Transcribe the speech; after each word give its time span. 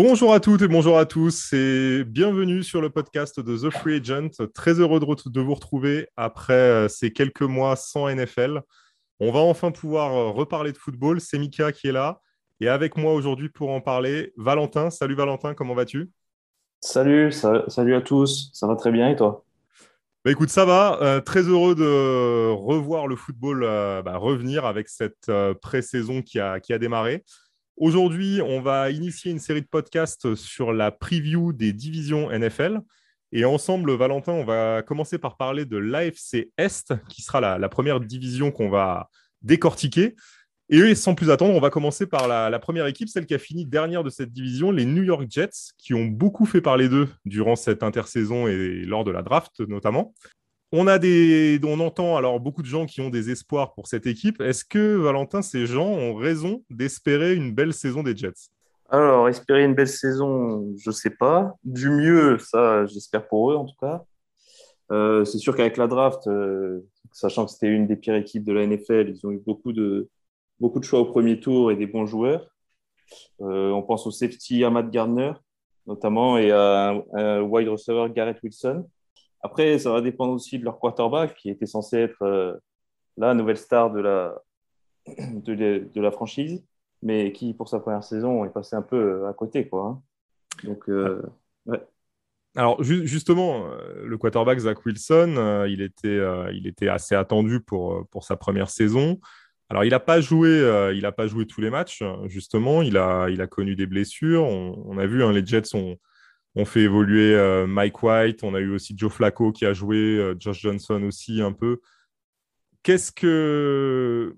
Bonjour 0.00 0.32
à 0.32 0.38
toutes 0.38 0.62
et 0.62 0.68
bonjour 0.68 0.96
à 0.96 1.06
tous 1.06 1.52
et 1.52 2.04
bienvenue 2.04 2.62
sur 2.62 2.80
le 2.80 2.88
podcast 2.88 3.40
de 3.40 3.56
The 3.56 3.68
Free 3.68 3.96
Agent. 3.96 4.46
Très 4.54 4.74
heureux 4.74 5.00
de, 5.00 5.40
vous 5.40 5.54
retrouver 5.54 6.06
après 6.16 6.52
euh, 6.52 6.86
ces 6.86 7.12
quelques 7.12 7.42
mois 7.42 7.74
sans 7.74 8.08
NFL. 8.08 8.60
On 9.18 9.32
va 9.32 9.40
enfin 9.40 9.72
pouvoir 9.72 10.14
euh, 10.14 10.30
reparler 10.30 10.70
de 10.70 10.78
football. 10.78 11.20
C'est 11.20 11.36
Mika 11.36 11.72
qui 11.72 11.88
est 11.88 11.92
là 11.92 12.20
et 12.60 12.68
avec 12.68 12.96
moi 12.96 13.12
aujourd'hui 13.12 13.48
pour 13.48 13.70
en 13.70 13.80
parler, 13.80 14.32
Valentin. 14.36 14.90
Salut 14.90 15.16
Valentin, 15.16 15.54
comment 15.54 15.74
vas-tu? 15.74 16.12
Salut, 16.80 17.32
salut 17.32 17.96
à 17.96 18.00
tous. 18.00 18.50
Ça 18.52 18.68
va 18.68 18.76
très 18.76 18.92
bien 18.92 19.10
et 19.10 19.16
toi? 19.16 19.44
Bah 20.24 20.30
écoute, 20.30 20.50
ça 20.50 20.64
va. 20.64 21.00
Euh, 21.02 21.20
très 21.20 21.42
heureux 21.42 21.74
de 21.74 22.52
revoir 22.52 23.08
le 23.08 23.16
football 23.16 23.62
bah, 24.04 24.16
revenir 24.16 24.64
avec 24.64 24.88
cette 24.88 25.28
pré-saison 25.60 26.22
qui 26.22 26.38
a, 26.38 26.60
qui 26.60 26.72
a 26.72 26.78
démarré. 26.78 27.24
Aujourd'hui, 27.80 28.40
on 28.42 28.60
va 28.60 28.90
initier 28.90 29.30
une 29.30 29.38
série 29.38 29.62
de 29.62 29.66
podcasts 29.66 30.34
sur 30.34 30.72
la 30.72 30.90
preview 30.90 31.52
des 31.52 31.72
divisions 31.72 32.28
NFL. 32.28 32.80
Et 33.30 33.44
ensemble, 33.44 33.92
Valentin, 33.94 34.32
on 34.32 34.44
va 34.44 34.82
commencer 34.82 35.16
par 35.16 35.36
parler 35.36 35.64
de 35.64 35.76
l'AFC 35.76 36.50
Est, 36.58 36.94
qui 37.08 37.22
sera 37.22 37.40
la, 37.40 37.68
première 37.68 38.00
division 38.00 38.50
qu'on 38.50 38.68
va 38.68 39.08
décortiquer. 39.42 40.16
Et 40.70 40.96
sans 40.96 41.14
plus 41.14 41.30
attendre, 41.30 41.54
on 41.54 41.60
va 41.60 41.70
commencer 41.70 42.08
par 42.08 42.26
la, 42.26 42.50
la, 42.50 42.58
première 42.58 42.86
équipe, 42.86 43.08
celle 43.08 43.26
qui 43.26 43.34
a 43.34 43.38
fini 43.38 43.64
dernière 43.64 44.02
de 44.02 44.10
cette 44.10 44.32
division, 44.32 44.72
les 44.72 44.84
New 44.84 45.04
York 45.04 45.26
Jets, 45.30 45.72
qui 45.78 45.94
ont 45.94 46.04
beaucoup 46.04 46.46
fait 46.46 46.60
parler 46.60 46.88
d'eux 46.88 47.08
durant 47.26 47.54
cette 47.54 47.84
intersaison 47.84 48.48
et 48.48 48.82
lors 48.86 49.04
de 49.04 49.12
la 49.12 49.22
draft 49.22 49.60
notamment. 49.60 50.14
On 50.70 50.86
a 50.86 50.98
des, 50.98 51.58
on 51.64 51.80
entend 51.80 52.16
alors 52.16 52.40
beaucoup 52.40 52.60
de 52.60 52.66
gens 52.66 52.84
qui 52.84 53.00
ont 53.00 53.08
des 53.08 53.30
espoirs 53.30 53.72
pour 53.72 53.86
cette 53.86 54.06
équipe. 54.06 54.42
Est-ce 54.42 54.64
que 54.64 54.96
Valentin, 54.96 55.40
ces 55.40 55.66
gens 55.66 55.88
ont 55.88 56.14
raison 56.14 56.62
d'espérer 56.68 57.34
une 57.34 57.54
belle 57.54 57.72
saison 57.72 58.02
des 58.02 58.14
Jets? 58.14 58.50
Alors, 58.90 59.28
espérer 59.28 59.64
une 59.64 59.74
belle 59.74 59.88
saison, 59.88 60.74
je 60.76 60.90
ne 60.90 60.94
sais 60.94 61.10
pas. 61.10 61.54
Du 61.64 61.88
mieux, 61.88 62.38
ça, 62.38 62.84
j'espère 62.86 63.26
pour 63.28 63.52
eux 63.52 63.56
en 63.56 63.64
tout 63.64 63.76
cas. 63.80 64.04
Euh, 64.90 65.24
c'est 65.24 65.38
sûr 65.38 65.56
qu'avec 65.56 65.76
la 65.78 65.86
draft, 65.86 66.26
euh, 66.26 66.80
sachant 67.12 67.46
que 67.46 67.52
c'était 67.52 67.68
une 67.68 67.86
des 67.86 67.96
pires 67.96 68.14
équipes 68.14 68.44
de 68.44 68.52
la 68.52 68.66
NFL, 68.66 69.10
ils 69.10 69.26
ont 69.26 69.30
eu 69.30 69.38
beaucoup 69.38 69.72
de, 69.72 70.08
beaucoup 70.60 70.80
de 70.80 70.84
choix 70.84 71.00
au 71.00 71.06
premier 71.06 71.40
tour 71.40 71.70
et 71.70 71.76
des 71.76 71.86
bons 71.86 72.06
joueurs. 72.06 72.46
Euh, 73.40 73.70
on 73.70 73.82
pense 73.82 74.06
au 74.06 74.10
safety 74.10 74.64
Ahmad 74.64 74.90
Gardner, 74.90 75.32
notamment, 75.86 76.38
et 76.38 76.50
à 76.50 76.94
un 77.14 77.40
wide 77.40 77.68
receiver 77.68 78.06
Garrett 78.14 78.38
Wilson. 78.42 78.86
Après, 79.42 79.78
ça 79.78 79.92
va 79.92 80.00
dépendre 80.00 80.32
aussi 80.32 80.58
de 80.58 80.64
leur 80.64 80.78
quarterback, 80.78 81.34
qui 81.34 81.50
était 81.50 81.66
censé 81.66 81.98
être 81.98 82.22
euh, 82.22 82.54
la 83.16 83.34
nouvelle 83.34 83.56
star 83.56 83.90
de 83.92 84.00
la, 84.00 84.34
de, 85.06 86.00
la 86.00 86.10
franchise, 86.10 86.64
mais 87.02 87.32
qui, 87.32 87.54
pour 87.54 87.68
sa 87.68 87.80
première 87.80 88.04
saison, 88.04 88.44
est 88.44 88.52
passé 88.52 88.76
un 88.76 88.82
peu 88.82 88.96
euh, 88.96 89.28
à 89.28 89.32
côté. 89.32 89.68
Quoi, 89.68 89.86
hein. 89.86 90.02
Donc, 90.64 90.88
euh, 90.88 91.22
Alors, 92.56 92.82
justement, 92.82 93.70
le 94.02 94.18
quarterback 94.18 94.58
Zach 94.58 94.84
Wilson, 94.84 95.64
il, 95.68 95.82
était, 95.82 96.20
il 96.52 96.66
était 96.66 96.88
assez 96.88 97.14
attendu 97.14 97.60
pour, 97.60 98.08
pour 98.08 98.24
sa 98.24 98.36
première 98.36 98.70
saison. 98.70 99.20
Alors, 99.68 99.84
il 99.84 99.90
n'a 99.90 100.00
pas, 100.00 100.20
joué, 100.20 100.90
il 100.94 101.08
pas 101.16 101.26
joué 101.28 101.46
tous 101.46 101.60
les 101.60 101.70
matchs, 101.70 102.02
justement. 102.24 102.82
Il 102.82 102.96
a, 102.96 103.28
il 103.28 103.40
a 103.40 103.46
connu 103.46 103.76
des 103.76 103.86
blessures. 103.86 104.42
On, 104.42 104.98
a 104.98 105.06
vu, 105.06 105.22
hein, 105.22 105.30
les 105.30 105.46
Jets 105.46 105.76
ont 105.76 105.96
on 106.58 106.64
fait 106.64 106.80
évoluer 106.80 107.36
euh, 107.36 107.68
Mike 107.68 108.02
White, 108.02 108.42
on 108.42 108.52
a 108.52 108.58
eu 108.58 108.70
aussi 108.70 108.92
Joe 108.96 109.12
Flacco 109.12 109.52
qui 109.52 109.64
a 109.64 109.72
joué, 109.72 109.96
euh, 109.96 110.34
Josh 110.40 110.60
Johnson 110.62 111.00
aussi 111.04 111.40
un 111.40 111.52
peu. 111.52 111.80
Qu'est-ce 112.82 113.12
que, 113.12 114.36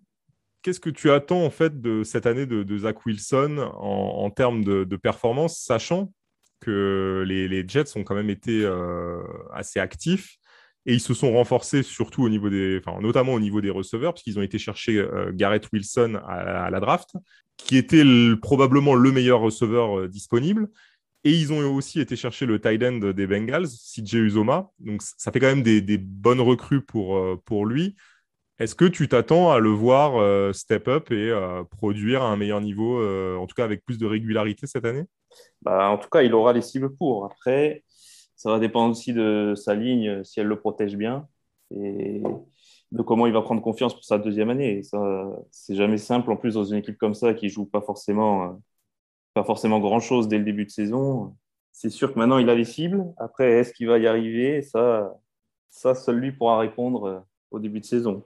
que 0.62 0.91
tu 0.91 1.10
attends 1.10 1.42
en 1.42 1.50
fait 1.50 1.81
de 1.81 2.04
cette 2.04 2.26
année 2.26 2.44
de, 2.44 2.78
Zach 2.78 3.06
Wilson 3.06 3.72
en, 3.75 4.31
termes 4.31 4.62
de, 4.62 4.97
performance, 4.97 5.58
sachant 5.60 6.12
que 6.60 7.25
les, 7.26 7.66
Jets 7.66 7.97
ont 7.97 8.04
quand 8.04 8.14
même 8.14 8.28
été 8.28 8.64
euh, 8.66 9.22
assez 9.54 9.81
actifs 9.81 10.37
et 10.84 10.92
ils 10.92 11.00
se 11.00 11.14
sont 11.14 11.32
renforcés 11.32 11.82
surtout 11.82 12.22
au 12.22 12.28
niveau 12.28 12.50
des, 12.50 12.82
enfin, 12.84 13.00
notamment 13.00 13.32
au 13.32 13.41
niveau 13.41 13.62
des 13.62 13.70
receveurs, 13.70 14.12
puisqu'ils 14.12 14.38
ont 14.38 14.42
été 14.42 14.58
chercher 14.58 15.06
Garrett 15.32 15.66
Wilson 15.72 16.20
à, 16.26 16.70
la 16.70 16.81
draft, 16.81 17.14
qui 17.56 17.78
était 17.78 18.04
probablement 18.42 18.94
le 18.94 19.10
meilleur 19.10 19.41
receveur 19.41 20.06
disponible. 20.08 20.69
Et 21.25 21.32
ils 21.32 21.53
ont 21.53 21.75
aussi 21.75 22.00
été 22.00 22.16
chercher 22.16 22.47
le 22.47 22.60
tight 22.60 22.82
end 22.82 23.12
des 23.12 23.26
Bengals, 23.26 23.66
CJ 23.66 24.14
Uzoma. 24.14 24.70
Donc 24.78 25.03
ça 25.03 25.31
fait 25.31 25.38
quand 25.38 25.54
même 25.54 25.62
des, 25.62 25.98
bonnes 25.98 26.41
recrues 26.41 26.82
pour, 26.82 27.16
euh, 27.16 27.41
pour 27.44 27.66
lui. 27.66 27.97
Est-ce 28.58 28.75
que 28.75 28.86
tu 28.86 29.08
t'attends 29.08 29.50
à 29.50 29.58
le 29.58 29.70
voir 29.70 30.16
euh, 30.16 30.53
step 30.53 30.88
up 30.88 31.10
et 31.10 31.31
euh, 31.31 31.62
produire 31.64 32.22
à 32.22 32.28
un 32.28 32.36
meilleur 32.36 32.60
niveau, 32.60 33.03
en 33.36 33.47
tout 33.47 33.54
cas 33.54 33.64
avec 33.64 33.84
plus 33.84 33.98
de 33.98 34.06
régularité 34.06 34.66
cette 34.66 34.84
année? 34.84 35.04
Bah, 35.62 35.91
En 35.91 35.98
tout 35.98 36.08
cas, 36.08 36.22
il 36.22 36.34
aura 36.34 36.53
les 36.53 36.62
cibles 36.62 36.94
pour. 36.97 37.26
Après, 37.26 37.84
ça 38.37 38.50
va 38.50 38.58
dépendre 38.58 38.92
aussi 38.92 39.12
de 39.12 39.54
sa 39.56 39.75
ligne, 39.75 40.25
si 40.25 40.41
elle 40.41 40.47
le 40.47 40.58
protège 40.58 40.97
bien, 40.97 41.26
et 41.75 42.22
de 42.92 43.02
comment 43.02 43.26
il 43.26 43.32
va 43.32 43.42
prendre 43.42 43.62
confiance 43.62 43.94
pour 43.94 44.04
sa 44.04 44.19
deuxième 44.19 44.50
année. 44.50 44.82
Ça, 44.82 44.98
c'est 45.50 45.75
jamais 45.75 45.98
simple, 45.98 46.31
en 46.31 46.37
plus, 46.37 46.54
dans 46.54 46.64
une 46.64 46.78
équipe 46.78 46.98
comme 46.98 47.14
ça 47.14 47.34
qui 47.34 47.50
joue 47.50 47.66
pas 47.66 47.82
forcément 47.82 48.58
pas 49.34 49.44
forcément 49.44 49.80
grand-chose 49.80 50.28
dès 50.28 50.38
le 50.38 50.44
début 50.44 50.64
de 50.64 50.70
saison. 50.70 51.36
C'est 51.72 51.91
sûr 51.91 52.12
que 52.12 52.18
maintenant, 52.18 52.38
il 52.38 52.50
a 52.50 52.54
les 52.54 52.64
cibles. 52.64 53.04
Après, 53.18 53.52
est-ce 53.52 53.72
qu'il 53.72 53.86
va 53.86 53.98
y 53.98 54.06
arriver? 54.06 54.62
Ça, 54.62 55.12
ça 55.70 55.94
seul 55.94 56.16
lui 56.16 56.32
pourra 56.32 56.58
répondre 56.58 57.04
euh, 57.04 57.18
au 57.50 57.58
début 57.58 57.80
de 57.80 57.84
saison. 57.84 58.24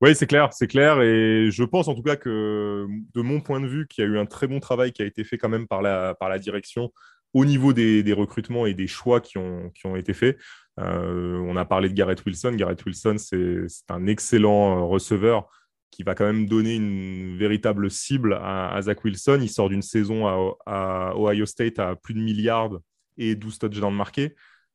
Oui, 0.00 0.14
c'est 0.14 0.28
clair, 0.28 0.52
c'est 0.52 0.68
clair. 0.68 1.02
Et 1.02 1.50
je 1.50 1.64
pense 1.64 1.88
en 1.88 1.94
tout 1.94 2.02
cas 2.02 2.16
que, 2.16 2.86
de 3.14 3.20
mon 3.20 3.40
point 3.40 3.60
de 3.60 3.66
vue, 3.66 3.86
qu'il 3.88 4.04
y 4.04 4.06
a 4.06 4.10
eu 4.10 4.18
un 4.18 4.26
très 4.26 4.46
bon 4.46 4.60
travail 4.60 4.92
qui 4.92 5.02
a 5.02 5.04
été 5.04 5.24
fait 5.24 5.38
quand 5.38 5.48
même 5.48 5.66
par 5.66 5.82
la, 5.82 6.38
direction 6.38 6.92
au 7.34 7.44
niveau 7.44 7.72
des, 7.72 8.02
des 8.02 8.12
recrutements 8.12 8.64
et 8.64 8.74
des 8.74 8.86
choix 8.86 9.20
qui 9.20 9.38
ont, 9.38 9.70
qui 9.70 9.86
ont 9.86 9.96
été 9.96 10.14
faits. 10.14 10.38
Euh, 10.78 11.38
on 11.46 11.56
a 11.56 11.64
parlé 11.64 11.88
de 11.88 11.94
Garrett 11.94 12.24
Wilson. 12.24 12.52
Garrett 12.52 12.84
Wilson, 12.84 13.16
c'est 13.18 13.66
un 13.88 14.06
excellent 14.06 14.78
euh, 14.78 14.82
receveur 14.82 15.48
qui 15.90 16.02
va 16.02 16.14
quand 16.14 16.24
même 16.24 16.46
donner 16.46 16.74
une 16.74 17.36
véritable 17.36 17.90
cible 17.90 18.38
à, 18.42 18.78
Zach 18.82 19.04
Wilson. 19.04 19.38
Il 19.40 19.48
sort 19.48 19.68
d'une 19.68 19.82
saison 19.82 20.26
à, 20.66 21.14
Ohio 21.16 21.46
State 21.46 21.78
à 21.78 21.96
plus 21.96 22.14
de 22.14 22.20
milliards 22.20 22.78
et 23.16 23.34
12 23.34 23.58
touchdowns 23.58 23.94
marqués. 23.94 24.34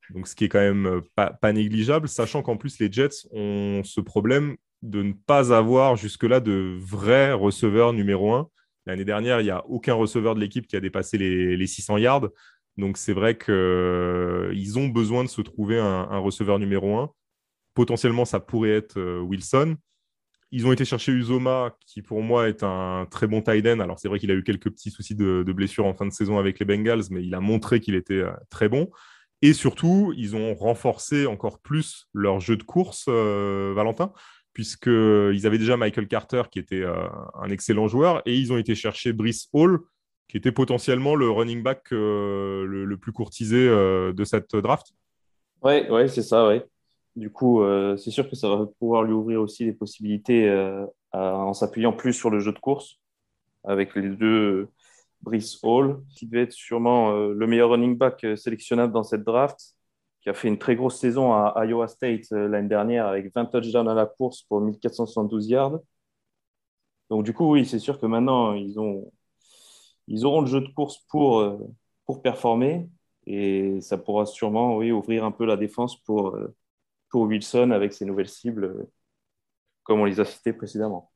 Donc, 0.10 0.28
ce 0.28 0.36
qui 0.36 0.46
est 0.46 0.50
quand 0.50 0.60
même 0.60 1.02
pas, 1.16 1.54
négligeable, 1.54 2.08
sachant 2.08 2.42
qu'en 2.42 2.58
plus, 2.58 2.80
les 2.80 2.92
Jets 2.92 3.28
ont 3.32 3.82
ce 3.84 4.02
problème 4.02 4.58
de 4.82 5.02
ne 5.02 5.14
pas 5.14 5.54
avoir 5.54 5.96
jusque-là 5.96 6.40
de 6.42 6.78
vrais 6.82 7.32
receveurs 7.32 7.94
numéro 7.94 8.34
un. 8.34 8.50
L'année 8.86 9.06
dernière, 9.06 9.40
il 9.40 9.46
n'y 9.46 9.50
a 9.50 9.66
aucun 9.68 9.94
receveur 9.94 10.36
de 10.36 10.42
l'équipe 10.42 10.68
qui 10.68 10.76
a 10.76 10.82
dépassé 10.82 11.18
les, 11.18 11.68
600 11.68 11.98
yards. 11.98 12.30
Donc, 12.78 12.98
c'est 12.98 13.14
vrai 13.14 13.38
qu'ils 13.38 14.78
ont 14.78 14.88
besoin 14.88 15.24
de 15.24 15.30
se 15.30 15.42
trouver 15.42 15.80
un, 15.80 16.18
receveur 16.18 16.60
numéro 16.60 16.98
un. 16.98 17.12
Potentiellement, 17.76 18.26
ça 18.26 18.40
pourrait 18.40 18.72
être 18.72 19.00
euh, 19.00 19.20
Wilson. 19.22 19.78
Ils 20.56 20.68
ont 20.68 20.72
été 20.72 20.86
chercher 20.86 21.12
Uzoma, 21.12 21.76
qui 21.88 22.04
pour 22.04 22.22
moi 22.22 22.48
est 22.48 22.62
un 22.62 23.08
très 23.10 23.26
bon 23.26 23.42
tight 23.42 23.66
end. 23.66 23.80
Alors 23.80 23.98
c'est 23.98 24.08
vrai 24.08 24.20
qu'il 24.20 24.30
a 24.30 24.36
eu 24.36 24.44
quelques 24.44 24.70
petits 24.70 24.92
soucis 24.92 25.16
de, 25.16 25.42
blessure 25.52 25.88
en 25.88 25.96
fin 25.96 26.06
de 26.06 26.12
saison 26.12 26.38
avec 26.38 26.60
les 26.60 26.66
Bengals, 26.66 27.06
mais 27.10 27.24
il 27.24 27.34
a 27.34 27.40
montré 27.40 27.80
qu'il 27.80 27.96
était 27.96 28.22
euh, 28.22 28.32
très 28.52 28.70
bon. 28.70 28.92
Et 29.42 29.54
surtout, 29.54 30.14
ils 30.16 30.36
ont 30.36 30.54
renforcé 30.54 31.26
encore 31.26 31.60
plus 31.60 32.08
leur 32.14 32.40
jeu 32.40 32.56
de 32.56 32.62
course, 32.62 33.06
euh, 33.08 33.74
Valentin, 33.76 34.14
puisqu'ils 34.54 35.48
avaient 35.48 35.58
déjà 35.58 35.76
Michael 35.76 36.08
Carter, 36.08 36.44
qui 36.52 36.60
était 36.60 36.84
euh, 36.84 37.08
un 37.34 37.50
excellent 37.50 37.88
joueur, 37.88 38.22
et 38.28 38.38
ils 38.38 38.54
ont 38.54 38.58
été 38.60 38.76
chercher 38.76 39.12
Brice 39.12 39.50
Hall, 39.54 39.80
qui 40.28 40.38
était 40.38 40.52
potentiellement 40.52 41.16
le 41.16 41.32
running 41.32 41.64
back 41.64 41.88
le, 41.90 42.96
plus 43.02 43.12
courtisé 43.12 43.68
de 43.68 44.24
cette 44.24 44.56
draft. 44.56 44.94
Oui, 45.64 45.90
ouais, 45.90 46.08
c'est 46.08 46.22
ça, 46.22 46.48
oui. 46.48 46.62
Du 47.16 47.32
coup, 47.32 47.62
euh, 47.62 47.96
c'est 47.98 48.10
sûr 48.12 48.28
que 48.30 48.36
ça 48.36 48.50
va 48.50 48.66
pouvoir 48.80 49.04
lui 49.04 49.14
ouvrir 49.14 49.40
aussi 49.42 49.66
des 49.66 49.74
possibilités 49.74 50.50
euh, 50.50 50.86
en 51.12 51.54
s'appuyant 51.54 51.94
plus 51.94 52.14
sur 52.14 52.30
le 52.32 52.40
jeu 52.40 52.52
de 52.52 52.60
course 52.60 53.00
avec 53.64 53.96
les 53.96 54.10
deux 54.10 54.70
Brice 55.22 55.60
Hall, 55.64 56.04
qui 56.16 56.28
devait 56.28 56.44
être 56.44 56.54
sûrement 56.54 57.12
euh, 57.12 57.34
le 57.34 57.48
meilleur 57.48 57.70
running 57.72 57.98
back 57.98 58.26
sélectionnable 58.36 58.94
dans 58.94 59.04
cette 59.04 59.24
draft, 59.24 59.76
qui 60.22 60.30
a 60.30 60.34
fait 60.34 60.48
une 60.48 60.58
très 60.58 60.76
grosse 60.76 61.00
saison 61.00 61.34
à 61.34 61.66
Iowa 61.66 61.88
State 61.88 62.32
l'année 62.32 62.70
dernière 62.70 63.08
avec 63.08 63.34
20 63.34 63.46
touchdowns 63.46 63.90
à 63.90 63.94
la 63.94 64.06
course 64.08 64.44
pour 64.44 64.62
1472 64.62 65.50
yards. 65.50 65.80
Donc 67.10 67.24
du 67.26 67.34
coup, 67.34 67.52
oui, 67.52 67.66
c'est 67.66 67.80
sûr 67.80 68.00
que 68.00 68.06
maintenant, 68.06 68.54
ils, 68.54 68.80
ont, 68.80 69.12
ils 70.08 70.26
auront 70.26 70.42
le 70.42 70.48
jeu 70.48 70.62
de 70.62 70.70
course 70.70 71.00
pour, 71.10 71.60
pour 72.06 72.22
performer 72.22 72.90
et 73.28 73.82
ça 73.82 73.98
pourra 73.98 74.26
sûrement 74.26 74.78
oui, 74.78 74.92
ouvrir 74.92 75.26
un 75.26 75.32
peu 75.32 75.46
la 75.46 75.58
défense 75.58 75.98
pour 76.04 76.38
Wilson 77.22 77.72
avec 77.72 77.94
ses 77.94 78.06
nouvelles 78.06 78.30
cibles, 78.30 78.66
euh, 78.66 78.90
comme 79.84 80.00
on 80.00 80.06
les 80.06 80.20
a 80.20 80.26
citées 80.26 80.54
précédemment. 80.54 81.12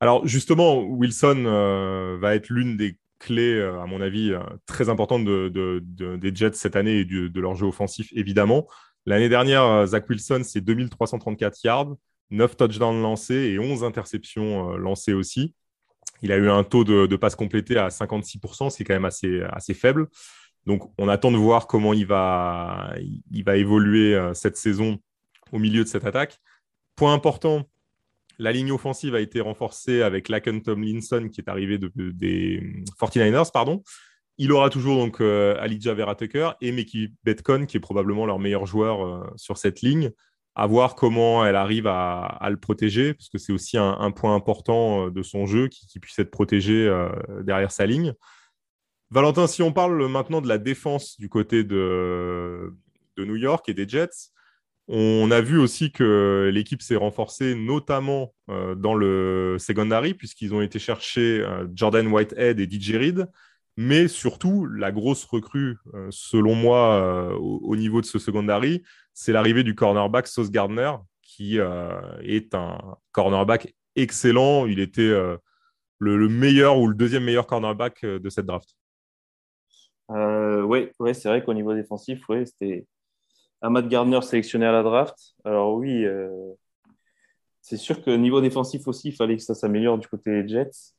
Alors 0.00 0.26
justement, 0.26 0.82
Wilson 0.82 1.44
euh, 1.46 2.18
va 2.20 2.34
être 2.34 2.48
l'une 2.48 2.76
des 2.76 2.98
clés, 3.18 3.54
euh, 3.54 3.80
à 3.80 3.86
mon 3.86 4.00
avis, 4.00 4.32
très 4.66 4.88
importantes 4.88 5.24
de, 5.24 5.82
des 6.16 6.34
Jets 6.34 6.54
cette 6.54 6.76
année 6.76 6.98
et 6.98 7.04
de 7.04 7.40
leur 7.40 7.54
jeu 7.54 7.66
offensif, 7.66 8.08
évidemment. 8.12 8.66
L'année 9.06 9.28
dernière, 9.28 9.86
Zach 9.86 10.08
Wilson, 10.08 10.42
c'est 10.44 10.60
2334 10.60 11.64
yards, 11.64 11.96
9 12.30 12.56
touchdowns 12.56 13.02
lancés 13.02 13.34
et 13.34 13.58
11 13.58 13.84
interceptions 13.84 14.76
lancées 14.76 15.12
aussi. 15.12 15.54
Il 16.22 16.30
a 16.30 16.36
eu 16.36 16.48
un 16.48 16.62
taux 16.62 16.84
de, 16.84 17.16
passes 17.16 17.34
complétées 17.34 17.78
à 17.78 17.88
56%, 17.88 18.70
c'est 18.70 18.84
quand 18.84 18.94
même 18.94 19.04
assez, 19.04 19.42
assez 19.50 19.74
faible. 19.74 20.06
Donc, 20.66 20.92
on 20.98 21.08
attend 21.08 21.32
de 21.32 21.36
voir 21.36 21.66
comment 21.66 21.92
il 21.92 22.06
va, 22.06 22.94
il 23.32 23.42
va 23.42 23.56
évoluer 23.56 24.16
cette 24.34 24.56
saison 24.56 25.00
au 25.52 25.58
milieu 25.58 25.84
de 25.84 25.88
cette 25.88 26.04
attaque. 26.04 26.38
Point 26.96 27.14
important, 27.14 27.68
la 28.38 28.52
ligne 28.52 28.72
offensive 28.72 29.14
a 29.14 29.20
été 29.20 29.40
renforcée 29.40 30.02
avec 30.02 30.28
Laken 30.28 30.62
Tomlinson 30.62 31.28
qui 31.30 31.40
est 31.40 31.48
arrivé 31.48 31.78
des 31.78 32.82
49ers. 33.00 33.52
Pardon. 33.52 33.82
Il 34.38 34.50
aura 34.52 34.70
toujours 34.70 34.96
donc 34.96 35.20
euh, 35.20 35.54
Vera 35.94 36.14
Tucker 36.14 36.50
et 36.60 36.72
Meki 36.72 37.14
Betcon 37.22 37.66
qui 37.66 37.76
est 37.76 37.80
probablement 37.80 38.26
leur 38.26 38.38
meilleur 38.38 38.66
joueur 38.66 39.06
euh, 39.06 39.22
sur 39.36 39.58
cette 39.58 39.82
ligne. 39.82 40.10
À 40.54 40.66
voir 40.66 40.96
comment 40.96 41.46
elle 41.46 41.56
arrive 41.56 41.86
à, 41.86 42.46
le 42.50 42.58
protéger, 42.58 43.14
parce 43.14 43.30
que 43.30 43.38
c'est 43.38 43.54
aussi 43.54 43.78
un, 43.78 44.10
point 44.10 44.34
important 44.34 45.06
euh, 45.06 45.10
de 45.10 45.22
son 45.22 45.46
jeu 45.46 45.68
qui, 45.68 45.98
puisse 45.98 46.18
être 46.18 46.30
protégé 46.30 46.92
derrière 47.40 47.72
sa 47.72 47.86
ligne. 47.86 48.12
Valentin, 49.08 49.46
si 49.46 49.62
on 49.62 49.72
parle 49.72 50.06
maintenant 50.08 50.42
de 50.42 50.48
la 50.48 50.58
défense 50.58 51.18
du 51.18 51.30
côté 51.30 51.64
de 51.64 52.74
New 53.16 53.36
York 53.36 53.66
et 53.70 53.74
des 53.74 53.88
Jets, 53.88 54.32
on 54.88 55.30
a 55.30 55.40
vu 55.40 55.58
aussi 55.58 55.92
que 55.92 56.50
l'équipe 56.52 56.82
s'est 56.82 56.96
renforcée, 56.96 57.54
notamment 57.54 58.34
euh, 58.50 58.74
dans 58.74 58.94
le 58.94 59.56
secondary, 59.58 60.14
puisqu'ils 60.14 60.54
ont 60.54 60.60
été 60.60 60.78
chercher 60.78 61.40
euh, 61.40 61.66
Jordan 61.72 62.08
Whitehead 62.08 62.58
et 62.58 62.68
DJ 62.68 62.96
Reed. 62.96 63.28
Mais 63.76 64.08
surtout, 64.08 64.66
la 64.66 64.92
grosse 64.92 65.24
recrue, 65.24 65.78
euh, 65.94 66.08
selon 66.10 66.54
moi, 66.54 67.34
au, 67.38 67.74
niveau 67.76 68.00
de 68.00 68.06
ce 68.06 68.18
secondary, 68.18 68.82
c'est 69.14 69.32
l'arrivée 69.32 69.62
du 69.62 69.74
cornerback 69.74 70.26
Sauce 70.26 70.50
Gardner, 70.50 70.92
qui 71.22 71.56
est 71.56 72.54
un 72.54 72.78
cornerback 73.12 73.74
excellent. 73.96 74.66
Il 74.66 74.78
était 74.78 75.10
le, 75.98 76.28
meilleur 76.28 76.78
ou 76.78 76.86
le 76.86 76.94
deuxième 76.94 77.24
meilleur 77.24 77.46
cornerback 77.46 78.04
de 78.04 78.28
cette 78.28 78.44
draft. 78.44 78.76
oui, 80.10 80.90
c'est 81.14 81.28
vrai 81.28 81.42
qu'au 81.42 81.54
niveau 81.54 81.72
défensif, 81.72 82.28
ouais, 82.28 82.44
c'était 82.44 82.86
Ahmad 83.62 83.88
Gardner 83.88 84.20
sélectionné 84.22 84.66
à 84.66 84.72
la 84.72 84.82
draft. 84.82 85.34
Alors 85.44 85.74
oui, 85.74 86.04
euh, 86.04 86.52
c'est 87.60 87.76
sûr 87.76 88.02
que 88.02 88.10
niveau 88.10 88.40
défensif 88.40 88.88
aussi, 88.88 89.10
il 89.10 89.14
fallait 89.14 89.36
que 89.36 89.42
ça 89.42 89.54
s'améliore 89.54 89.98
du 89.98 90.08
côté 90.08 90.42
des 90.42 90.48
Jets. 90.48 90.94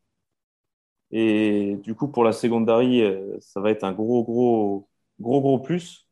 Et 1.12 1.78
du 1.84 1.94
coup, 1.94 2.08
pour 2.08 2.24
la 2.24 2.32
secondary, 2.32 3.04
euh, 3.04 3.38
ça 3.42 3.60
va 3.60 3.70
être 3.70 3.84
un 3.84 3.92
gros, 3.92 4.24
gros, 4.24 4.88
gros, 5.20 5.42
gros 5.42 5.60
plus. 5.60 6.08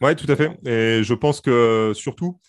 Oui, 0.00 0.16
tout 0.16 0.30
à 0.30 0.34
fait. 0.34 0.58
Et 0.66 1.04
je 1.04 1.14
pense 1.14 1.40
que 1.40 1.92
surtout, 1.94 2.40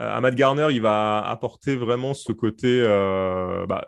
euh, 0.00 0.16
Ahmad 0.16 0.34
Garner, 0.34 0.68
il 0.70 0.82
va 0.82 1.20
apporter 1.20 1.76
vraiment 1.76 2.12
ce 2.12 2.32
côté 2.32 2.82
bah, 3.68 3.86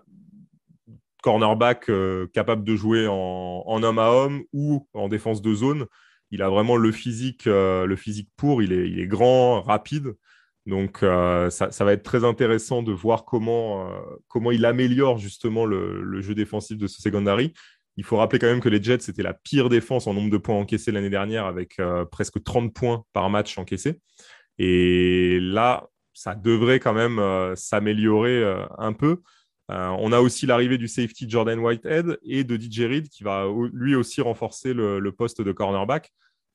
cornerback 1.23 1.91
capable 2.33 2.63
de 2.63 2.77
jouer 2.77 3.09
en, 3.09 3.83
homme 3.83 3.99
à 3.99 4.11
homme 4.11 4.45
ou 4.53 4.87
en 4.95 5.09
défense 5.09 5.43
de 5.43 5.55
zone 5.55 5.87
il 6.33 6.43
a 6.43 6.49
vraiment 6.49 6.77
le 6.77 6.91
physique, 6.91 7.47
euh, 7.47 7.95
pour. 8.37 8.63
Il 8.63 8.73
est, 8.73 8.89
il 8.89 8.99
est 8.99 9.07
grand, 9.07 9.61
rapide. 9.61 10.15
Donc, 10.65 11.03
euh, 11.03 11.51
ça, 11.51 11.85
va 11.85 11.93
être 11.93 12.03
très 12.03 12.25
intéressant 12.25 12.83
de 12.83 12.93
voir 12.93 13.25
comment, 13.25 13.87
euh, 13.91 14.01
comment 14.29 14.51
il 14.51 14.65
améliore 14.65 15.19
justement 15.19 15.67
le, 15.67 16.21
jeu 16.23 16.35
défensif 16.35 16.79
de 16.79 16.87
ce 16.87 17.03
secondary. 17.03 17.53
Il 17.99 18.05
faut 18.05 18.17
rappeler 18.17 18.39
quand 18.39 18.47
même 18.47 18.61
que 18.61 18.71
les 18.71 18.83
Jets, 18.83 19.01
c'était 19.01 19.23
la 19.23 19.35
pire 19.35 19.69
défense 19.69 20.07
en 20.07 20.15
nombre 20.15 20.31
de 20.31 20.39
points 20.39 20.57
encaissés 20.57 20.91
l'année 20.91 21.11
dernière, 21.11 21.45
avec 21.45 21.79
presque 22.11 22.43
30 22.43 22.73
points 22.73 23.05
par 23.13 23.29
match 23.29 23.59
encaissés. 23.59 24.01
Et 24.57 25.39
là, 25.43 25.89
ça 26.15 26.35
devrait 26.35 26.81
quand 26.81 26.95
même 26.95 27.21
s'améliorer 27.55 28.43
un 28.79 28.95
peu. 28.95 29.21
On 29.75 30.13
a 30.13 30.21
aussi 30.21 30.47
l'arrivée 30.47 30.77
du 30.79 30.89
safety 30.89 31.29
Jordan 31.29 31.59
Whitehead 31.59 32.19
et 32.23 32.45
de 32.45 32.57
DJ 32.57 32.81
Reed 32.81 33.09
qui 33.09 33.25
va 33.25 33.47
lui 33.73 33.95
aussi 33.95 34.21
renforcer 34.21 34.75
le 34.75 35.11
poste 35.11 35.41
de 35.41 35.53
cornerback. 35.53 36.13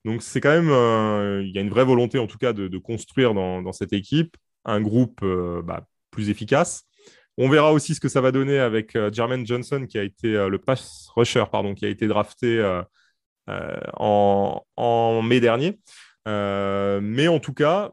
Donc 0.08 0.24
c'est 0.24 0.40
quand 0.40 0.52
même, 0.52 0.70
euh, 0.70 1.44
il 1.44 1.54
y 1.54 1.58
a 1.58 1.62
une 1.62 1.70
vraie 1.70 1.84
volonté 1.84 2.18
en 2.18 2.28
tout 2.28 2.38
cas 2.38 2.54
de, 2.54 2.78
construire 2.78 3.34
dans, 3.34 3.74
cette 3.74 3.92
équipe 3.92 4.38
un 4.64 4.80
groupe 4.80 5.20
euh, 5.22 5.62
bah, 5.62 5.86
plus 6.12 6.30
efficace. 6.30 6.86
On 7.38 7.50
verra 7.50 7.74
aussi 7.74 7.94
ce 7.94 8.00
que 8.00 8.08
ça 8.08 8.22
va 8.22 8.32
donner 8.32 8.58
avec 8.58 8.96
euh, 8.96 9.12
Jermaine 9.12 9.46
Johnson 9.46 9.86
qui 9.88 9.98
a 10.00 10.04
été 10.04 10.48
le 10.48 10.58
pass 10.60 11.10
rusher, 11.14 11.44
pardon, 11.52 11.76
qui 11.76 11.86
a 11.86 11.90
été 11.90 12.08
drafté 12.08 12.82
en, 13.48 15.22
mai 15.24 15.42
dernier. 15.42 15.78
mais 16.26 17.28
en 17.28 17.40
tout 17.40 17.54
cas, 17.54 17.92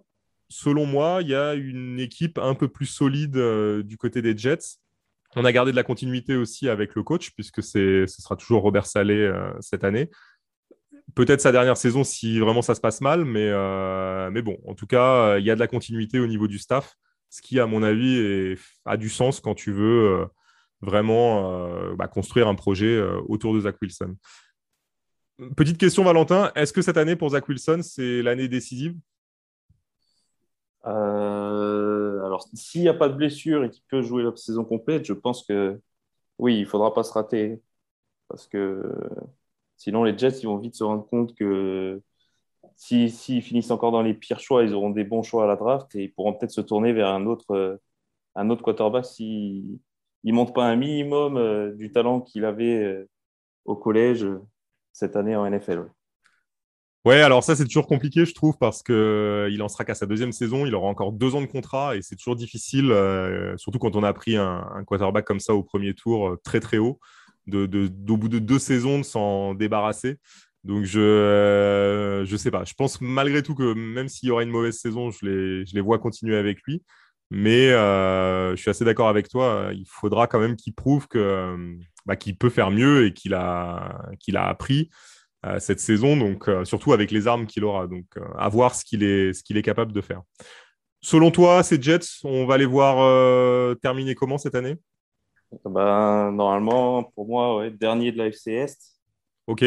selon 0.48 0.86
moi, 0.86 1.18
il 1.20 1.28
y 1.30 1.34
a 1.34 1.54
une 1.54 1.98
équipe 1.98 2.38
un 2.38 2.54
peu 2.54 2.68
plus 2.68 2.86
solide 2.86 3.36
du 3.82 3.96
côté 3.96 4.22
des 4.22 4.38
Jets. 4.38 4.78
On 5.36 5.44
a 5.44 5.52
gardé 5.52 5.70
de 5.72 5.76
la 5.76 5.82
continuité 5.82 6.36
aussi 6.36 6.68
avec 6.68 6.94
le 6.94 7.02
coach, 7.02 7.30
puisque 7.32 7.62
ce 7.62 8.06
sera 8.06 8.36
toujours 8.36 8.62
Robert 8.62 8.86
Salé 8.86 9.32
cette 9.60 9.84
année. 9.84 10.10
Peut-être 11.14 11.40
sa 11.40 11.52
dernière 11.52 11.76
saison 11.76 12.02
si 12.02 12.40
vraiment 12.40 12.62
ça 12.62 12.74
se 12.74 12.80
passe 12.80 13.00
mal, 13.00 13.24
mais, 13.24 13.48
euh, 13.48 14.30
bon, 14.42 14.58
en 14.66 14.74
tout 14.74 14.86
cas, 14.86 15.38
il 15.38 15.44
y 15.44 15.50
a 15.50 15.54
de 15.54 15.60
la 15.60 15.66
continuité 15.66 16.18
au 16.18 16.26
niveau 16.26 16.48
du 16.48 16.58
staff, 16.58 16.94
ce 17.30 17.42
qui, 17.42 17.60
à 17.60 17.66
mon 17.66 17.82
avis, 17.82 18.56
a 18.84 18.96
du 18.96 19.08
sens 19.08 19.40
quand 19.40 19.54
tu 19.54 19.70
veux 19.70 20.22
euh, 20.22 20.26
vraiment 20.80 21.66
euh, 21.68 21.94
bah, 21.94 22.08
construire 22.08 22.48
un 22.48 22.54
projet 22.54 23.00
autour 23.28 23.54
de 23.54 23.60
Zach 23.60 23.76
Wilson. 23.80 24.16
Petite 25.56 25.78
question, 25.78 26.04
Valentin, 26.04 26.50
est-ce 26.54 26.72
que 26.72 26.82
cette 26.82 26.96
année 26.96 27.16
pour 27.16 27.30
Zach 27.30 27.48
Wilson, 27.48 27.80
c'est 27.82 28.22
l'année 28.22 28.48
décisive? 28.48 28.96
Alors, 30.84 32.46
s'il 32.54 32.82
n'y 32.82 32.88
a 32.88 32.94
pas 32.94 33.08
de 33.08 33.14
blessure 33.14 33.64
et 33.64 33.70
qu'il 33.70 33.82
peut 33.88 34.02
jouer 34.02 34.22
la 34.22 34.34
saison 34.36 34.64
complète, 34.64 35.04
je 35.04 35.12
pense 35.12 35.44
que 35.44 35.80
oui, 36.38 36.56
il 36.58 36.60
ne 36.62 36.66
faudra 36.66 36.92
pas 36.94 37.04
se 37.04 37.12
rater. 37.12 37.62
Parce 38.28 38.46
que 38.48 38.82
Sinon, 39.76 40.04
les 40.04 40.16
Jets, 40.16 40.40
ils 40.40 40.46
vont 40.46 40.58
vite 40.58 40.74
se 40.74 40.84
rendre 40.84 41.06
compte 41.06 41.34
que 41.34 42.00
s'ils 42.76 43.10
finissent 43.42 43.70
encore 43.70 43.92
dans 43.92 44.02
les 44.02 44.14
pires 44.14 44.40
choix, 44.40 44.64
ils 44.64 44.74
auront 44.74 44.90
des 44.90 45.04
bons 45.04 45.22
choix 45.22 45.44
à 45.44 45.46
la 45.46 45.56
draft 45.56 45.94
et 45.96 46.04
ils 46.04 46.12
pourront 46.12 46.34
peut-être 46.34 46.50
se 46.52 46.60
tourner 46.60 46.92
vers 46.92 47.08
un 47.08 47.26
autre, 47.26 47.52
euh, 47.52 47.76
un 48.34 48.50
autre 48.50 48.62
quarterback 48.62 49.04
s'ils 49.04 49.78
ne 50.24 50.32
montrent 50.32 50.52
pas 50.54 50.66
un 50.66 50.76
minimum 50.76 51.36
euh, 51.36 51.72
du 51.74 51.92
talent 51.92 52.20
qu'il 52.20 52.44
avait 52.44 52.82
euh, 52.82 53.08
au 53.64 53.76
collège 53.76 54.26
cette 54.92 55.16
année 55.16 55.36
en 55.36 55.46
NFL. 55.46 55.86
Ouais. 57.04 57.20
alors 57.20 57.44
ça 57.44 57.54
c'est 57.54 57.64
toujours 57.64 57.86
compliqué, 57.86 58.24
je 58.24 58.34
trouve, 58.34 58.56
parce 58.58 58.82
qu'il 58.82 59.62
en 59.62 59.68
sera 59.68 59.84
qu'à 59.84 59.94
sa 59.94 60.06
deuxième 60.06 60.32
saison, 60.32 60.66
il 60.66 60.74
aura 60.74 60.88
encore 60.88 61.12
deux 61.12 61.34
ans 61.34 61.42
de 61.42 61.46
contrat 61.46 61.96
et 61.96 62.02
c'est 62.02 62.16
toujours 62.16 62.36
difficile, 62.36 62.94
surtout 63.56 63.78
quand 63.78 63.96
on 63.96 64.02
a 64.02 64.12
pris 64.12 64.36
un, 64.36 64.84
quarterback 64.86 65.24
comme 65.24 65.40
ça 65.40 65.54
au 65.54 65.62
premier 65.62 65.94
tour 65.94 66.36
très 66.44 66.60
très 66.60 66.78
haut 66.78 66.98
de, 67.46 67.90
au 68.08 68.16
bout 68.16 68.28
de 68.28 68.38
deux 68.38 68.58
saisons 68.58 68.98
de 68.98 69.04
s'en 69.04 69.54
débarrasser. 69.54 70.18
Donc, 70.64 70.84
je 70.84 70.98
ne 70.98 71.04
euh, 71.04 72.36
sais 72.36 72.50
pas. 72.50 72.64
Je 72.64 72.72
pense 72.74 73.00
malgré 73.00 73.42
tout 73.42 73.54
que 73.54 73.74
même 73.74 74.08
s'il 74.08 74.28
y 74.28 74.32
aura 74.32 74.42
une 74.42 74.50
mauvaise 74.50 74.78
saison, 74.78 75.10
je 75.10 75.26
les, 75.26 75.66
je 75.66 75.74
les 75.74 75.80
vois 75.82 75.98
continuer 75.98 76.36
avec 76.36 76.62
lui. 76.62 76.82
Mais 77.30 77.70
euh, 77.70 78.54
je 78.56 78.60
suis 78.60 78.70
assez 78.70 78.84
d'accord 78.84 79.08
avec 79.08 79.28
toi. 79.28 79.70
Il 79.74 79.86
faudra 79.86 80.26
quand 80.26 80.40
même 80.40 80.56
qu'il 80.56 80.74
prouve 80.74 81.06
que, 81.08 81.76
bah, 82.06 82.16
qu'il 82.16 82.36
peut 82.36 82.50
faire 82.50 82.70
mieux 82.70 83.06
et 83.06 83.12
qu'il 83.12 83.34
a, 83.34 84.08
qu'il 84.20 84.36
a 84.36 84.46
appris 84.46 84.90
euh, 84.90 85.23
cette 85.58 85.80
saison. 85.80 86.16
Donc, 86.16 86.48
surtout 86.64 86.92
avec 86.92 87.10
les 87.10 87.26
armes 87.26 87.46
qu'il 87.46 87.64
aura. 87.64 87.86
Donc, 87.86 88.06
à 88.38 88.48
voir 88.48 88.74
ce 88.74 88.84
qu'il 88.84 89.02
est, 89.02 89.32
ce 89.32 89.42
qu'il 89.42 89.56
est 89.56 89.62
capable 89.62 89.92
de 89.92 90.00
faire. 90.00 90.22
Selon 91.00 91.30
toi, 91.30 91.62
ces 91.62 91.80
Jets, 91.80 92.20
on 92.24 92.46
va 92.46 92.56
les 92.56 92.66
voir 92.66 93.76
terminer 93.80 94.14
comment 94.14 94.38
cette 94.38 94.54
année? 94.54 94.76
Ben, 95.64 96.32
Normalement, 96.32 97.04
pour 97.14 97.26
moi, 97.26 97.56
ouais, 97.58 97.70
dernier 97.70 98.12
de 98.12 98.18
la 98.18 98.26
FC 98.26 98.52
Est. 98.52 98.78
Ok. 99.46 99.64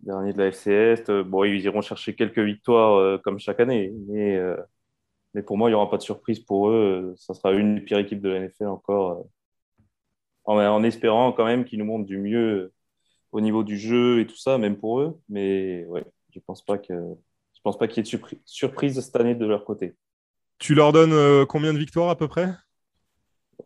Dernier 0.00 0.32
de 0.32 0.38
la 0.38 0.46
FC 0.48 0.70
Est. 0.70 1.10
Euh, 1.10 1.22
bon, 1.24 1.44
ils 1.44 1.60
iront 1.62 1.80
chercher 1.82 2.14
quelques 2.14 2.38
victoires 2.38 2.94
euh, 2.96 3.18
comme 3.18 3.38
chaque 3.38 3.60
année. 3.60 3.92
Mais, 4.08 4.36
euh, 4.36 4.56
mais 5.34 5.42
pour 5.42 5.56
moi, 5.58 5.68
il 5.68 5.72
n'y 5.72 5.76
aura 5.76 5.90
pas 5.90 5.98
de 5.98 6.02
surprise 6.02 6.40
pour 6.40 6.70
eux. 6.70 7.14
Ça 7.16 7.34
sera 7.34 7.52
une 7.52 7.76
des 7.76 7.80
pires 7.82 7.98
équipes 7.98 8.22
de 8.22 8.30
la 8.30 8.40
NFL 8.40 8.66
encore. 8.66 9.26
En, 10.44 10.58
en, 10.58 10.82
espérant 10.82 11.32
quand 11.32 11.44
même 11.44 11.64
qu'ils 11.64 11.78
nous 11.78 11.84
montrent 11.84 12.06
du 12.06 12.18
mieux 12.18 12.72
au 13.32 13.40
niveau 13.40 13.64
du 13.64 13.78
jeu 13.78 14.20
et 14.20 14.26
tout 14.26 14.36
ça, 14.36 14.58
même 14.58 14.76
pour 14.76 15.00
eux. 15.00 15.18
Mais 15.28 15.84
ouais, 15.86 16.04
je 16.30 16.38
ne 16.38 16.42
pense 16.42 16.64
pas 16.64 16.78
que. 16.78 16.94
Je 17.54 17.60
pense 17.62 17.78
pas 17.78 17.86
qu'il 17.86 18.04
y 18.04 18.08
ait 18.08 18.18
de 18.18 18.26
surprise 18.44 19.00
cette 19.00 19.16
année 19.16 19.34
de 19.34 19.46
leur 19.46 19.64
côté. 19.64 19.94
Tu 20.58 20.74
leur 20.74 20.92
donnes 20.92 21.46
combien 21.46 21.72
de 21.72 21.78
victoires 21.78 22.08
à 22.08 22.16
peu 22.16 22.26
près? 22.26 22.48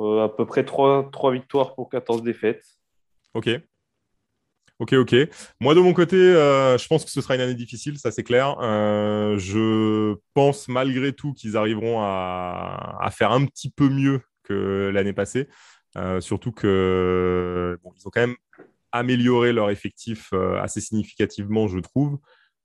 Euh, 0.00 0.24
à 0.24 0.28
peu 0.28 0.46
près 0.46 0.64
3, 0.64 1.10
victoires 1.32 1.74
pour 1.74 1.88
14 1.88 2.22
défaites. 2.22 2.64
Ok. 3.34 3.48
Ok, 4.78 4.92
ok. 4.92 5.14
Moi, 5.58 5.74
de 5.74 5.80
mon 5.80 5.94
côté, 5.94 6.16
euh, 6.16 6.76
je 6.76 6.86
pense 6.86 7.04
que 7.04 7.10
ce 7.10 7.22
sera 7.22 7.34
une 7.34 7.40
année 7.40 7.54
difficile, 7.54 7.98
ça 7.98 8.10
c'est 8.10 8.24
clair. 8.24 8.58
Euh, 8.60 9.38
je 9.38 10.16
pense 10.34 10.68
malgré 10.68 11.14
tout 11.14 11.32
qu'ils 11.32 11.56
arriveront 11.56 12.00
à, 12.02 13.08
faire 13.10 13.32
un 13.32 13.46
petit 13.46 13.70
peu 13.70 13.88
mieux 13.88 14.20
que 14.42 14.90
l'année 14.92 15.14
passée. 15.14 15.48
surtout 16.20 16.52
que 16.52 17.78
ils 17.96 18.06
ont 18.06 18.10
quand 18.10 18.20
même 18.20 18.36
amélioré 18.96 19.52
leur 19.52 19.70
effectif 19.70 20.32
assez 20.60 20.80
significativement, 20.80 21.68
je 21.68 21.78
trouve. 21.78 22.18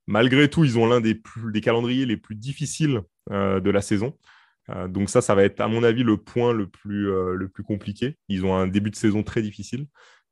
Malgré 0.06 0.48
tout, 0.48 0.64
ils 0.64 0.78
ont 0.78 0.86
l'un 0.86 1.00
des, 1.00 1.20
des 1.52 1.60
calendriers 1.60 2.06
les 2.06 2.16
plus 2.16 2.34
difficiles 2.34 3.02
de 3.30 3.70
la 3.70 3.80
saison. 3.80 4.16
Euh, 4.70 4.88
donc 4.88 5.10
ça, 5.10 5.20
ça 5.20 5.34
va 5.34 5.44
être 5.44 5.60
à 5.60 5.68
mon 5.68 5.82
avis 5.82 6.02
le 6.02 6.16
point 6.16 6.52
le 6.52 6.68
plus, 6.68 7.10
euh, 7.10 7.34
le 7.34 7.48
plus 7.48 7.62
compliqué. 7.62 8.16
Ils 8.28 8.44
ont 8.44 8.54
un 8.54 8.66
début 8.66 8.90
de 8.90 8.96
saison 8.96 9.22
très 9.22 9.42
difficile. 9.42 9.86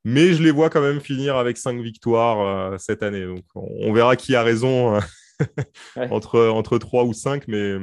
Mais 0.05 0.33
je 0.33 0.43
les 0.43 0.51
vois 0.51 0.71
quand 0.71 0.81
même 0.81 1.01
finir 1.01 1.37
avec 1.37 1.59
cinq 1.59 1.79
victoires 1.81 2.81
cette 2.81 3.03
année. 3.03 3.27
Donc, 3.27 3.45
on, 3.55 3.93
verra 3.93 4.17
qui 4.17 4.35
a 4.35 4.43
raison 4.43 4.99
entre, 5.97 6.49
entre 6.49 6.79
3 6.79 7.05
ou 7.05 7.13
5, 7.13 7.47
mais 7.49 7.77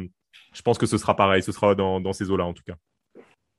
je 0.52 0.62
pense 0.64 0.80
que 0.80 0.88
ce 0.88 0.98
sera 0.98 1.16
pareil. 1.16 1.44
Ce 1.44 1.52
sera 1.52 1.76
dans, 1.76 2.02
dans 2.02 2.14
ces 2.14 2.32
eaux-là, 2.32 2.46
en 2.46 2.54
tout 2.54 2.64
cas. 2.66 2.76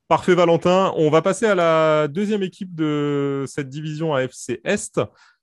Parfait, 0.09 0.35
Valentin. 0.35 0.95
On 0.97 1.11
va 1.11 1.21
passer 1.21 1.45
à 1.45 1.55
la 1.55 2.09
deuxième 2.09 2.43
équipe 2.43 2.75
de 2.75 3.45
cette 3.47 3.69
division 3.69 4.15
AFC 4.15 4.59
Est, 4.65 4.99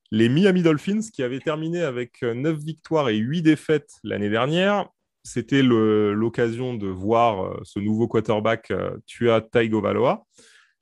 les 0.10 0.27
Miami 0.27 0.63
Dolphins, 0.63 1.01
qui 1.13 1.22
avaient 1.22 1.39
terminé 1.39 1.84
avec 1.84 2.24
9 2.24 2.57
victoires 2.57 3.10
et 3.10 3.17
8 3.17 3.43
défaites 3.43 3.91
l'année 4.03 4.31
dernière. 4.31 4.89
C'était 5.24 5.62
l'occasion 5.62 6.74
de 6.74 6.88
voir 6.88 7.45
euh, 7.45 7.60
ce 7.62 7.77
nouveau 7.77 8.07
quarterback, 8.07 8.72
euh, 8.72 8.98
Tua 9.05 9.39
Tagovailoa. 9.39 10.24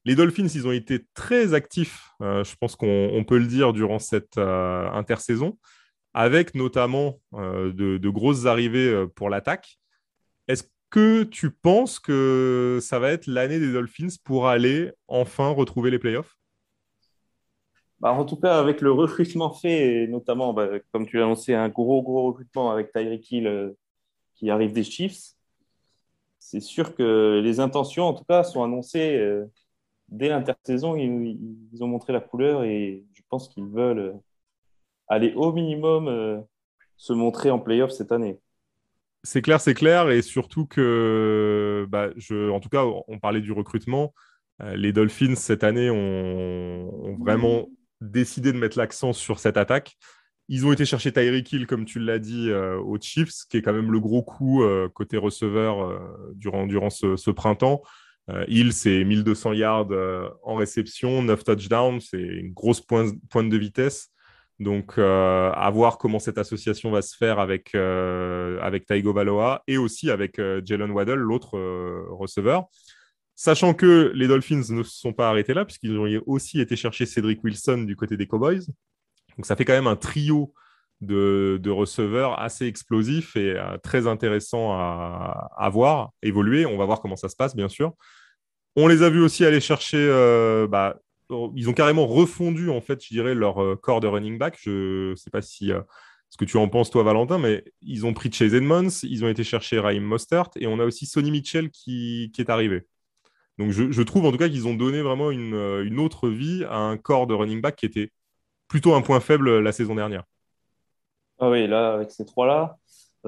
Les 0.05 0.15
Dolphins, 0.15 0.47
ils 0.47 0.65
ont 0.65 0.71
été 0.71 1.05
très 1.13 1.53
actifs, 1.53 2.07
euh, 2.21 2.45
je 2.45 2.55
pense 2.55 2.77
qu'on 2.77 3.25
peut 3.27 3.37
le 3.37 3.47
dire, 3.47 3.73
durant 3.73 3.99
cette 3.99 4.37
intersaison, 4.37 5.59
avec 6.13 6.55
notamment 6.55 7.19
de, 7.33 7.97
de, 7.97 8.09
grosses 8.09 8.45
arrivées 8.45 9.07
pour 9.13 9.29
l'attaque. 9.29 9.77
Est-ce 10.47 10.63
que 10.93 11.23
tu 11.23 11.49
penses 11.49 11.99
que 11.99 12.77
ça 12.79 12.99
va 12.99 13.09
être 13.09 13.25
l'année 13.25 13.59
des 13.59 13.73
Dolphins 13.73 14.15
pour 14.23 14.47
aller 14.47 14.91
enfin 15.07 15.49
retrouver 15.49 15.89
les 15.89 15.97
playoffs? 15.97 16.37
Bah, 17.99 18.11
En 18.13 18.25
tout 18.25 18.35
cas, 18.35 18.59
avec 18.59 18.79
le 18.79 18.91
recrutement 18.91 19.51
fait, 19.51 20.05
notamment, 20.05 20.53
bah, 20.53 20.67
comme 20.91 21.07
tu 21.07 21.17
l'as 21.17 21.23
annoncé, 21.23 21.55
un 21.55 21.67
gros, 21.67 22.03
gros 22.03 22.27
recrutement 22.27 22.69
avec 22.69 22.91
Tyreek 22.91 23.31
Hill 23.31 23.47
euh, 23.47 23.71
qui 24.35 24.51
arrive 24.51 24.71
des 24.71 24.83
Chiefs, 24.83 25.33
c'est 26.37 26.59
sûr 26.59 26.93
que 26.93 27.41
les 27.43 27.59
intentions, 27.59 28.03
en 28.03 28.13
tout 28.13 28.25
cas, 28.25 28.43
sont 28.43 28.63
annoncées 28.63 29.17
euh, 29.17 29.45
dès 30.09 30.29
l'intersaison. 30.29 30.95
Ils, 30.95 31.81
ont 31.81 31.87
montré 31.87 32.13
la 32.13 32.21
couleur 32.21 32.63
et 32.65 33.03
je 33.13 33.21
pense 33.29 33.49
qu'ils 33.49 33.65
veulent 33.65 33.97
euh, 33.97 34.13
aller 35.07 35.33
au 35.33 35.51
minimum 35.53 36.45
se 36.97 37.13
montrer 37.13 37.49
en 37.49 37.57
playoffs 37.59 37.91
cette 37.91 38.11
année. 38.11 38.39
C'est 39.23 39.41
clair, 39.41 39.61
c'est 39.61 39.73
clair, 39.73 40.09
et 40.09 40.21
surtout 40.21 40.65
que, 40.65 41.87
bah, 41.89 42.09
en 42.51 42.59
tout 42.59 42.69
cas, 42.69 42.83
on 43.07 43.19
parlait 43.19 43.41
du 43.41 43.53
recrutement. 43.53 44.13
Euh, 44.61 44.75
les 44.75 44.93
Dolphins 44.93 45.35
cette 45.35 45.63
année 45.63 45.89
ont, 45.89 47.17
vraiment 47.19 47.69
décidé 48.01 48.51
de 48.51 48.57
mettre 48.57 48.77
l'accent 48.77 49.13
sur 49.13 49.39
cette 49.39 49.57
attaque. 49.57 49.95
Ils 50.49 50.65
ont 50.65 50.73
été 50.73 50.85
chercher 50.85 51.13
Tyreek 51.13 51.51
Hill, 51.53 51.67
comme 51.67 51.85
tu 51.85 51.99
l'as 51.99 52.19
dit, 52.19 52.49
euh, 52.49 52.77
aux 52.77 52.99
Chiefs, 52.99 53.45
qui 53.49 53.57
est 53.57 53.61
quand 53.61 53.73
même 53.73 53.91
le 53.91 53.99
gros 53.99 54.23
coup 54.23 54.61
euh, 54.63 54.89
côté 54.89 55.17
receveur 55.17 56.01
durant, 56.35 56.89
ce, 56.89 57.31
printemps. 57.31 57.81
Hill, 58.47 58.71
c'est 58.71 59.03
1200 59.03 59.53
yards 59.53 59.89
en 60.43 60.55
réception, 60.55 61.21
9 61.23 61.43
touchdowns, 61.43 61.99
c'est 61.99 62.21
une 62.21 62.53
grosse 62.53 62.81
pointe 62.81 63.49
de 63.49 63.57
vitesse. 63.57 64.12
Donc, 64.59 64.97
euh, 64.97 65.51
à 65.51 65.69
voir 65.71 65.97
comment 65.97 66.19
cette 66.19 66.37
association 66.37 66.91
va 66.91 67.01
se 67.01 67.17
faire 67.17 67.39
avec, 67.39 67.73
euh, 67.75 68.59
avec 68.61 68.85
Taigo 68.85 69.11
Valoa 69.11 69.63
et 69.67 69.77
aussi 69.77 70.11
avec 70.11 70.39
euh, 70.39 70.61
Jalen 70.63 70.91
Waddell, 70.91 71.19
l'autre 71.19 71.57
receveur. 72.11 72.65
Sachant 73.35 73.73
que 73.73 74.11
les 74.13 74.27
Dolphins 74.27 74.61
ne 74.69 74.83
se 74.83 74.99
sont 74.99 75.11
pas 75.11 75.29
arrêtés 75.29 75.55
là, 75.55 75.65
puisqu'ils 75.65 75.97
ont 75.97 76.07
aussi 76.27 76.61
été 76.61 76.75
chercher 76.75 77.05
Cédric 77.07 77.43
Wilson 77.43 77.79
du 77.79 77.95
côté 77.95 78.15
des 78.15 78.27
Cowboys. 78.27 78.61
Donc, 79.37 79.45
ça 79.45 79.55
fait 79.55 79.65
quand 79.65 79.73
même 79.73 79.87
un 79.87 79.95
trio 79.95 80.53
de, 81.01 81.69
receveurs 81.69 82.39
assez 82.39 82.67
explosif 82.67 83.35
et 83.35 83.59
très 83.81 84.05
intéressant 84.05 84.73
à, 84.73 85.49
à, 85.57 85.69
voir, 85.69 86.11
évoluer. 86.21 86.67
On 86.67 86.77
va 86.77 86.85
voir 86.85 87.01
comment 87.01 87.15
ça 87.15 87.27
se 87.27 87.35
passe, 87.35 87.55
bien 87.55 87.69
sûr. 87.69 87.93
On 88.75 88.87
les 88.87 89.01
a 89.01 89.09
vus 89.09 89.21
aussi 89.21 89.43
aller 89.43 89.59
chercher 89.59 90.07
bah, 90.69 90.95
ils 91.55 91.69
ont 91.69 91.73
carrément 91.73 92.05
refondu, 92.05 92.69
en 92.69 92.81
fait, 92.81 93.03
je 93.03 93.09
dirais, 93.09 93.35
leur 93.35 93.61
euh, 93.61 93.75
corps 93.75 93.99
de 93.99 94.07
running 94.07 94.37
back. 94.37 94.57
Je 94.59 95.11
ne 95.11 95.15
sais 95.15 95.29
pas 95.29 95.41
si 95.41 95.71
euh, 95.71 95.81
ce 96.29 96.37
que 96.37 96.45
tu 96.45 96.57
en 96.57 96.67
penses, 96.67 96.89
toi, 96.89 97.03
Valentin, 97.03 97.37
mais 97.37 97.63
ils 97.81 98.05
ont 98.05 98.13
pris 98.13 98.31
Chase 98.31 98.53
Edmonds, 98.53 98.89
ils 99.03 99.23
ont 99.23 99.29
été 99.29 99.43
chercher 99.43 99.79
Raheem 99.79 100.03
Mostert, 100.03 100.49
et 100.55 100.67
on 100.67 100.79
a 100.79 100.85
aussi 100.85 101.05
Sonny 101.05 101.31
Mitchell 101.31 101.69
qui, 101.69 102.31
est 102.37 102.49
arrivé. 102.49 102.87
Donc, 103.59 103.71
je, 103.71 104.01
trouve 104.01 104.25
en 104.25 104.31
tout 104.31 104.37
cas 104.37 104.49
qu'ils 104.49 104.67
ont 104.67 104.73
donné 104.73 105.01
vraiment 105.01 105.29
euh, 105.29 105.83
une, 105.83 105.99
autre 105.99 106.29
vie 106.29 106.63
à 106.65 106.77
un 106.77 106.97
corps 106.97 107.27
de 107.27 107.33
running 107.33 107.61
back 107.61 107.75
qui 107.75 107.85
était 107.85 108.11
plutôt 108.67 108.95
un 108.95 109.01
point 109.01 109.19
faible 109.19 109.59
la 109.59 109.71
saison 109.71 109.95
dernière. 109.95 110.23
Ah 111.39 111.49
oui, 111.49 111.67
là, 111.67 111.93
avec 111.93 112.11
ces 112.11 112.25
trois-là, 112.25 112.77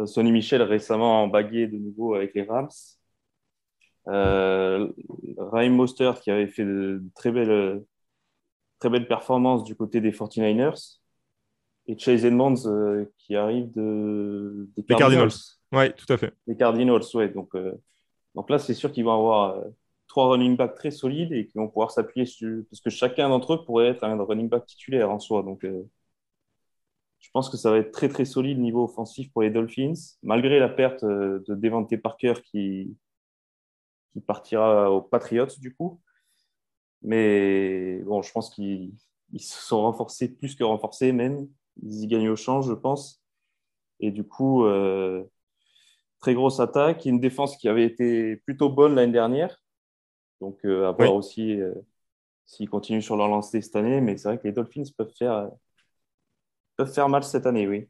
Sonny 0.06 0.32
Michel 0.32 0.62
récemment 0.62 1.28
bagué 1.28 1.68
de 1.68 1.78
nouveau 1.78 2.16
avec 2.16 2.34
les 2.34 2.44
Rams. 2.44 2.70
Euh, 4.08 4.88
Raheem 5.38 5.74
Mostert 5.74 6.22
qui 6.22 6.32
avait 6.32 6.48
fait 6.48 6.66
de 6.66 7.04
très 7.16 7.32
belles, 7.32 7.84
très 8.80 8.90
belles 8.90 9.08
performances 9.08 9.64
du 9.64 9.76
côté 9.76 10.02
des 10.02 10.12
49ers 10.12 11.00
et 11.88 11.98
Chase 11.98 12.26
Edmonds 12.26 12.66
euh, 12.66 13.06
qui 13.18 13.36
arrive 13.36 13.72
de, 13.72 14.70
des 14.76 14.84
Cardinals. 14.84 15.30
Oui, 15.72 15.94
tout 15.94 16.12
à 16.12 16.18
fait. 16.18 16.34
Les 16.48 16.56
Cardinals, 16.56 17.04
ouais. 17.14 17.30
Donc, 17.30 17.56
euh, 17.56 17.74
donc 18.34 18.50
là, 18.50 18.60
c'est 18.60 18.74
sûr 18.74 18.92
qu'ils 18.92 19.06
vont 19.06 19.14
avoir 19.14 19.62
trois 20.08 20.30
running 20.30 20.56
backs 20.56 20.76
très 20.76 20.92
solides 20.92 21.32
et 21.32 21.46
qui 21.48 21.58
vont 21.58 21.68
pouvoir 21.68 21.92
s'appuyer 21.92 22.26
sur. 22.26 22.64
Parce 22.70 22.82
que 22.82 22.90
chacun 22.90 23.30
d'entre 23.30 23.54
eux 23.54 23.66
pourrait 23.66 23.88
être 23.88 24.04
un 24.04 24.22
running 24.24 24.50
back 24.50 24.66
titulaire 24.66 25.12
en 25.12 25.20
soi. 25.20 25.44
Donc, 25.44 25.64
je 27.20 27.30
pense 27.32 27.50
que 27.50 27.58
ça 27.58 27.72
va 27.72 27.78
être 27.78 27.92
très, 27.92 28.10
très 28.10 28.26
solide 28.26 28.60
niveau 28.60 28.84
offensif 28.86 29.32
pour 29.32 29.42
les 29.42 29.50
Dolphins, 29.50 29.94
malgré 30.24 30.60
la 30.60 30.70
perte 30.70 31.04
de 31.04 31.44
Devante 31.50 31.96
Parker 31.98 32.36
qui, 32.44 32.96
qui 34.14 34.22
partira 34.22 34.92
aux 34.92 35.02
Patriots 35.02 35.48
du 35.60 35.74
coup. 35.76 36.00
Mais 37.06 38.00
bon, 38.00 38.24
je 38.24 38.32
pense 38.32 38.50
qu'ils 38.50 38.92
se 39.38 39.62
sont 39.62 39.82
renforcés 39.84 40.28
plus 40.28 40.56
que 40.56 40.64
renforcés 40.64 41.12
même. 41.12 41.48
Ils 41.84 42.04
y 42.04 42.08
gagnent 42.08 42.30
au 42.30 42.36
change, 42.36 42.68
je 42.68 42.74
pense. 42.74 43.22
Et 44.00 44.10
du 44.10 44.24
coup, 44.24 44.66
euh, 44.66 45.24
très 46.20 46.34
grosse 46.34 46.60
attaque. 46.60 47.06
Une 47.06 47.20
défense 47.20 47.58
qui 47.58 47.70
avait 47.70 47.86
été 47.86 48.38
plutôt 48.38 48.70
bonne 48.70 48.96
l'année 48.96 49.14
dernière. 49.14 49.62
Donc, 50.42 50.66
euh, 50.66 50.88
à 50.88 50.92
voir 50.94 51.14
aussi 51.14 51.62
euh, 51.62 51.76
s'ils 52.48 52.70
continuent 52.70 53.02
sur 53.02 53.18
leur 53.18 53.28
lancée 53.28 53.62
cette 53.62 53.76
année. 53.76 54.02
Mais 54.02 54.18
c'est 54.18 54.30
vrai 54.30 54.40
que 54.40 54.48
les 54.48 54.54
Dolphins 54.54 54.84
peuvent 54.98 55.14
faire, 55.16 55.52
peuvent 56.76 56.92
faire 56.92 57.08
mal 57.08 57.24
cette 57.24 57.46
année, 57.46 57.68
oui. 57.68 57.88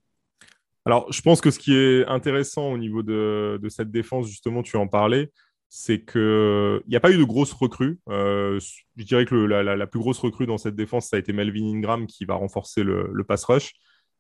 Alors, 0.84 1.10
je 1.12 1.22
pense 1.22 1.40
que 1.40 1.52
ce 1.52 1.58
qui 1.58 1.74
est 1.74 2.06
intéressant 2.06 2.70
au 2.70 2.78
niveau 2.78 3.02
de, 3.02 3.58
de 3.62 3.70
cette 3.70 3.92
défense, 3.92 4.28
justement, 4.28 4.62
tu 4.62 4.76
en 4.76 4.88
parlais, 4.88 5.32
c'est 5.78 6.06
qu'il 6.06 6.82
n'y 6.88 6.96
a 6.96 7.02
pas 7.02 7.12
eu 7.12 7.18
de 7.18 7.24
grosse 7.26 7.52
recrue. 7.52 8.00
Euh, 8.08 8.62
je 8.96 9.04
dirais 9.04 9.26
que 9.26 9.36
la, 9.36 9.88
plus 9.88 10.00
grosse 10.00 10.20
recrue 10.20 10.46
dans 10.46 10.58
cette 10.58 10.78
défense, 10.78 11.10
ça 11.10 11.18
a 11.18 11.20
été 11.20 11.34
Melvin 11.34 11.66
Ingram 11.66 12.08
qui 12.08 12.24
va 12.24 12.36
renforcer 12.36 12.82
le, 12.82 13.24
pass 13.28 13.44
rush. 13.44 13.74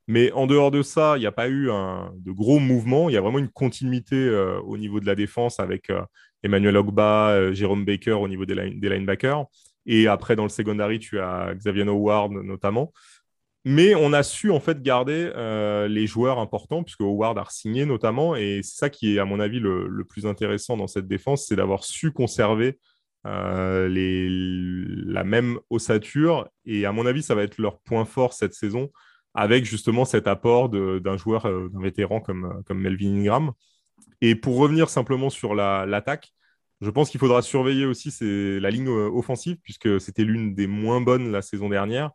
Mais 0.10 0.34
en 0.34 0.48
dehors 0.48 0.70
de 0.70 0.82
ça, 0.82 1.16
il 1.16 1.22
n'y 1.22 1.26
a 1.26 1.32
pas 1.32 1.48
eu 1.48 1.68
de 1.68 2.32
gros 2.34 2.60
mouvements. 2.60 3.10
Il 3.10 3.14
y 3.14 3.18
a 3.18 3.22
vraiment 3.22 3.40
une 3.40 3.50
continuité 3.50 4.18
euh, 4.18 4.60
au 4.64 4.78
niveau 4.78 5.00
de 5.00 5.06
la 5.06 5.16
défense 5.16 5.62
avec 5.62 5.90
euh, 5.92 6.02
Emmanuel 6.44 6.76
Ogba, 6.76 7.54
Jérôme 7.54 7.86
Baker 7.86 8.12
au 8.12 8.28
niveau 8.28 8.46
des, 8.46 8.72
des, 8.72 8.90
linebackers. 8.90 9.46
Et 9.86 10.08
après, 10.08 10.36
dans 10.36 10.44
le 10.44 10.50
secondary, 10.50 11.00
tu 11.00 11.22
as 11.22 11.56
Xavier 11.56 11.88
Howard 11.88 12.34
notamment. 12.34 12.92
Mais 13.68 13.96
on 13.96 14.14
a 14.14 14.22
su 14.22 14.52
en 14.52 14.60
fait 14.60 14.84
garder 14.84 15.32
euh, 15.36 15.88
les 15.88 16.06
joueurs 16.06 16.38
importants, 16.38 16.84
puisque 16.84 17.02
Howard 17.02 17.40
a 17.40 17.46
signé 17.50 17.88
notamment, 17.88 18.36
et 18.36 18.62
c'est 18.62 18.78
ça 18.78 18.90
qui 18.92 19.16
est 19.16 19.20
à 19.20 19.26
mon 19.26 19.40
avis 19.40 19.60
le, 19.60 20.04
plus 20.08 20.28
intéressant 20.28 20.78
dans 20.78 20.86
cette 20.86 21.08
défense, 21.08 21.48
c'est 21.48 21.56
d'avoir 21.56 21.84
su 21.84 22.12
conserver 22.12 22.80
euh, 23.26 23.90
la 23.90 25.24
même 25.24 25.60
ossature, 25.72 26.48
et 26.66 26.86
à 26.86 26.92
mon 26.92 27.08
avis 27.08 27.24
ça 27.24 27.34
va 27.34 27.42
être 27.42 27.58
leur 27.58 27.80
point 27.80 28.06
fort 28.06 28.34
cette 28.34 28.54
saison, 28.54 28.92
avec 29.34 29.66
justement 29.66 30.06
cet 30.06 30.28
apport 30.28 30.70
d'un 30.70 31.18
joueur, 31.18 31.48
euh, 31.48 31.68
d'un 31.74 31.82
vétéran 31.82 32.22
comme, 32.22 32.62
comme 32.68 32.80
Melvin 32.80 33.16
Ingram. 33.16 33.52
Et 34.22 34.36
pour 34.36 34.58
revenir 34.58 34.90
simplement 34.90 35.32
sur 35.32 35.56
l'attaque, 35.56 36.34
je 36.82 36.90
pense 36.92 37.10
qu'il 37.10 37.20
faudra 37.20 37.42
surveiller 37.42 37.88
aussi 37.88 38.16
la 38.22 38.70
ligne 38.70 38.90
offensive, 38.90 39.58
puisque 39.64 40.00
c'était 40.00 40.24
l'une 40.24 40.54
des 40.54 40.68
moins 40.68 41.02
bonnes 41.02 41.32
la 41.32 41.42
saison 41.42 41.68
dernière. 41.68 42.12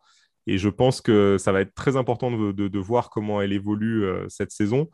Et 0.46 0.58
je 0.58 0.68
pense 0.68 1.00
que 1.00 1.36
ça 1.38 1.52
va 1.52 1.60
être 1.60 1.74
très 1.74 1.96
important 1.96 2.30
de, 2.30 2.78
voir 2.78 3.10
comment 3.10 3.40
elle 3.40 3.52
évolue 3.52 4.04
euh, 4.04 4.26
cette 4.28 4.50
saison. 4.50 4.88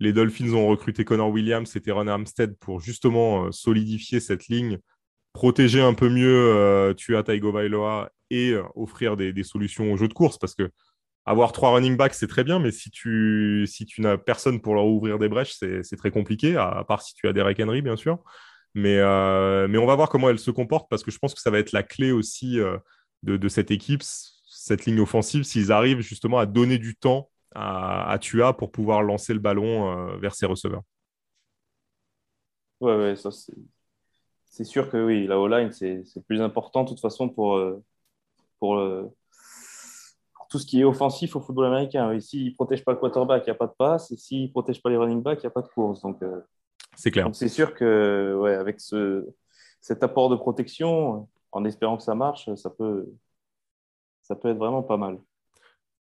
Les 0.00 0.12
Dolphins 0.12 0.52
ont 0.52 0.68
recruté 0.68 1.04
Connor 1.04 1.30
Williams 1.30 1.74
et 1.76 1.80
Teron 1.80 2.06
Armstead 2.06 2.56
pour 2.58 2.80
justement 2.80 3.46
euh, 3.46 3.52
solidifier 3.52 4.20
cette 4.20 4.48
ligne, 4.48 4.78
protéger 5.32 5.80
un 5.80 5.94
peu 5.94 6.08
mieux 6.08 6.54
euh, 6.56 6.94
Tua 6.94 7.22
Tagovailoa 7.22 8.10
et 8.30 8.54
offrir 8.74 9.16
des, 9.16 9.42
solutions 9.42 9.92
au 9.92 9.96
jeu 9.98 10.08
de 10.08 10.14
course 10.14 10.38
parce 10.38 10.54
que 10.54 10.70
avoir 11.26 11.52
trois 11.52 11.74
running 11.74 11.96
backs, 11.96 12.14
c'est 12.14 12.26
très 12.26 12.42
bien, 12.42 12.58
mais 12.58 12.70
si 12.70 12.90
tu, 12.90 13.64
si 13.68 13.84
tu 13.84 14.00
n'as 14.00 14.16
personne 14.16 14.60
pour 14.60 14.74
leur 14.74 14.86
ouvrir 14.86 15.18
des 15.18 15.28
brèches, 15.28 15.52
c'est 15.52 15.96
très 15.96 16.10
compliqué, 16.10 16.56
à, 16.56 16.82
part 16.88 17.02
si 17.02 17.14
tu 17.14 17.28
as 17.28 17.34
Derek 17.34 17.60
Henry, 17.60 17.82
bien 17.82 17.96
sûr. 17.96 18.18
Mais, 18.74 18.96
mais 19.68 19.78
on 19.78 19.86
va 19.86 19.94
voir 19.94 20.08
comment 20.08 20.30
elle 20.30 20.38
se 20.38 20.50
comporte 20.50 20.88
parce 20.88 21.04
que 21.04 21.10
je 21.10 21.18
pense 21.18 21.34
que 21.34 21.42
ça 21.42 21.50
va 21.50 21.58
être 21.58 21.72
la 21.72 21.82
clé 21.82 22.10
aussi 22.10 22.58
de, 23.22 23.48
cette 23.48 23.70
équipe 23.70 24.02
cette 24.62 24.86
ligne 24.86 25.00
offensive 25.00 25.42
s'ils 25.42 25.72
arrivent 25.72 26.00
justement 26.00 26.38
à 26.38 26.46
donner 26.46 26.78
du 26.78 26.94
temps 26.94 27.28
à, 27.52 28.16
Tua 28.20 28.52
pour 28.52 28.70
pouvoir 28.70 29.02
lancer 29.02 29.34
le 29.34 29.40
ballon 29.40 29.90
euh, 29.90 30.16
vers 30.18 30.36
ses 30.36 30.46
receveurs. 30.46 30.82
Ouais, 32.80 32.96
ouais, 32.96 33.16
ça 33.16 33.30
c'est. 33.32 34.64
sûr 34.64 34.88
que 34.88 35.04
oui, 35.04 35.26
la 35.26 35.38
O-line, 35.40 35.72
c'est 35.72 36.04
plus 36.26 36.40
important 36.40 36.84
de 36.84 36.90
toute 36.90 37.00
façon 37.00 37.28
pour, 37.28 37.56
euh, 37.56 37.82
pour, 38.60 38.76
euh, 38.76 39.12
tout 40.48 40.60
ce 40.60 40.66
qui 40.66 40.80
est 40.80 40.84
offensif 40.84 41.34
au 41.34 41.40
football 41.40 41.66
américain. 41.66 42.18
S'il 42.20 42.50
ne 42.50 42.54
protège 42.54 42.84
pas 42.84 42.92
le 42.92 42.98
quarterback, 42.98 43.42
il 43.44 43.50
n'y 43.50 43.56
a 43.56 43.58
pas 43.58 43.66
de 43.66 43.74
passe. 43.76 44.12
Et 44.12 44.16
s'il 44.16 44.44
ne 44.44 44.48
protège 44.48 44.80
pas 44.80 44.90
les 44.90 44.96
running 44.96 45.22
backs, 45.22 45.40
il 45.40 45.46
n'y 45.46 45.48
a 45.48 45.50
pas 45.50 45.62
de 45.62 45.68
course. 45.68 46.02
Donc, 46.02 46.20
c'est 46.94 47.10
clair. 47.10 47.28
c'est 47.32 47.48
sûr 47.48 47.74
que, 47.74 48.38
ouais, 48.40 48.54
avec 48.54 48.80
ce, 48.80 49.26
cet 49.80 50.04
apport 50.04 50.30
de 50.30 50.36
protection, 50.36 51.28
en 51.50 51.64
espérant 51.64 51.96
que 51.96 52.04
ça 52.04 52.14
marche, 52.14 52.54
ça 52.54 52.70
peut, 52.70 53.08
ça 54.22 54.34
peut 54.36 54.50
être 54.50 54.58
vraiment 54.58 54.82
pas 54.82 54.96
mal. 54.96 55.18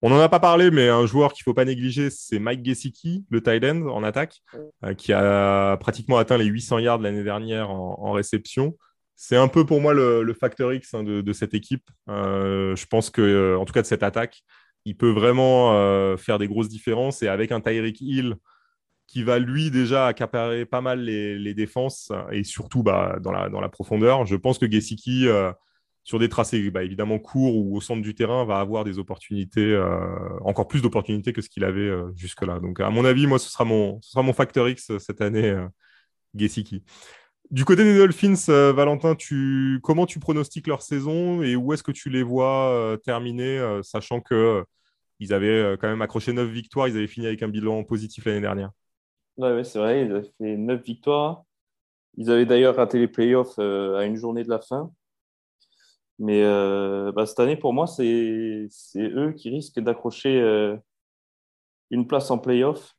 On 0.00 0.10
n'en 0.10 0.20
a 0.20 0.28
pas 0.28 0.38
parlé, 0.38 0.70
mais 0.70 0.88
un 0.88 1.06
joueur 1.06 1.32
qu'il 1.32 1.42
ne 1.42 1.50
faut 1.50 1.54
pas 1.54 1.64
négliger, 1.64 2.08
c'est 2.10 2.38
Mike 2.38 2.64
Gesicki, 2.64 3.24
le 3.30 3.42
tight 3.42 3.64
end 3.64 3.88
en 3.88 4.04
attaque, 4.04 4.42
euh, 4.84 4.94
qui 4.94 5.12
a 5.12 5.76
pratiquement 5.78 6.18
atteint 6.18 6.36
les 6.36 6.44
800 6.44 6.78
yards 6.78 6.98
l'année 6.98 7.24
dernière 7.24 7.70
en 7.70 8.12
réception 8.12 8.74
c'est 9.20 9.36
un 9.36 9.48
peu 9.48 9.66
pour 9.66 9.80
moi 9.80 9.92
le, 9.92 10.32
facteur 10.32 10.72
X 10.72 10.94
hein, 10.94 11.02
de, 11.02 11.32
cette 11.32 11.52
équipe. 11.52 11.90
Euh, 12.08 12.76
je 12.76 12.86
pense 12.86 13.10
que, 13.10 13.20
euh, 13.20 13.58
en 13.58 13.64
tout 13.64 13.72
cas 13.72 13.82
de 13.82 13.86
cette 13.86 14.04
attaque, 14.04 14.42
il 14.84 14.96
peut 14.96 15.10
vraiment 15.10 15.74
euh, 15.74 16.16
faire 16.16 16.38
des 16.38 16.46
grosses 16.46 16.68
différences. 16.68 17.20
Et 17.24 17.28
avec 17.28 17.50
un 17.50 17.60
Tyreek 17.60 18.00
Hill 18.00 18.36
qui 19.08 19.24
va 19.24 19.40
lui 19.40 19.72
déjà 19.72 20.06
accaparer 20.06 20.66
pas 20.66 20.80
mal 20.82 21.00
les, 21.00 21.54
défenses 21.54 22.12
et 22.30 22.44
surtout 22.44 22.84
bah, 22.84 23.18
dans, 23.20 23.32
la, 23.32 23.48
dans, 23.48 23.60
la, 23.60 23.68
profondeur, 23.68 24.24
je 24.24 24.36
pense 24.36 24.56
que 24.56 24.70
Gesicki, 24.70 25.26
sur 26.08 26.18
des 26.18 26.30
tracés 26.30 26.70
bah, 26.70 26.82
évidemment 26.82 27.18
courts 27.18 27.54
ou 27.54 27.76
au 27.76 27.82
centre 27.82 28.00
du 28.00 28.14
terrain, 28.14 28.46
va 28.46 28.60
avoir 28.60 28.84
des 28.84 28.98
opportunités, 28.98 29.78
encore 30.40 30.66
plus 30.66 30.80
d'opportunités 30.80 31.34
que 31.34 31.42
ce 31.42 31.50
qu'il 31.50 31.64
avait 31.64 31.92
jusque-là. 32.16 32.60
Donc, 32.60 32.80
à 32.80 32.88
mon 32.88 33.04
avis, 33.04 33.26
moi, 33.26 33.38
ce 33.38 33.50
sera 33.50 33.64
mon, 33.64 34.00
ce 34.00 34.12
sera 34.12 34.22
mon 34.22 34.32
facteur 34.32 34.70
X 34.70 34.96
cette 34.98 35.20
année, 35.20 35.54
Gesicki. 36.34 36.82
Du 37.50 37.64
côté 37.64 37.82
des 37.82 37.96
Dolphins, 37.96 38.34
euh, 38.50 38.74
Valentin, 38.74 39.16
comment 39.82 40.04
tu 40.04 40.20
pronostiques 40.20 40.66
leur 40.66 40.82
saison 40.82 41.42
et 41.42 41.56
où 41.56 41.72
est-ce 41.72 41.82
que 41.82 41.92
tu 41.92 42.10
les 42.10 42.22
vois 42.22 42.70
euh, 42.72 42.96
terminer, 42.98 43.58
euh, 43.58 43.82
sachant 43.82 44.20
que 44.20 44.64
ils 45.18 45.32
avaient 45.32 45.76
quand 45.80 45.88
même 45.88 46.02
accroché 46.02 46.32
9 46.32 46.48
victoires, 46.48 46.86
ils 46.86 46.96
avaient 46.96 47.08
fini 47.08 47.26
avec 47.26 47.42
un 47.42 47.48
bilan 47.48 47.82
positif 47.82 48.24
l'année 48.24 48.40
dernière? 48.40 48.70
Oui, 49.36 49.64
c'est 49.64 49.78
vrai, 49.78 50.04
ils 50.04 50.12
avaient 50.12 50.30
fait 50.38 50.56
9 50.56 50.80
victoires. 50.84 51.42
Ils 52.18 52.30
avaient 52.30 52.46
d'ailleurs 52.46 52.76
raté 52.76 52.98
les 52.98 53.08
playoffs 53.08 53.58
à 53.58 54.04
une 54.04 54.16
journée 54.16 54.44
de 54.44 54.48
la 54.48 54.60
fin. 54.60 54.92
Mais 56.18 56.42
bah, 57.12 57.26
cette 57.26 57.40
année, 57.40 57.56
pour 57.56 57.72
moi, 57.72 57.86
c'est 57.86 58.68
eux 58.96 59.32
qui 59.32 59.50
risquent 59.50 59.80
d'accrocher 59.80 60.76
une 61.90 62.06
place 62.06 62.30
en 62.30 62.38
playoff 62.38 62.96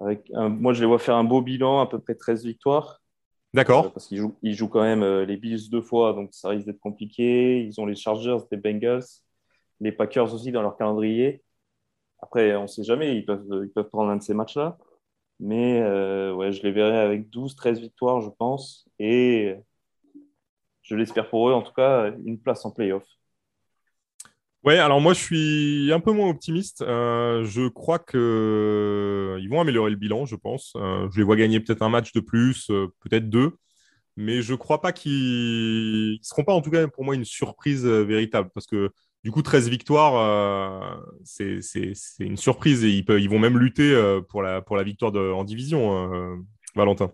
moi, 0.00 0.72
je 0.72 0.80
les 0.80 0.86
vois 0.86 0.98
faire 0.98 1.16
un 1.16 1.24
beau 1.24 1.42
bilan, 1.42 1.80
à 1.80 1.86
peu 1.86 1.98
près 1.98 2.14
13 2.14 2.44
victoires. 2.44 3.02
D'accord. 3.52 3.86
Euh, 3.86 3.88
parce 3.90 4.06
qu'ils 4.06 4.18
jouent, 4.18 4.36
ils 4.42 4.54
jouent 4.54 4.68
quand 4.68 4.82
même 4.82 5.02
euh, 5.02 5.24
les 5.24 5.36
Bills 5.36 5.70
deux 5.70 5.82
fois, 5.82 6.12
donc 6.12 6.30
ça 6.32 6.48
risque 6.48 6.66
d'être 6.66 6.80
compliqué. 6.80 7.62
Ils 7.62 7.80
ont 7.80 7.86
les 7.86 7.96
Chargers, 7.96 8.38
les 8.50 8.56
Bengals, 8.56 9.04
les 9.80 9.92
Packers 9.92 10.32
aussi 10.32 10.52
dans 10.52 10.62
leur 10.62 10.76
calendrier. 10.76 11.42
Après, 12.20 12.54
on 12.56 12.62
ne 12.62 12.66
sait 12.66 12.84
jamais, 12.84 13.16
ils 13.16 13.24
peuvent, 13.24 13.62
ils 13.64 13.70
peuvent 13.70 13.88
prendre 13.88 14.10
un 14.10 14.16
de 14.16 14.22
ces 14.22 14.34
matchs-là. 14.34 14.78
Mais 15.40 15.80
euh, 15.80 16.34
ouais, 16.34 16.52
je 16.52 16.62
les 16.62 16.70
verrai 16.70 16.98
avec 16.98 17.30
12-13 17.30 17.80
victoires, 17.80 18.20
je 18.20 18.28
pense. 18.30 18.86
Et 18.98 19.54
je 20.90 20.96
l'espère 20.96 21.28
pour 21.30 21.48
eux, 21.48 21.52
en 21.52 21.62
tout 21.62 21.72
cas, 21.72 22.12
une 22.24 22.38
place 22.38 22.64
en 22.64 22.72
playoff. 22.72 23.04
Ouais, 24.64 24.76
alors 24.76 25.00
moi 25.00 25.14
je 25.14 25.20
suis 25.20 25.90
un 25.92 26.00
peu 26.00 26.12
moins 26.12 26.28
optimiste. 26.28 26.82
Euh, 26.82 27.44
je 27.44 27.66
crois 27.68 27.98
qu'ils 27.98 28.20
euh, 28.20 29.40
vont 29.48 29.60
améliorer 29.60 29.90
le 29.90 29.96
bilan, 29.96 30.26
je 30.26 30.36
pense. 30.36 30.74
Euh, 30.76 31.08
je 31.10 31.18
les 31.18 31.22
vois 31.24 31.36
gagner 31.36 31.60
peut-être 31.60 31.80
un 31.82 31.88
match 31.88 32.12
de 32.12 32.20
plus, 32.20 32.66
peut-être 33.00 33.30
deux, 33.30 33.56
mais 34.16 34.42
je 34.42 34.54
crois 34.54 34.82
pas 34.82 34.92
qu'ils 34.92 36.18
ne 36.18 36.22
seront 36.22 36.44
pas 36.44 36.52
en 36.52 36.60
tout 36.60 36.70
cas 36.70 36.86
pour 36.88 37.04
moi 37.04 37.14
une 37.14 37.24
surprise 37.24 37.86
véritable 37.86 38.50
parce 38.52 38.66
que 38.66 38.90
du 39.24 39.30
coup 39.30 39.42
13 39.42 39.70
victoires, 39.70 41.00
c'est 41.24 41.60
une 42.18 42.36
surprise 42.36 42.84
et 42.84 42.90
ils, 42.90 43.04
ils 43.08 43.30
vont 43.30 43.38
même 43.38 43.58
lutter 43.58 43.94
pour, 44.28 44.42
la, 44.42 44.62
victoire 44.84 45.14
en 45.14 45.44
division, 45.44 46.44
Valentin. 46.74 47.12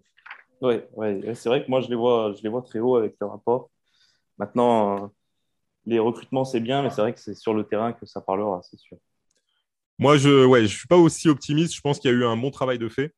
Oui, 0.67 0.75
ouais, 0.95 1.35
c'est 1.35 1.49
vrai 1.49 1.65
que 1.65 1.71
moi 1.71 1.81
je 1.81 1.89
les 1.89 1.97
vois, 1.97 2.35
je 2.37 2.43
les 2.43 2.49
vois 2.49 2.63
très 2.63 2.79
haut 2.81 2.97
avec 2.97 3.15
le 3.21 3.27
rapport. 3.27 3.71
Maintenant 4.39 5.11
les 5.87 5.99
recrutements, 5.99 6.45
c'est 6.45 6.61
bien, 6.61 6.83
mais 6.83 6.91
c'est 6.91 7.01
vrai 7.01 7.15
que 7.15 7.21
c'est 7.21 7.35
sur 7.35 7.55
le 7.55 7.65
terrain 7.65 7.93
que 7.93 8.07
ça 8.07 8.21
parlera, 8.21 8.61
c'est 8.63 8.79
sûr. 8.79 8.99
Moi, 9.99 10.19
je 10.19 10.29
ne 10.29 10.45
ouais, 10.45 10.63
je 10.63 10.77
suis 10.77 10.89
pas 10.89 10.97
aussi 10.97 11.29
optimiste. 11.29 11.75
Je 11.75 11.81
pense 11.81 11.99
qu'il 11.99 12.11
y 12.11 12.15
a 12.15 12.17
eu 12.17 12.25
un 12.25 12.37
bon 12.37 12.51
travail 12.51 12.79
de 12.79 12.89
fait. 12.89 13.15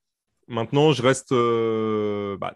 Maintenant, 0.46 0.92
je 0.92 1.02
reste. 1.02 1.32
Euh, 1.32 2.36
bah, 2.38 2.54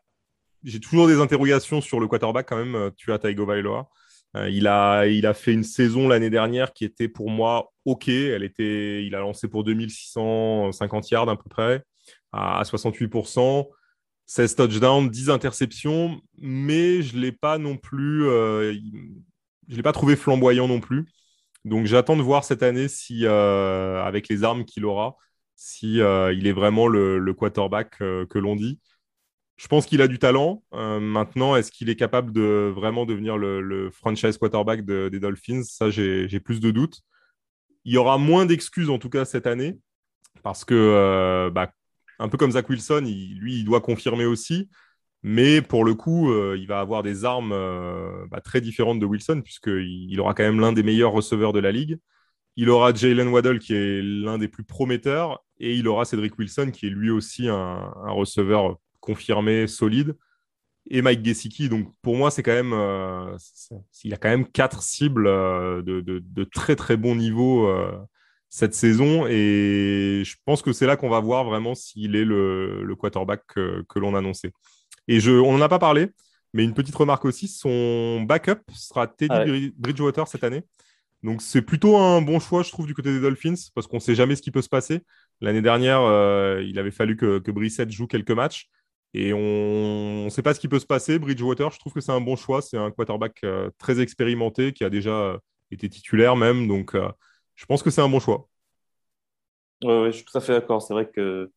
j'ai 0.62 0.78
toujours 0.78 1.08
des 1.08 1.18
interrogations 1.18 1.80
sur 1.80 1.98
le 1.98 2.06
quarterback 2.06 2.48
quand 2.48 2.56
même. 2.56 2.74
Euh, 2.76 2.90
tu 2.96 3.12
as 3.12 3.18
Taigo 3.18 3.46
Vailoa. 3.46 3.88
Euh, 4.36 4.48
il, 4.48 4.66
a, 4.66 5.06
il 5.06 5.26
a 5.26 5.34
fait 5.34 5.52
une 5.52 5.64
saison 5.64 6.08
l'année 6.08 6.30
dernière 6.30 6.72
qui 6.72 6.84
était 6.84 7.08
pour 7.08 7.30
moi 7.30 7.72
OK. 7.84 8.08
Elle 8.08 8.44
était, 8.44 9.04
il 9.04 9.14
a 9.14 9.20
lancé 9.20 9.48
pour 9.48 9.64
2650 9.64 11.10
yards 11.10 11.28
à 11.28 11.36
peu 11.36 11.48
près, 11.50 11.82
à, 12.32 12.62
68%. 12.62 13.68
16 14.32 14.56
touchdowns, 14.56 15.10
10 15.10 15.30
interceptions, 15.30 16.20
mais 16.38 17.02
je 17.02 17.16
ne 17.16 17.20
l'ai 17.20 17.32
pas 17.32 17.58
non 17.58 17.76
plus 17.76 18.28
je 19.68 19.72
ne 19.72 19.76
l'ai 19.76 19.82
pas 19.82 19.92
trouvé 19.92 20.16
flamboyant 20.16 20.68
non 20.68 20.80
plus. 20.80 21.06
Donc 21.64 21.86
j'attends 21.86 22.16
de 22.16 22.22
voir 22.22 22.44
cette 22.44 22.62
année 22.62 22.88
si, 22.88 23.24
euh, 23.24 24.02
avec 24.02 24.28
les 24.28 24.44
armes 24.44 24.64
qu'il 24.64 24.84
aura, 24.84 25.16
si 25.54 26.00
euh, 26.00 26.32
il 26.32 26.46
est 26.46 26.52
vraiment 26.52 26.88
le, 26.88 27.32
quarterback 27.32 27.94
euh, 28.00 28.26
que 28.26 28.38
l'on 28.38 28.56
dit. 28.56 28.80
Je 29.56 29.68
pense 29.68 29.86
qu'il 29.86 30.02
a 30.02 30.08
du 30.08 30.18
talent. 30.18 30.64
maintenant, 30.72 31.54
est-ce 31.54 31.70
qu'il 31.70 31.88
est 31.88 31.96
capable 31.96 32.32
de 32.32 32.72
vraiment 32.74 33.06
devenir 33.06 33.38
le, 33.38 33.90
franchise 33.92 34.36
quarterback 34.36 34.84
des 34.84 35.20
Dolphins? 35.20 35.62
Ça, 35.62 35.88
j'ai 35.90 36.40
plus 36.40 36.58
de 36.58 36.70
doutes. 36.70 37.02
Il 37.84 37.92
y 37.92 37.96
aura 37.96 38.18
moins 38.18 38.44
d'excuses 38.44 38.90
en 38.90 38.98
tout 38.98 39.08
cas 39.08 39.24
cette 39.24 39.46
année 39.46 39.78
parce 40.42 40.64
que, 40.64 41.48
bah, 41.54 41.72
un 42.22 42.28
peu 42.28 42.38
comme 42.38 42.52
Zach 42.52 42.68
Wilson, 42.68 43.02
lui, 43.04 43.56
il 43.56 43.64
doit 43.64 43.80
confirmer 43.80 44.24
aussi. 44.24 44.68
Mais 45.24 45.62
pour 45.62 45.84
le 45.84 45.94
coup, 45.94 46.32
euh, 46.32 46.56
il 46.58 46.66
va 46.66 46.80
avoir 46.80 47.02
des 47.02 47.24
armes 47.24 47.52
euh, 47.52 48.26
bah, 48.30 48.40
très 48.40 48.60
différentes 48.60 48.98
de 49.00 49.06
Wilson, 49.06 49.40
puisqu'il 49.42 50.20
aura 50.20 50.34
quand 50.34 50.42
même 50.42 50.60
l'un 50.60 50.72
des 50.72 50.82
meilleurs 50.82 51.12
receveurs 51.12 51.52
de 51.52 51.60
la 51.60 51.72
ligue. 51.72 51.98
Il 52.56 52.70
aura 52.70 52.92
Jalen 52.92 53.28
Waddle, 53.28 53.58
qui 53.58 53.74
est 53.74 54.02
l'un 54.02 54.38
des 54.38 54.48
plus 54.48 54.64
prometteurs, 54.64 55.44
et 55.58 55.74
il 55.74 55.88
aura 55.88 56.04
Cedric 56.04 56.38
Wilson, 56.38 56.70
qui 56.72 56.86
est 56.86 56.90
lui 56.90 57.10
aussi 57.10 57.48
un, 57.48 57.92
receveur 58.08 58.78
confirmé, 59.00 59.66
solide, 59.66 60.16
et 60.90 61.02
Mike 61.02 61.24
Gesicki. 61.24 61.68
Donc 61.68 61.92
pour 62.02 62.16
moi, 62.16 62.30
c'est 62.30 62.42
quand 62.42 62.52
même, 62.52 62.72
euh, 62.72 63.36
il 64.04 64.14
a 64.14 64.16
quand 64.16 64.28
même 64.28 64.46
quatre 64.46 64.82
cibles 64.82 65.24
de, 65.24 66.44
très 66.52 66.76
très 66.76 66.96
bon 66.96 67.14
niveau 67.16 67.72
cette 68.54 68.74
saison, 68.74 69.26
et 69.26 70.22
je 70.26 70.36
pense 70.44 70.60
que 70.60 70.74
c'est 70.74 70.84
là 70.84 70.98
qu'on 70.98 71.08
va 71.08 71.20
voir 71.20 71.42
vraiment 71.42 71.74
s'il 71.74 72.14
est 72.14 72.24
le, 72.24 72.94
quarterback 72.98 73.40
que, 73.48 73.82
que 73.88 73.98
l'on 73.98 74.14
annonçait. 74.14 74.52
Et 75.08 75.20
je, 75.20 75.30
on 75.30 75.56
n'en 75.56 75.64
a 75.64 75.70
pas 75.70 75.78
parlé, 75.78 76.08
mais 76.52 76.62
une 76.62 76.74
petite 76.74 76.94
remarque 76.94 77.24
aussi, 77.24 77.48
son 77.48 78.20
backup 78.20 78.60
sera 78.74 79.06
Teddy 79.06 79.34
ah 79.34 79.72
Bridgewater 79.78 80.28
cette 80.28 80.44
année. 80.44 80.64
Donc 81.22 81.40
c'est 81.40 81.62
plutôt 81.62 81.96
un 81.96 82.20
bon 82.20 82.40
choix, 82.40 82.62
je 82.62 82.70
trouve, 82.70 82.86
du 82.86 82.92
côté 82.92 83.10
des 83.10 83.22
Dolphins, 83.22 83.54
parce 83.74 83.86
qu'on 83.86 83.96
ne 83.96 84.02
sait 84.02 84.14
jamais 84.14 84.36
ce 84.36 84.42
qui 84.42 84.50
peut 84.50 84.60
se 84.60 84.68
passer. 84.68 85.00
L'année 85.40 85.62
dernière, 85.62 86.02
euh, 86.02 86.62
il 86.62 86.78
avait 86.78 86.90
fallu 86.90 87.16
que, 87.16 87.38
que 87.38 87.50
Brissett 87.50 87.90
joue 87.90 88.06
quelques 88.06 88.32
matchs. 88.32 88.68
Et 89.14 89.32
on 89.32 90.24
ne 90.26 90.28
sait 90.28 90.42
pas 90.42 90.52
ce 90.52 90.60
qui 90.60 90.68
peut 90.68 90.78
se 90.78 90.86
passer. 90.86 91.18
Bridgewater, 91.18 91.70
je 91.70 91.78
trouve 91.78 91.94
que 91.94 92.00
c'est 92.02 92.12
un 92.12 92.20
bon 92.20 92.36
choix. 92.36 92.60
C'est 92.60 92.76
un 92.76 92.90
quarterback 92.90 93.38
euh, 93.44 93.70
très 93.78 94.00
expérimenté 94.00 94.74
qui 94.74 94.84
a 94.84 94.90
déjà 94.90 95.10
euh, 95.10 95.38
été 95.70 95.88
titulaire 95.88 96.36
même. 96.36 96.68
Donc 96.68 96.94
je 97.62 97.66
pense 97.66 97.80
que 97.84 97.90
c'est 97.90 98.00
un 98.00 98.08
bon 98.08 98.18
choix. 98.18 98.48
Oui, 99.84 100.06
je 100.06 100.16
suis 100.16 100.24
tout 100.24 100.36
à 100.36 100.40
fait 100.40 100.52
d'accord. 100.52 100.82
C'est 100.82 100.94
vrai 100.94 101.08
que 101.08 101.48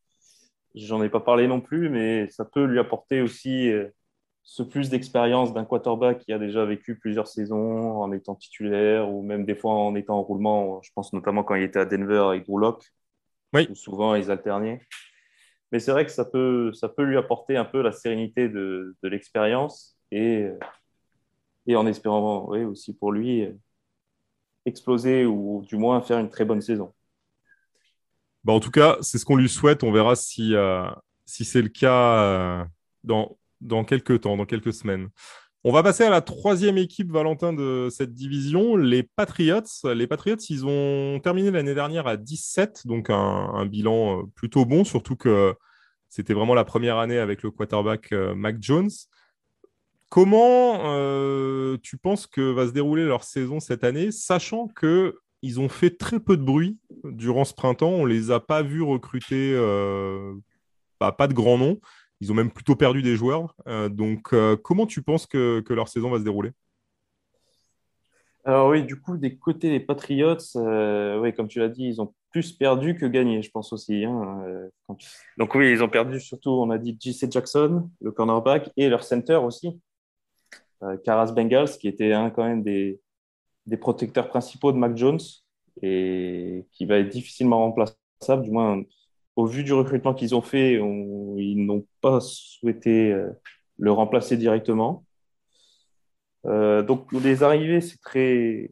J'en 0.76 1.02
ai 1.02 1.10
pas 1.10 1.22
parlé 1.22 1.48
non 1.48 1.62
plus, 1.62 1.90
mais 1.90 2.28
ça 2.28 2.44
peut 2.44 2.66
lui 2.66 2.80
apporter 2.80 3.22
aussi 3.22 3.72
euh, 3.72 3.88
ce 4.44 4.62
plus 4.62 4.90
d'expérience 4.90 5.54
d'un 5.54 5.64
quarterback 5.64 6.20
qui 6.20 6.34
a 6.34 6.38
déjà 6.38 6.66
vécu 6.66 7.00
plusieurs 7.00 7.28
saisons 7.28 8.02
en 8.02 8.12
étant 8.12 8.36
titulaire 8.36 9.10
ou 9.10 9.24
même 9.24 9.46
des 9.46 9.56
fois 9.56 9.72
en 9.72 9.96
étant 9.96 10.18
en 10.18 10.22
roulement. 10.22 10.82
Je 10.84 10.92
pense 10.94 11.14
notamment 11.14 11.44
quand 11.44 11.56
il 11.56 11.64
était 11.64 11.80
à 11.80 11.86
Denver 11.86 12.26
avec 12.28 12.46
Locke, 12.50 12.84
oui. 13.54 13.68
où 13.72 13.76
souvent 13.76 14.16
ils 14.16 14.30
alternaient. 14.30 14.82
Mais 15.72 15.80
c'est 15.80 15.92
vrai 15.92 16.06
que 16.06 16.12
ça 16.12 16.26
peut, 16.26 16.74
ça 16.74 16.90
peut 16.90 17.04
lui 17.04 17.18
apporter 17.18 17.56
un 17.56 17.66
peu 17.66 17.82
la 17.82 17.94
sérénité 17.94 18.50
de, 18.50 18.98
de 19.02 19.08
l'expérience 19.08 19.98
et, 20.12 20.50
et 21.68 21.76
en 21.78 21.88
espérant 21.88 22.48
oui, 22.50 22.66
aussi 22.66 22.94
pour 22.94 23.14
lui 23.14 23.48
exploser 24.66 25.26
ou 25.26 25.64
du 25.68 25.78
moins 25.78 26.02
faire 26.02 26.20
une 26.20 26.30
très 26.30 26.46
bonne 26.46 26.62
saison. 26.62 26.94
Bah, 28.44 28.54
en 28.54 28.60
tout 28.60 28.72
cas, 28.72 28.98
c'est 29.02 29.18
ce 29.18 29.26
qu'on 29.26 29.36
lui 29.36 29.50
souhaite. 29.50 29.84
On 29.84 29.92
verra 29.92 30.16
si, 30.16 30.56
euh, 30.56 30.86
si 31.26 31.46
c'est 31.46 31.62
le 31.62 31.70
cas 31.70 32.20
euh, 32.20 32.64
dans, 33.04 33.38
dans 33.62 33.84
quelques 33.84 34.22
temps, 34.22 34.38
dans 34.38 34.46
quelques 34.46 34.74
semaines. 34.74 35.10
On 35.64 35.72
va 35.72 35.82
passer 35.82 36.04
à 36.04 36.12
la 36.12 36.22
troisième 36.22 36.78
équipe, 36.78 37.12
Valentin, 37.12 37.52
de 37.54 37.88
cette 37.90 38.14
division, 38.14 38.76
les 38.76 39.02
Patriots. 39.02 39.64
Les 39.84 40.06
Patriots, 40.06 40.38
ils 40.50 40.64
ont 40.64 41.20
terminé 41.24 41.50
l'année 41.50 41.74
dernière 41.74 42.06
à 42.06 42.18
17, 42.18 42.86
donc 42.86 43.10
un, 43.10 43.66
bilan 43.66 44.20
euh, 44.20 44.24
plutôt 44.36 44.66
bon, 44.66 44.84
surtout 44.84 45.16
que 45.16 45.56
c'était 46.08 46.36
vraiment 46.36 46.54
la 46.54 46.66
première 46.66 46.98
année 46.98 47.18
avec 47.18 47.42
le 47.42 47.50
quarterback 47.50 48.12
Mac 48.12 48.58
Jones. 48.62 48.92
Comment 50.16 50.80
euh, 50.86 51.76
tu 51.84 51.98
penses 51.98 52.26
que 52.26 52.40
va 52.40 52.68
se 52.68 52.72
dérouler 52.72 53.04
leur 53.04 53.26
saison 53.26 53.60
cette 53.60 53.84
année, 53.84 54.12
sachant 54.12 54.70
que 54.70 55.20
ils 55.42 55.60
ont 55.60 55.68
fait 55.68 55.90
très 55.90 56.22
peu 56.22 56.38
de 56.38 56.42
bruit 56.42 56.80
durant 57.04 57.44
ce 57.44 57.54
printemps. 57.54 57.90
On 57.90 58.06
les 58.06 58.32
a 58.32 58.40
pas 58.40 58.64
vus 58.64 58.82
recruter, 58.82 59.52
euh, 59.54 60.34
bah, 61.02 61.12
pas 61.12 61.28
de 61.28 61.34
grands 61.34 61.58
noms. 61.58 61.82
Ils 62.22 62.32
ont 62.32 62.34
même 62.34 62.50
plutôt 62.50 62.78
perdu 62.78 63.02
des 63.02 63.18
joueurs. 63.18 63.56
Euh, 63.68 63.90
donc, 63.90 64.34
comment 64.64 64.86
tu 64.86 65.02
penses 65.02 65.26
que, 65.26 65.62
leur 65.68 65.90
saison 65.90 66.10
va 66.10 66.20
se 66.20 66.24
dérouler? 66.24 66.52
Alors 68.46 68.70
oui, 68.70 68.84
du 68.84 68.96
coup, 68.96 69.18
des 69.18 69.36
côtés 69.36 69.70
des 69.70 69.82
Patriots, 69.82 70.38
oui, 70.56 71.34
comme 71.34 71.50
tu 71.50 71.60
l'as 71.60 71.68
dit, 71.68 71.88
ils 71.88 72.02
ont 72.02 72.14
plus 72.32 72.54
perdu 72.54 72.96
que 72.96 73.06
gagné, 73.06 73.42
je 73.42 73.52
pense 73.52 73.74
aussi. 73.74 74.06
Hein, 74.06 74.46
donc 75.38 75.56
oui, 75.56 75.72
ils 75.72 75.84
ont 75.84 75.90
perdu 75.90 76.22
surtout, 76.22 76.52
on 76.52 76.70
a 76.70 76.78
dit 76.78 76.98
JC 76.98 77.30
Jackson, 77.30 77.90
le 78.00 78.12
cornerback, 78.14 78.72
et 78.78 78.88
leur 78.88 79.04
center 79.04 79.36
aussi, 79.36 79.78
Karas 81.04 81.32
Bengals, 81.32 81.78
qui 81.80 81.88
était 81.88 82.14
un 82.14 82.30
quand 82.30 82.44
même 82.44 82.64
des, 82.64 83.00
des 83.66 83.78
protecteurs 83.78 84.28
principaux 84.28 84.72
de 84.72 84.78
Mac 84.78 84.96
Jones 84.96 85.20
et 85.82 86.66
qui 86.72 86.86
va 86.86 86.98
être 86.98 87.10
difficilement 87.10 87.60
remplaçable, 87.60 88.44
du 88.44 88.52
moins 88.52 88.82
au 89.36 89.46
vu 89.46 89.64
du 89.64 89.74
recrutement 89.74 90.14
qu'ils 90.14 90.36
ont 90.36 90.42
fait, 90.42 90.74
ils 90.74 91.66
n'ont 91.66 91.86
pas 92.02 92.20
souhaité 92.22 93.12
euh, 93.12 93.30
le 93.78 93.92
remplacer 93.92 94.38
directement. 94.38 95.06
Euh, 96.46 96.84
donc 96.84 97.12
les 97.12 97.44
arrivées, 97.44 97.82
c'est 97.82 98.00
très 98.00 98.72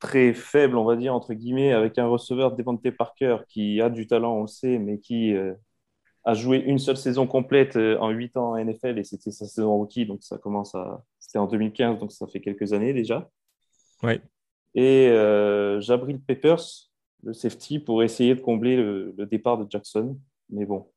très 0.00 0.32
faible, 0.32 0.78
on 0.78 0.84
va 0.84 0.96
dire, 0.96 1.14
entre 1.14 1.34
guillemets, 1.34 1.72
avec 1.72 1.98
un 1.98 2.06
receveur 2.06 2.56
Devante 2.56 2.90
Parker 2.90 3.38
qui 3.48 3.80
a 3.82 3.90
du 3.90 4.06
talent, 4.06 4.34
on 4.38 4.42
le 4.42 4.46
sait, 4.48 4.78
mais 4.78 4.98
qui 4.98 5.34
euh, 5.34 5.52
a 6.24 6.34
joué 6.34 6.58
une 6.58 6.78
seule 6.78 6.96
saison 6.96 7.26
complète 7.26 7.76
en 7.76 8.10
8 8.10 8.36
ans 8.36 8.52
en 8.52 8.64
NFL 8.64 8.98
et 8.98 9.04
c'était 9.04 9.30
sa 9.30 9.46
saison 9.46 9.76
rookie, 9.76 10.06
donc 10.06 10.22
ça 10.22 10.38
commence 10.38 10.74
à 10.74 11.02
c'était 11.30 11.38
en 11.38 11.46
2015, 11.46 12.00
donc 12.00 12.10
ça 12.10 12.26
fait 12.26 12.40
quelques 12.40 12.72
années 12.72 12.92
déjà. 12.92 13.30
Ouais. 14.02 14.20
Et 14.74 15.08
euh, 15.08 15.80
Jabril 15.80 16.20
Peppers, 16.20 16.90
le 17.22 17.32
safety, 17.32 17.78
pour 17.78 18.02
essayer 18.02 18.34
de 18.34 18.40
combler 18.40 18.76
le, 18.76 19.14
départ 19.30 19.56
de 19.56 19.70
Jackson. 19.70 20.18
Mais 20.48 20.66
bon. 20.66 20.90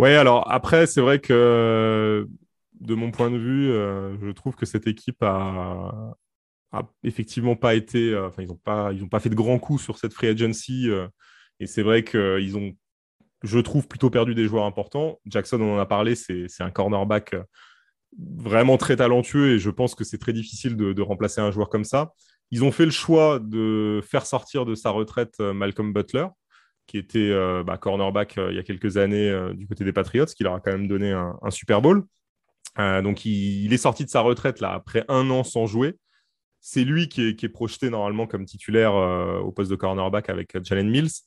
Ouais, 0.00 0.16
alors 0.16 0.50
après, 0.50 0.88
c'est 0.88 1.00
vrai 1.00 1.20
que 1.20 2.26
de 2.80 2.94
mon 2.94 3.12
point 3.12 3.30
de 3.30 3.36
vue, 3.36 3.70
euh, 3.70 4.16
je 4.20 4.30
trouve 4.32 4.56
que 4.56 4.66
cette 4.66 4.88
équipe 4.88 5.22
a, 5.22 6.16
effectivement 7.04 7.54
pas 7.54 7.74
été. 7.74 8.12
Euh, 8.12 8.26
enfin, 8.26 8.42
ils 8.42 8.48
n'ont 8.48 8.56
pas, 8.56 8.92
ils 8.92 9.08
pas 9.08 9.20
fait 9.20 9.28
de 9.28 9.36
grands 9.36 9.60
coups 9.60 9.82
sur 9.82 9.96
cette 9.96 10.12
free 10.12 10.26
agency. 10.26 10.88
Et 11.60 11.66
c'est 11.66 11.82
vrai 11.82 12.02
qu'ils 12.02 12.56
ont 12.56 12.74
je 13.42 13.58
trouve, 13.58 13.88
plutôt 13.88 14.10
perdu 14.10 14.34
des 14.34 14.46
joueurs 14.46 14.64
importants. 14.64 15.18
Jackson, 15.26 15.60
on 15.60 15.76
en 15.76 15.78
a 15.78 15.86
parlé, 15.86 16.14
c'est 16.14 16.46
un 16.60 16.70
cornerback 16.70 17.34
euh, 17.34 17.42
vraiment 18.36 18.76
très 18.76 18.96
talentueux 18.96 19.54
et 19.54 19.58
je 19.58 19.70
pense 19.70 19.94
que 19.94 20.04
c'est 20.04 20.18
très 20.18 20.32
difficile 20.32 20.76
de, 20.76 21.02
remplacer 21.02 21.40
un 21.40 21.50
joueur 21.50 21.68
comme 21.68 21.84
ça. 21.84 22.12
Ils 22.50 22.64
ont 22.64 22.72
fait 22.72 22.84
le 22.84 22.90
choix 22.90 23.38
de 23.38 24.00
faire 24.04 24.26
sortir 24.26 24.66
de 24.66 24.74
sa 24.74 24.90
retraite 24.90 25.34
euh, 25.40 25.52
Malcolm 25.52 25.92
Butler, 25.92 26.26
qui 26.86 26.98
était 26.98 27.30
euh, 27.30 27.62
bah, 27.62 27.78
cornerback 27.78 28.36
il 28.50 28.56
y 28.56 28.58
a 28.58 28.62
quelques 28.62 28.96
années 28.96 29.32
du 29.54 29.66
côté 29.66 29.84
des 29.84 29.92
Patriots, 29.92 30.26
qui 30.26 30.42
leur 30.42 30.54
a 30.54 30.60
quand 30.60 30.72
même 30.72 30.88
donné 30.88 31.12
un, 31.12 31.50
Super 31.50 31.80
Bowl. 31.80 32.04
donc 32.76 33.24
il, 33.24 33.72
est 33.72 33.78
sorti 33.78 34.04
de 34.04 34.10
sa 34.10 34.20
retraite 34.20 34.60
là 34.60 34.72
après 34.72 35.04
un 35.08 35.30
an 35.30 35.44
sans 35.44 35.66
jouer. 35.66 35.96
C'est 36.60 36.84
lui 36.84 37.08
qui 37.08 37.22
est, 37.28 37.48
projeté 37.48 37.88
normalement 37.90 38.26
comme 38.26 38.44
titulaire 38.44 38.92
au 38.92 39.52
poste 39.52 39.70
de 39.70 39.76
cornerback 39.76 40.28
avec 40.28 40.62
Jalen 40.64 40.90
Mills 40.90 41.22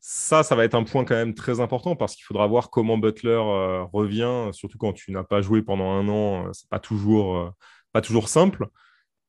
ça, 0.00 0.42
ça 0.42 0.54
va 0.54 0.64
être 0.64 0.74
un 0.74 0.84
point 0.84 1.04
quand 1.04 1.14
même 1.14 1.34
très 1.34 1.60
important 1.60 1.96
parce 1.96 2.14
qu'il 2.14 2.24
faudra 2.24 2.46
voir 2.46 2.70
comment 2.70 2.98
Butler 2.98 3.30
euh, 3.30 3.82
revient, 3.92 4.50
surtout 4.52 4.78
quand 4.78 4.92
tu 4.92 5.10
n'as 5.12 5.24
pas 5.24 5.42
joué 5.42 5.62
pendant 5.62 5.90
un 5.90 6.08
an. 6.08 6.46
Euh, 6.46 6.50
c'est 6.52 6.68
pas 6.68 6.78
toujours, 6.78 7.36
euh, 7.36 7.50
pas 7.92 8.00
toujours 8.00 8.28
simple, 8.28 8.68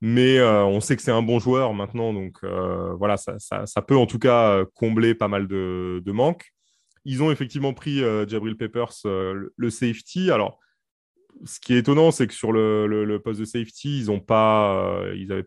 mais 0.01 0.41
on 0.41 0.79
sait 0.79 0.95
que 0.95 1.01
c'est 1.01 1.11
un 1.11 1.21
bon 1.21 1.39
joueur 1.39 1.73
maintenant, 1.73 2.13
donc 2.13 2.39
voilà, 2.43 3.17
ça, 3.17 3.37
ça, 3.39 3.81
peut 3.81 3.97
en 3.97 4.05
tout 4.05 4.19
cas 4.19 4.63
combler 4.73 5.13
pas 5.13 5.27
mal 5.27 5.47
de, 5.47 6.11
manques. 6.11 6.53
Ils 7.05 7.21
ont 7.23 7.31
effectivement 7.31 7.73
pris 7.73 7.99
Jabril 8.27 8.55
Peppers, 8.55 8.93
le, 9.03 9.69
safety. 9.69 10.31
Alors, 10.31 10.59
ce 11.45 11.59
qui 11.59 11.73
est 11.73 11.77
étonnant, 11.77 12.11
c'est 12.11 12.27
que 12.27 12.33
sur 12.33 12.51
le, 12.51 13.17
poste 13.23 13.39
de 13.39 13.45
safety, 13.45 14.01
ils 14.01 14.07
n'avaient 14.07 14.19
pas, 14.21 14.93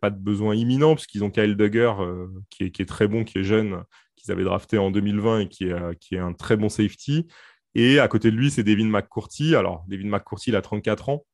pas 0.01 0.11
de 0.11 0.19
besoin 0.19 0.55
imminent, 0.55 0.95
puisqu'ils 0.95 1.23
ont 1.25 1.31
Kyle 1.31 1.57
Duggar, 1.57 2.05
qui, 2.51 2.65
est, 2.65 2.71
qui, 2.71 2.83
est, 2.83 2.87
très 2.87 3.09
bon, 3.09 3.25
qui 3.25 3.39
est 3.39 3.45
jeune, 3.45 3.83
qu'ils 4.23 4.33
avaient 4.33 4.45
drafté 4.45 4.79
en 4.79 4.91
2020 4.91 5.41
et 5.41 5.49
qui 5.49 5.69
est, 5.69 5.73
euh, 5.73 5.95
qui 5.99 6.15
est 6.15 6.19
un 6.19 6.33
très 6.33 6.57
bon 6.57 6.69
safety. 6.69 7.27
Et 7.75 7.99
à 7.99 8.09
côté 8.09 8.31
de 8.31 8.37
lui, 8.37 8.51
c'est 8.51 8.63
Devin 8.63 8.87
McCourty. 8.87 9.55
Alors, 9.57 9.85
Devin 9.89 10.09
McCourty, 10.09 10.51
il 10.51 10.57
a 10.57 10.63
34 10.63 11.09
ans. 11.09 11.25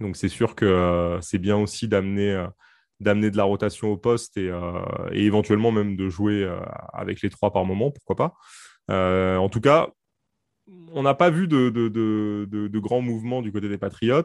Donc, 0.00 0.16
c'est 0.16 0.28
sûr 0.28 0.54
que 0.54 0.64
euh, 0.64 1.20
c'est 1.20 1.38
bien 1.38 1.56
aussi 1.56 1.88
d'amener 1.88 2.32
euh, 2.32 2.46
de 3.00 3.36
la 3.36 3.44
rotation 3.44 3.88
au 3.88 3.96
poste 3.96 4.36
et, 4.36 4.50
éventuellement 5.12 5.72
même 5.72 5.96
de 5.96 6.08
jouer 6.08 6.48
avec 6.92 7.22
les 7.22 7.28
trois 7.28 7.52
par 7.52 7.64
moment, 7.64 7.90
pourquoi 7.90 8.16
pas. 8.16 9.38
en 9.38 9.48
tout 9.50 9.60
cas, 9.60 9.90
on 10.92 11.02
n'a 11.02 11.14
pas 11.14 11.30
vu 11.30 11.48
de, 11.48 12.78
grands 12.78 13.02
mouvements 13.02 13.42
du 13.42 13.52
côté 13.52 13.68
des 13.68 13.78
Patriots. 13.78 14.22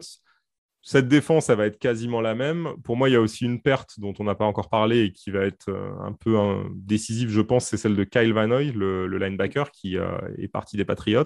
Cette 0.82 1.08
défense, 1.08 1.46
ça 1.46 1.56
va 1.56 1.66
être 1.66 1.78
quasiment 1.78 2.22
la 2.22 2.34
même. 2.34 2.70
Pour 2.84 2.96
moi, 2.96 3.10
il 3.10 3.12
y 3.12 3.16
a 3.16 3.20
aussi 3.20 3.44
une 3.44 3.60
perte 3.60 4.00
dont 4.00 4.14
on 4.18 4.24
n'a 4.24 4.34
pas 4.34 4.46
encore 4.46 4.70
parlé 4.70 5.04
et 5.04 5.12
qui 5.12 5.30
va 5.30 5.40
être 5.40 5.68
euh, 5.68 5.92
un 6.00 6.12
peu 6.12 6.38
décisive, 6.74 7.28
je 7.28 7.42
pense, 7.42 7.66
c'est 7.66 7.76
celle 7.76 7.96
de 7.96 8.04
Kyle 8.04 8.32
Van 8.32 8.46
Noy, 8.46 8.72
le, 8.72 9.06
linebacker, 9.06 9.70
qui 9.72 9.98
euh, 9.98 10.16
est 10.38 10.48
parti 10.48 10.78
des 10.78 10.86
Patriots. 10.86 11.24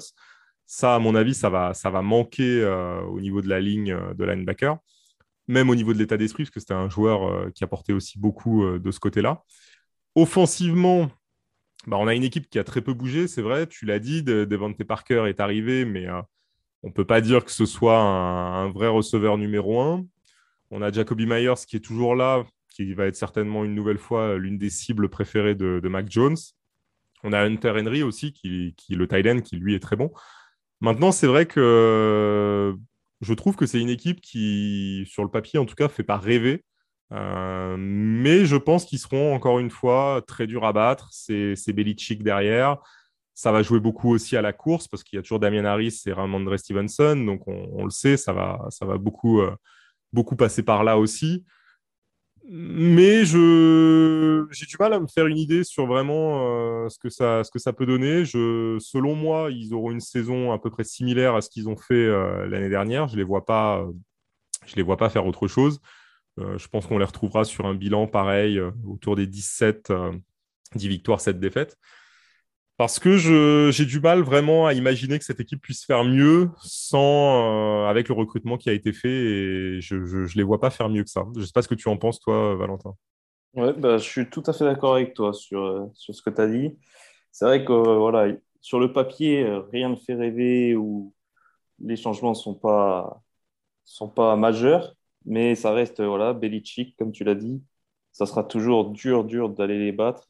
Ça, 0.67 0.97
à 0.97 0.99
mon 0.99 1.15
avis, 1.15 1.35
ça 1.35 1.51
va, 1.51 2.03
manquer 2.03 2.63
euh, 2.63 3.01
au 3.03 3.21
niveau 3.21 3.43
de 3.43 3.49
la 3.49 3.61
ligne 3.61 3.97
de 4.17 4.25
linebacker, 4.25 4.77
même 5.47 5.71
au 5.71 5.77
niveau 5.77 5.93
de 5.93 5.99
l'état 5.99 6.17
d'esprit, 6.17 6.45
parce 6.45 6.51
que 6.51 6.61
c'était 6.61 6.75
un 6.75 6.89
joueur 6.89 7.53
qui 7.53 7.63
apportait 7.63 7.93
aussi 7.93 8.19
beaucoup 8.19 8.67
de 8.67 8.91
ce 8.91 8.99
côté-là. 8.99 9.45
Offensivement, 10.17 11.11
bah, 11.87 11.97
on 11.99 12.07
a 12.07 12.15
une 12.15 12.23
équipe 12.23 12.49
qui 12.49 12.59
a 12.59 12.65
très 12.65 12.81
peu 12.81 12.95
bougé, 12.95 13.29
c'est 13.29 13.43
vrai. 13.43 13.67
Tu 13.67 13.85
l'as 13.87 13.99
dit, 13.99 14.23
Devante 14.23 14.83
Parker 14.85 15.25
est 15.29 15.41
arrivé, 15.41 15.85
mais 15.85 16.09
on 16.83 16.89
ne 16.89 16.93
peut 16.93 17.05
pas 17.05 17.21
dire 17.21 17.45
que 17.45 17.51
ce 17.51 17.67
soit 17.67 17.99
un, 17.99 18.71
vrai 18.71 18.89
receveur 18.89 19.39
numéro 19.39 19.81
un. 19.81 20.07
On 20.71 20.83
a 20.83 20.91
Jacoby 20.91 21.27
Myers 21.27 21.67
qui 21.67 21.77
est 21.77 21.85
toujours 21.85 22.15
là, 22.17 22.45
qui 22.69 22.95
va 22.95 23.07
être 23.07 23.17
certainement 23.17 23.65
une 23.65 23.75
nouvelle 23.75 23.99
fois 23.99 24.37
l'une 24.37 24.59
des 24.59 24.71
cibles 24.71 25.09
préférées 25.09 25.55
de, 25.55 25.89
Mac 25.89 26.11
Jones. 26.11 26.37
On 27.23 27.33
a 27.33 27.41
Hunter 27.41 27.71
Henry 27.71 28.03
aussi, 28.03 28.33
qui, 28.33 28.75
le 28.91 29.09
tight 29.09 29.43
qui 29.43 29.57
lui 29.57 29.75
est 29.75 29.81
très 29.81 29.97
bon. 29.97 30.11
Maintenant, 30.81 31.13
c'est 31.13 31.27
vrai 31.27 31.47
que 31.47 32.75
je 33.21 33.35
trouve 33.35 33.57
que 33.57 33.67
c'est 33.67 33.81
une 33.81 33.89
équipe 33.89 34.21
qui, 34.21 35.05
sur 35.07 35.23
le 35.23 35.31
papier 35.31 35.59
en 35.59 35.65
tout 35.65 35.75
cas, 35.75 35.89
fait 35.89 36.03
pas 36.03 36.19
rêver. 36.19 36.65
Euh, 37.13 37.77
mais 37.79 38.45
je 38.47 38.57
pense 38.57 38.85
qu'ils 38.85 38.99
seront 38.99 39.35
encore 39.35 39.59
une 39.59 39.71
fois 39.71 40.23
très 40.27 40.47
durs 40.47 40.65
à 40.65 40.73
battre. 40.73 41.09
C'est 41.13 41.73
Belichick 41.73 42.23
derrière. 42.23 42.79
Ça 43.35 43.51
va 43.53 43.63
jouer 43.63 43.81
beaucoup 43.81 44.11
aussi 44.13 44.37
à 44.37 44.43
la 44.43 44.53
course 44.53 44.87
parce 44.89 45.03
qu'il 45.03 45.17
y 45.17 45.21
a 45.21 45.23
toujours 45.23 45.41
Damien 45.41 45.65
Harris 45.65 46.03
et 46.07 46.13
Ramondre 46.13 46.57
Stevenson. 46.59 47.17
Donc, 47.17 47.47
on, 47.49 47.85
le 47.85 47.91
sait, 47.91 48.17
ça 48.17 48.33
va, 48.33 48.65
ça 48.71 48.87
va 48.87 48.97
beaucoup, 48.97 49.41
euh, 49.41 49.55
beaucoup 50.13 50.37
passer 50.37 50.63
par 50.63 50.85
là 50.85 50.99
aussi. 50.99 51.45
Mais 52.47 53.25
j'ai 53.25 54.67
du 54.67 54.77
mal 54.79 54.93
à 54.93 55.01
me 55.01 55.07
faire 55.07 55.27
une 55.27 55.39
idée 55.39 55.65
sur 55.65 55.87
vraiment 55.87 56.85
euh, 56.85 56.89
ce, 56.91 56.99
que 56.99 57.09
ça, 57.09 57.43
ce 57.43 57.51
que 57.51 57.59
ça 57.59 57.73
peut 57.73 57.87
donner. 57.87 58.25
Selon 58.27 59.15
moi, 59.15 59.49
ils 59.51 59.73
auront 59.73 59.91
une 59.91 60.01
saison 60.01 60.53
à 60.53 60.59
peu 60.59 60.71
près 60.71 60.85
similaire 60.85 61.35
à 61.35 61.41
ce 61.41 61.49
qu'ils 61.49 61.69
ont 61.69 61.77
fait 61.77 62.07
l'année 62.47 62.69
dernière. 62.69 63.09
Je 63.09 63.15
ne 63.15 63.19
les, 63.19 63.25
vois 63.25 63.45
les 64.77 64.83
vois 64.83 64.97
pas 64.97 65.09
faire 65.09 65.27
autre 65.27 65.49
chose. 65.49 65.81
Je 66.39 66.69
pense 66.69 66.87
qu'on 66.87 66.99
les 66.99 67.05
retrouvera 67.05 67.45
sur 67.45 67.67
un 67.67 67.75
bilan 67.75 68.07
pareil, 68.07 68.61
autour 68.87 69.17
des 69.17 69.27
17, 69.27 69.93
10 70.75 70.89
victoires, 70.89 71.21
7 71.21 71.39
défaites. 71.39 71.77
Parce 72.77 72.99
que 72.99 73.17
j'ai 73.71 73.85
du 73.85 74.01
mal 74.01 74.23
vraiment 74.23 74.67
à 74.67 74.73
imaginer 74.73 75.19
que 75.19 75.25
cette 75.25 75.39
équipe 75.39 75.63
puisse 75.63 75.85
faire 75.85 76.03
mieux 76.03 76.51
sans, 76.61 77.85
euh, 77.85 77.87
avec 77.87 78.09
le 78.09 78.15
recrutement 78.15 78.59
qui 78.59 78.69
a 78.69 78.73
été 78.73 78.93
fait 78.93 79.09
et 79.09 79.81
je 79.81 79.95
ne 79.95 80.37
les 80.37 80.43
vois 80.43 80.61
pas 80.61 80.71
faire 80.71 80.89
mieux 80.89 81.05
que 81.05 81.11
ça. 81.11 81.25
Je 81.35 81.41
ne 81.41 81.45
sais 81.45 81.53
pas 81.55 81.63
ce 81.63 81.69
que 81.69 81.77
tu 81.77 81.89
en 81.89 81.97
penses, 81.97 82.19
toi, 82.19 82.57
Valentin. 82.57 82.95
Bah, 83.55 83.99
je 83.99 84.03
suis 84.03 84.29
tout 84.29 84.43
à 84.47 84.53
fait 84.53 84.65
d'accord 84.65 84.97
avec 84.97 85.15
toi 85.15 85.33
sur, 85.33 85.63
euh, 85.63 85.87
sur 85.95 86.13
ce 86.17 86.23
que 86.23 86.31
tu 86.31 86.41
as 86.41 86.49
dit. 86.49 86.77
C'est 87.31 87.45
vrai 87.45 87.65
que 87.65 87.73
euh, 87.73 87.97
voilà, 87.97 88.35
sur 88.61 88.81
le 88.81 88.93
papier, 88.93 89.47
rien 89.71 89.91
ne 89.91 89.97
fait 89.97 90.15
rêver 90.15 90.75
ou 90.75 91.15
les 91.79 91.95
changements 91.95 92.31
ne 92.31 92.35
sont 92.35 92.55
pas, 92.55 93.23
sont 93.85 94.09
pas 94.09 94.35
majeurs, 94.35 94.97
mais 95.25 95.55
ça 95.55 95.73
reste 95.73 96.03
voilà, 96.03 96.33
Belichick, 96.33 96.97
comme 96.97 97.13
tu 97.13 97.25
l'as 97.25 97.35
dit. 97.35 97.63
Ça 98.13 98.27
sera 98.27 98.45
toujours 98.45 98.91
dur, 98.91 99.25
dur 99.25 99.51
d'aller 99.51 99.79
les 99.79 99.93
battre. 99.93 100.29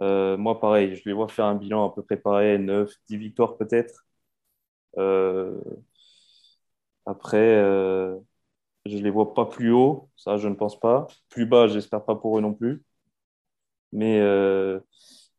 Euh, 0.00 0.36
moi, 0.36 0.58
pareil, 0.60 0.96
je 0.96 1.02
les 1.06 1.12
vois 1.12 1.28
faire 1.28 1.44
un 1.46 1.54
bilan 1.56 1.90
à 1.90 1.94
peu 1.94 2.02
près 2.02 2.16
pareil, 2.16 2.58
9, 2.58 2.90
10 3.08 3.16
victoires 3.18 3.56
peut-être. 3.56 4.06
Euh, 4.98 5.60
après, 7.06 7.38
euh, 7.38 8.16
je 8.86 8.96
ne 8.98 9.02
les 9.02 9.10
vois 9.10 9.34
pas 9.34 9.46
plus 9.46 9.72
haut, 9.72 10.10
ça 10.16 10.36
je 10.38 10.48
ne 10.48 10.54
pense 10.54 10.78
pas. 10.80 11.06
Plus 11.30 11.46
bas, 11.46 11.68
j'espère 11.68 12.04
pas 12.04 12.16
pour 12.16 12.38
eux 12.38 12.42
non 12.42 12.54
plus. 12.54 12.84
Mais 13.92 14.20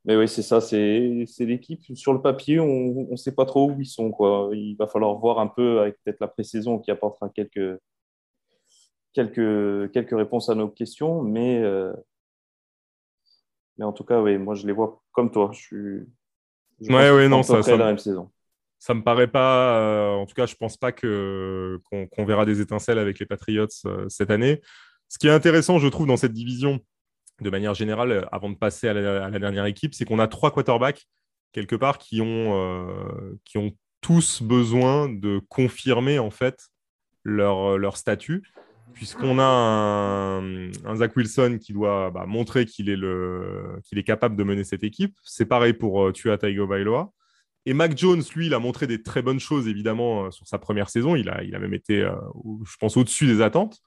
Mais 0.06 0.16
oui, 0.16 0.28
c'est 0.28 0.42
ça, 0.42 0.62
c'est 0.62 1.26
l'équipe. 1.40 1.84
Sur 1.96 2.14
le 2.14 2.22
papier, 2.22 2.60
on 2.60 3.08
ne 3.12 3.16
sait 3.16 3.34
pas 3.36 3.46
trop 3.46 3.70
où 3.72 3.80
ils 3.80 3.86
sont. 3.86 4.12
Quoi. 4.12 4.50
Il 4.54 4.76
va 4.78 4.88
falloir 4.88 5.16
voir 5.18 5.40
un 5.40 5.48
peu 5.48 5.80
avec 5.82 5.98
peut-être 6.04 6.20
la 6.20 6.28
pré-saison 6.28 6.80
qui 6.80 6.90
apportera 6.92 7.30
quelques, 7.30 7.80
quelques, 9.14 9.92
quelques 9.92 10.16
réponses 10.16 10.50
à 10.50 10.56
nos 10.56 10.70
questions. 10.70 11.22
Mais, 11.22 11.62
euh, 11.62 11.94
mais 13.78 13.86
en 13.86 13.94
tout 13.94 14.04
cas, 14.04 14.22
oui, 14.22 14.38
moi, 14.38 14.56
je 14.56 14.66
les 14.66 14.74
vois 14.74 15.02
comme 15.12 15.32
toi. 15.32 15.52
Je 15.54 15.60
suis. 15.60 16.00
Je 16.82 16.92
ouais, 16.92 17.12
ouais, 17.12 17.28
non, 17.28 17.44
ça, 17.44 17.62
ça, 17.62 17.78
la 17.78 17.86
même 17.86 18.00
saison. 18.00 18.32
Ça 18.80 18.94
me 18.94 19.04
paraît 19.04 19.28
pas. 19.28 19.80
Euh, 19.80 20.10
en 20.14 20.26
tout 20.26 20.34
cas, 20.34 20.48
je 20.48 20.56
pense 20.56 20.78
pas 20.78 20.92
que 20.92 21.80
qu'on 21.92 22.26
verra 22.26 22.46
des 22.46 22.62
étincelles 22.62 22.98
avec 22.98 23.20
les 23.20 23.26
Patriots 23.26 23.68
euh, 23.86 24.10
cette 24.10 24.32
année. 24.32 24.62
Ce 25.08 25.20
qui 25.20 25.28
est 25.28 25.32
intéressant, 25.32 25.78
je 25.78 25.88
trouve, 25.88 26.08
dans 26.08 26.18
cette 26.18 26.34
division, 26.34 26.80
de 27.42 27.50
manière 27.50 27.74
générale, 27.74 28.28
avant 28.32 28.50
de 28.50 28.56
passer 28.56 28.88
à 28.88 28.94
la, 28.94 29.40
dernière 29.40 29.66
équipe, 29.66 29.94
c'est 29.94 30.06
qu'on 30.06 30.20
a 30.20 30.28
trois 30.28 30.52
quarterbacks, 30.52 31.06
quelque 31.52 31.76
part, 31.76 31.98
qui 31.98 32.22
ont, 32.22 32.98
qui 33.44 33.58
ont 33.58 33.72
tous 34.00 34.42
besoin 34.42 35.10
de 35.10 35.42
confirmer, 35.50 36.18
en 36.18 36.32
fait, 36.32 36.70
leur, 37.26 37.78
leur 37.78 37.98
statut, 37.98 38.42
puisqu'on 38.94 39.40
a 39.40 39.44
un, 39.44 40.96
Zach 40.96 41.16
Wilson 41.16 41.58
qui 41.60 41.74
doit 41.74 42.12
bah, 42.12 42.26
montrer 42.28 42.66
qu'il 42.66 42.90
est, 42.90 42.98
qu'il 43.84 43.98
est 43.98 44.04
capable 44.04 44.36
de 44.36 44.44
mener 44.44 44.64
cette 44.64 44.84
équipe. 44.84 45.16
C'est 45.24 45.46
pareil 45.46 45.74
pour 45.74 46.04
euh, 46.04 46.12
Tua 46.12 46.38
Tagovailoa. 46.38 47.12
Et 47.66 47.74
Mac 47.74 47.98
Jones, 47.98 48.24
lui, 48.36 48.48
il 48.48 48.54
a 48.54 48.60
montré 48.60 48.88
des 48.88 49.04
très 49.04 49.22
bonnes 49.22 49.40
choses, 49.40 49.68
évidemment, 49.68 50.32
sur 50.32 50.48
sa 50.48 50.58
première 50.58 50.90
saison. 50.90 51.16
Il 51.16 51.30
a, 51.30 51.44
il 51.44 51.54
a 51.54 51.60
même 51.60 51.76
été, 51.76 52.00
je 52.02 52.78
pense, 52.80 52.98
au-dessus 52.98 53.28
des 53.28 53.42
attentes. 53.42 53.82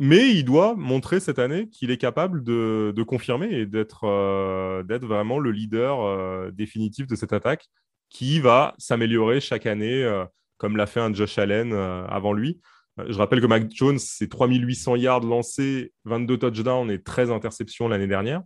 Mais 0.00 0.30
il 0.30 0.44
doit 0.44 0.76
montrer 0.76 1.18
cette 1.18 1.40
année 1.40 1.68
qu'il 1.68 1.90
est 1.90 1.96
capable 1.96 2.44
de, 2.44 3.02
confirmer 3.02 3.46
et 3.46 3.68
euh, 4.04 4.82
d'être 4.84 5.06
vraiment 5.06 5.40
le 5.40 5.50
leader 5.50 6.00
euh, 6.00 6.52
définitif 6.52 7.08
de 7.08 7.16
cette 7.16 7.32
attaque 7.32 7.66
qui 8.08 8.38
va 8.38 8.74
s'améliorer 8.78 9.40
chaque 9.40 9.66
année, 9.66 10.04
euh, 10.04 10.24
comme 10.56 10.76
l'a 10.76 10.86
fait 10.86 11.00
un 11.00 11.12
Josh 11.12 11.36
Allen 11.38 11.72
avant 11.72 12.32
lui. 12.32 12.60
Je 13.06 13.16
rappelle 13.16 13.40
que 13.40 13.46
Mac 13.46 13.70
Jones, 13.70 13.98
c'est 13.98 14.28
3800 14.28 14.96
yards 14.96 15.20
lancés, 15.20 15.92
22 16.04 16.38
touchdowns 16.38 16.90
et 16.90 17.02
13 17.02 17.30
interceptions 17.30 17.88
l'année 17.88 18.06
dernière. 18.06 18.42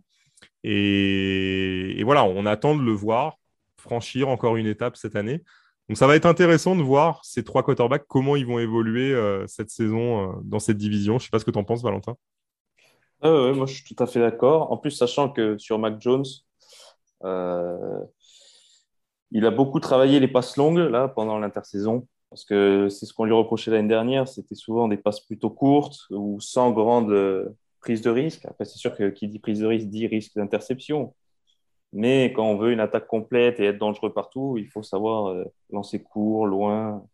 et, 0.63 2.01
voilà, 2.03 2.23
on 2.23 2.45
attend 2.45 2.75
de 2.75 2.83
le 2.83 2.91
voir 2.91 3.37
franchir 3.77 4.29
encore 4.29 4.55
une 4.55 4.67
étape 4.67 4.95
cette 4.95 5.15
année. 5.15 5.43
Donc 5.89 5.97
ça 5.97 6.07
va 6.07 6.15
être 6.15 6.25
intéressant 6.25 6.75
de 6.75 6.81
voir 6.81 7.23
ces 7.23 7.43
trois 7.43 7.63
quarterbacks, 7.63 8.05
comment 8.07 8.35
ils 8.35 8.45
vont 8.45 8.59
évoluer 8.59 9.13
euh, 9.13 9.45
cette 9.47 9.69
saison 9.69 10.31
euh, 10.31 10.33
dans 10.43 10.59
cette 10.59 10.77
division. 10.77 11.19
Je 11.19 11.23
ne 11.23 11.25
sais 11.25 11.29
pas 11.29 11.39
ce 11.39 11.45
que 11.45 11.51
tu 11.51 11.59
en 11.59 11.65
penses, 11.65 11.83
Valentin. 11.83 12.15
Euh, 13.25 13.53
moi, 13.53 13.65
je 13.65 13.75
suis 13.75 13.83
tout 13.83 14.01
à 14.01 14.07
fait 14.07 14.19
d'accord. 14.19 14.71
En 14.71 14.77
plus, 14.77 14.91
sachant 14.91 15.29
que 15.29 15.57
sur 15.57 15.79
Mac 15.79 16.01
Jones, 16.01 16.25
il 19.31 19.45
a 19.45 19.51
beaucoup 19.51 19.79
travaillé 19.79 20.19
les 20.19 20.27
passes 20.27 20.57
longues 20.57 20.77
là, 20.77 21.07
pendant 21.07 21.39
l'intersaison. 21.39 22.07
Parce 22.33 22.45
que 22.45 22.89
c'est 22.89 23.05
ce 23.05 23.13
qu'on 23.13 23.25
lui 23.25 23.33
reprochait 23.33 23.69
l'année 23.69 23.87
dernière. 23.87 24.27
C'était 24.27 24.55
souvent 24.55 24.87
des 24.87 24.97
passes 24.97 25.19
plutôt 25.19 25.51
courtes 25.51 25.99
ou 26.09 26.39
sans 26.39 26.71
grande 26.71 27.55
prise 27.79 28.01
de 28.01 28.09
risque. 28.09 28.45
Après, 28.45 28.65
c'est 28.65 28.79
sûr 28.79 28.95
que 28.95 29.09
qui 29.09 29.27
dit 29.27 29.37
prise 29.37 29.59
de 29.59 29.67
risque 29.67 29.87
dit 29.87 30.07
risque 30.07 30.35
d'interception. 30.35 31.13
Mais 31.91 32.33
quand 32.33 32.45
on 32.45 32.57
veut 32.57 32.71
une 32.71 32.79
attaque 32.79 33.05
complète 33.07 33.59
et 33.59 33.65
être 33.65 33.77
dangereux 33.77 34.11
partout, 34.11 34.57
il 34.57 34.67
faut 34.67 34.81
savoir 34.81 35.27
euh, 35.27 35.45
lancer 35.69 36.01
court, 36.01 36.47
loin. 36.47 37.05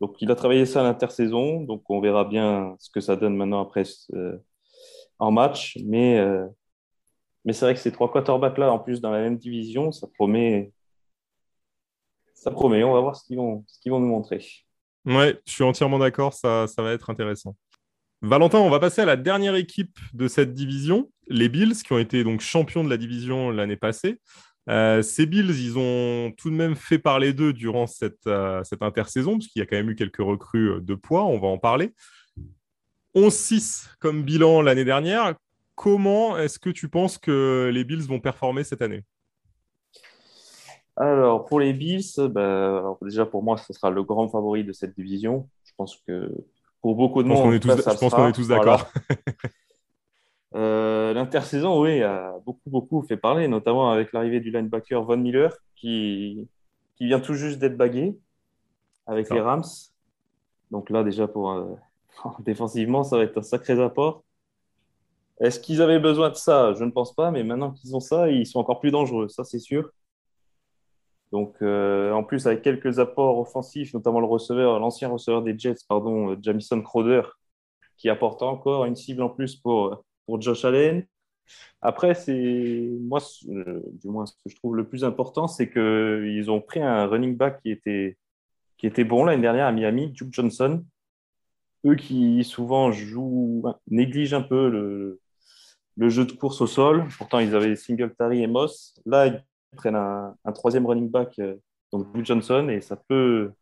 Donc, 0.00 0.22
il 0.22 0.30
a 0.30 0.36
travaillé 0.36 0.64
ça 0.64 0.80
à 0.80 0.84
l'intersaison. 0.84 1.62
Donc, 1.62 1.82
on 1.90 2.00
verra 2.00 2.24
bien 2.24 2.76
ce 2.78 2.88
que 2.90 3.00
ça 3.00 3.16
donne 3.16 3.36
maintenant 3.36 3.60
après 3.60 3.82
euh, 4.14 4.38
en 5.18 5.32
match. 5.32 5.76
Euh, 5.92 6.46
mais 7.44 7.52
c'est 7.52 7.64
vrai 7.64 7.74
que 7.74 7.80
ces 7.80 7.92
trois 7.92 8.10
quarterbacks-là, 8.12 8.72
en 8.72 8.78
plus, 8.78 9.00
dans 9.00 9.10
la 9.10 9.20
même 9.22 9.36
division, 9.36 9.90
ça 9.92 10.06
promet. 10.14 10.72
Ça 12.40 12.50
promet. 12.50 12.82
On 12.82 12.94
va 12.94 13.00
voir 13.00 13.16
ce 13.16 13.26
qu'ils 13.26 13.36
vont, 13.36 13.64
nous 13.84 13.98
montrer. 13.98 14.42
Ouais, 15.04 15.38
je 15.46 15.52
suis 15.52 15.62
entièrement 15.62 15.98
d'accord. 15.98 16.32
Ça, 16.32 16.66
va 16.78 16.92
être 16.92 17.10
intéressant. 17.10 17.54
Valentin, 18.22 18.58
on 18.58 18.70
va 18.70 18.80
passer 18.80 19.02
à 19.02 19.04
la 19.04 19.16
dernière 19.16 19.56
équipe 19.56 19.98
de 20.14 20.26
cette 20.26 20.54
division, 20.54 21.10
les 21.28 21.50
Bills, 21.50 21.74
qui 21.74 21.92
ont 21.92 21.98
été 21.98 22.24
donc 22.24 22.40
champions 22.40 22.82
de 22.82 22.88
la 22.88 22.96
division 22.96 23.50
l'année 23.50 23.76
passée. 23.76 24.20
Euh, 24.70 25.02
ces 25.02 25.26
Bills, 25.26 25.50
ils 25.50 25.76
ont 25.76 26.32
tout 26.32 26.48
de 26.48 26.54
même 26.54 26.76
fait 26.76 26.98
parler 26.98 27.34
d'eux 27.34 27.52
durant 27.52 27.86
cette, 27.86 28.26
euh, 28.26 28.62
intersaison, 28.80 29.32
parce 29.32 29.48
qu'il 29.48 29.60
y 29.60 29.62
a 29.62 29.66
quand 29.66 29.76
même 29.76 29.90
eu 29.90 29.94
quelques 29.94 30.18
recrues 30.18 30.70
euh, 30.70 30.80
de 30.80 30.94
poids, 30.94 31.24
on 31.24 31.38
va 31.38 31.48
en 31.48 31.58
parler. 31.58 31.94
11-6 33.14 33.86
comme 33.98 34.22
bilan 34.22 34.62
l'année 34.62 34.86
dernière. 34.86 35.34
Comment 35.74 36.38
est-ce 36.38 36.58
que 36.58 36.70
tu 36.70 36.88
penses 36.88 37.18
que 37.18 37.70
les 37.72 37.84
Bills 37.84 38.06
vont 38.06 38.20
performer 38.20 38.64
cette 38.64 38.80
année? 38.80 39.04
Alors, 40.96 41.46
pour 41.46 41.60
les 41.60 41.72
Bills, 41.72 42.28
bah, 42.30 42.96
déjà 43.02 43.24
pour 43.26 43.42
moi, 43.42 43.56
ce 43.56 43.72
sera 43.72 43.90
le 43.90 44.02
grand 44.02 44.28
favori 44.28 44.64
de 44.64 44.72
cette 44.72 44.94
division. 44.94 45.48
Je 45.64 45.72
pense 45.76 45.96
que 46.06 46.30
pour 46.82 46.94
beaucoup 46.94 47.22
de 47.22 47.28
monde. 47.28 47.52
je 47.52 47.98
pense 47.98 48.14
qu'on 48.14 48.28
est 48.28 48.32
tous 48.32 48.48
d'accord. 48.48 48.90
Euh, 50.56 51.12
l'intersaison, 51.14 51.80
oui, 51.80 52.02
a 52.02 52.34
beaucoup, 52.44 52.68
beaucoup 52.68 53.02
fait 53.02 53.16
parler, 53.16 53.46
notamment 53.46 53.92
avec 53.92 54.12
l'arrivée 54.12 54.40
du 54.40 54.50
linebacker 54.50 55.00
Von 55.04 55.18
Miller, 55.18 55.56
qui, 55.76 56.48
qui 56.96 57.06
vient 57.06 57.20
tout 57.20 57.34
juste 57.34 57.60
d'être 57.60 57.76
bagué 57.76 58.18
avec 59.06 59.30
les 59.30 59.40
Rams. 59.40 59.62
Donc 60.72 60.90
là, 60.90 61.04
déjà, 61.04 61.28
pour 61.28 61.52
euh, 61.52 61.76
défensivement, 62.40 63.04
ça 63.04 63.16
va 63.16 63.22
être 63.22 63.38
un 63.38 63.42
sacré 63.42 63.80
apport. 63.80 64.24
Est-ce 65.40 65.60
qu'ils 65.60 65.80
avaient 65.80 66.00
besoin 66.00 66.30
de 66.30 66.34
ça? 66.34 66.74
Je 66.74 66.84
ne 66.84 66.90
pense 66.90 67.14
pas, 67.14 67.30
mais 67.30 67.42
maintenant 67.42 67.70
qu'ils 67.70 67.96
ont 67.96 68.00
ça, 68.00 68.28
ils 68.28 68.46
sont 68.46 68.58
encore 68.58 68.80
plus 68.80 68.90
dangereux, 68.90 69.28
ça 69.28 69.44
c'est 69.44 69.58
sûr. 69.58 69.90
Donc, 71.32 71.56
euh, 71.62 72.12
en 72.12 72.24
plus, 72.24 72.46
avec 72.46 72.62
quelques 72.62 72.98
apports 72.98 73.38
offensifs, 73.38 73.94
notamment 73.94 74.20
le 74.20 74.26
receveur, 74.26 74.78
l'ancien 74.80 75.08
receveur 75.08 75.42
des 75.42 75.56
Jets, 75.56 75.76
pardon, 75.88 76.36
Jamison 76.42 76.82
Crowder, 76.82 77.22
qui 77.96 78.08
apporte 78.08 78.42
encore 78.42 78.84
une 78.84 78.96
cible 78.96 79.22
en 79.22 79.28
plus 79.28 79.56
pour, 79.56 80.04
pour 80.26 80.40
Josh 80.40 80.64
Allen. 80.64 81.06
Après, 81.82 82.14
c'est 82.14 82.90
moi, 83.00 83.20
euh, 83.48 83.82
du 84.02 84.08
moins, 84.08 84.26
ce 84.26 84.32
que 84.32 84.50
je 84.50 84.56
trouve 84.56 84.76
le 84.76 84.88
plus 84.88 85.04
important, 85.04 85.46
c'est 85.46 85.70
qu'ils 85.70 86.50
ont 86.50 86.60
pris 86.60 86.80
un 86.80 87.06
running 87.06 87.36
back 87.36 87.60
qui 87.62 87.70
était, 87.70 88.16
qui 88.76 88.86
était 88.86 89.04
bon 89.04 89.24
l'année 89.24 89.42
dernière 89.42 89.66
à 89.66 89.72
Miami, 89.72 90.10
Duke 90.10 90.32
Johnson. 90.32 90.84
Eux 91.86 91.94
qui 91.94 92.44
souvent 92.44 92.92
jouent, 92.92 93.64
négligent 93.88 94.34
un 94.34 94.42
peu 94.42 94.68
le, 94.68 95.20
le 95.96 96.08
jeu 96.08 96.24
de 96.24 96.32
course 96.32 96.60
au 96.60 96.66
sol. 96.66 97.06
Pourtant, 97.16 97.38
ils 97.38 97.54
avaient 97.54 97.76
Singletary 97.76 98.42
et 98.42 98.46
Moss. 98.46 98.94
Là, 99.06 99.42
prennent 99.76 99.96
un, 99.96 100.52
troisième 100.54 100.86
running 100.86 101.10
back, 101.10 101.38
euh, 101.38 101.56
donc 101.92 102.10
Blue 102.12 102.24
Johnson, 102.24 102.68
et 102.68 102.80
ça 102.80 102.96
peut. 102.96 103.52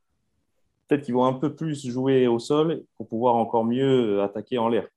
Peut-être 0.86 1.02
qu'ils 1.02 1.14
vont 1.14 1.26
un 1.26 1.34
peu 1.34 1.54
plus 1.54 1.86
jouer 1.86 2.26
au 2.26 2.38
sol 2.38 2.82
pour 2.96 3.06
pouvoir 3.08 3.34
encore 3.34 3.64
mieux 3.64 4.22
attaquer 4.22 4.56
en 4.56 4.70
l'air. 4.70 4.88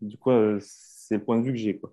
Du 0.00 0.16
coup, 0.16 0.30
euh, 0.30 0.60
c'est 0.60 1.16
le 1.16 1.24
point 1.24 1.40
de 1.40 1.44
vue 1.44 1.52
que 1.52 1.58
j'ai. 1.58 1.76
Quoi. 1.76 1.92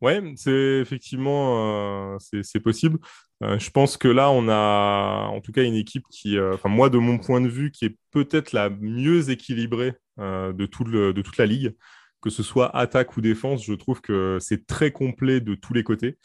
Ouais, 0.00 0.22
c'est 0.36 0.78
effectivement 0.80 2.14
euh, 2.14 2.16
c'est 2.42 2.60
possible. 2.60 3.00
je 3.42 3.70
pense 3.70 3.96
que 3.96 4.06
là, 4.06 4.30
on 4.30 4.48
a 4.48 5.26
en 5.32 5.40
tout 5.40 5.50
cas 5.50 5.64
une 5.64 5.74
équipe 5.74 6.04
qui, 6.10 6.38
moi 6.64 6.90
de 6.90 6.98
mon 6.98 7.18
point 7.18 7.40
de 7.40 7.48
vue, 7.48 7.72
qui 7.72 7.86
est 7.86 7.96
peut-être 8.12 8.52
la 8.52 8.70
mieux 8.70 9.28
équilibrée 9.28 9.94
de, 10.16 10.66
tout 10.66 10.84
le, 10.84 11.12
de 11.12 11.22
toute 11.22 11.38
la 11.38 11.46
ligue, 11.46 11.74
que 12.22 12.30
ce 12.30 12.44
soit 12.44 12.74
attaque 12.74 13.16
ou 13.16 13.20
défense. 13.20 13.64
Je 13.64 13.74
trouve 13.74 14.00
que 14.00 14.38
c'est 14.40 14.64
très 14.66 14.92
complet 14.92 15.40
de 15.40 15.56
tous 15.56 15.74
les 15.74 15.82
côtés. 15.82 16.16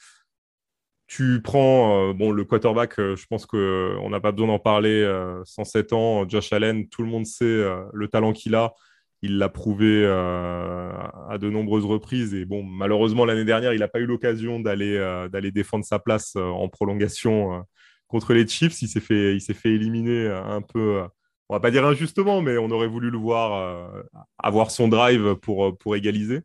Tu 1.07 1.39
prends 1.43 2.09
euh, 2.09 2.13
bon, 2.13 2.31
le 2.31 2.43
quarterback, 2.45 2.97
euh, 2.99 3.15
je 3.15 3.27
pense 3.27 3.45
qu'on 3.45 4.09
n'a 4.09 4.19
pas 4.19 4.31
besoin 4.31 4.47
d'en 4.47 4.59
parler. 4.59 5.05
107 5.45 5.93
euh, 5.93 5.95
ans, 5.95 6.27
Josh 6.27 6.51
Allen, 6.51 6.87
tout 6.89 7.03
le 7.03 7.09
monde 7.09 7.25
sait 7.25 7.63
le 7.93 8.07
talent 8.07 8.33
qu'il 8.33 8.55
a. 8.55 8.73
Il 9.21 9.37
l'a 9.37 9.49
prouvé 9.49 10.05
à 10.05 11.37
de 11.39 11.49
nombreuses 11.49 11.85
reprises. 11.85 12.33
Et 12.33 12.45
bon, 12.45 12.63
malheureusement, 12.63 13.25
l'année 13.25 13.45
dernière, 13.45 13.73
il 13.73 13.79
n'a 13.79 13.87
pas 13.87 13.99
eu 13.99 14.05
l'occasion 14.05 14.59
d'aller 14.59 14.97
d'aller 15.31 15.51
défendre 15.51 15.85
sa 15.85 15.99
place 15.99 16.35
en 16.35 16.67
prolongation 16.69 17.63
contre 18.07 18.33
les 18.33 18.47
Chiefs. 18.47 18.81
Il 18.81 18.87
s'est 18.87 18.99
fait, 18.99 19.35
il 19.35 19.41
s'est 19.41 19.55
fait 19.55 19.69
éliminer 19.69 20.27
un 20.27 20.61
peu, 20.61 21.01
on 21.49 21.55
va 21.55 21.59
pas 21.59 21.71
dire 21.71 21.85
injustement, 21.85 22.41
mais 22.41 22.57
on 22.57 22.69
aurait 22.69 22.87
voulu 22.87 23.09
le 23.09 23.17
voir 23.17 23.89
avoir 24.37 24.69
son 24.69 24.87
drive 24.87 25.35
pour, 25.35 25.75
pour 25.77 25.95
égaliser. 25.95 26.41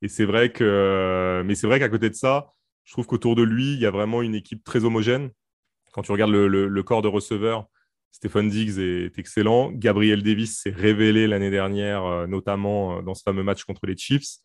Et 0.00 0.08
c'est 0.08 0.24
vrai 0.24 0.50
que, 0.50 1.42
mais 1.44 1.54
c'est 1.54 1.66
vrai 1.66 1.78
qu'à 1.78 1.90
côté 1.90 2.08
de 2.08 2.14
ça, 2.14 2.54
je 2.84 2.92
trouve 2.92 3.06
qu'autour 3.06 3.34
de 3.34 3.42
lui, 3.42 3.72
il 3.72 3.80
y 3.80 3.86
a 3.86 3.90
vraiment 3.90 4.22
une 4.22 4.34
équipe 4.34 4.62
très 4.62 4.84
homogène. 4.84 5.30
Quand 5.92 6.02
tu 6.02 6.12
regardes 6.12 6.32
le, 6.32 6.82
corps 6.82 7.02
de 7.02 7.08
receveurs, 7.08 7.66
Stéphane 8.10 8.48
Diggs 8.48 8.78
est 8.78 9.18
excellent. 9.18 9.72
Gabriel 9.72 10.22
Davis 10.22 10.60
s'est 10.60 10.70
révélé 10.70 11.26
l'année 11.26 11.50
dernière, 11.50 12.04
euh, 12.04 12.26
notamment 12.26 12.98
euh, 12.98 13.02
dans 13.02 13.14
ce 13.14 13.22
fameux 13.22 13.42
match 13.42 13.64
contre 13.64 13.86
les 13.86 13.96
Chiefs. 13.96 14.36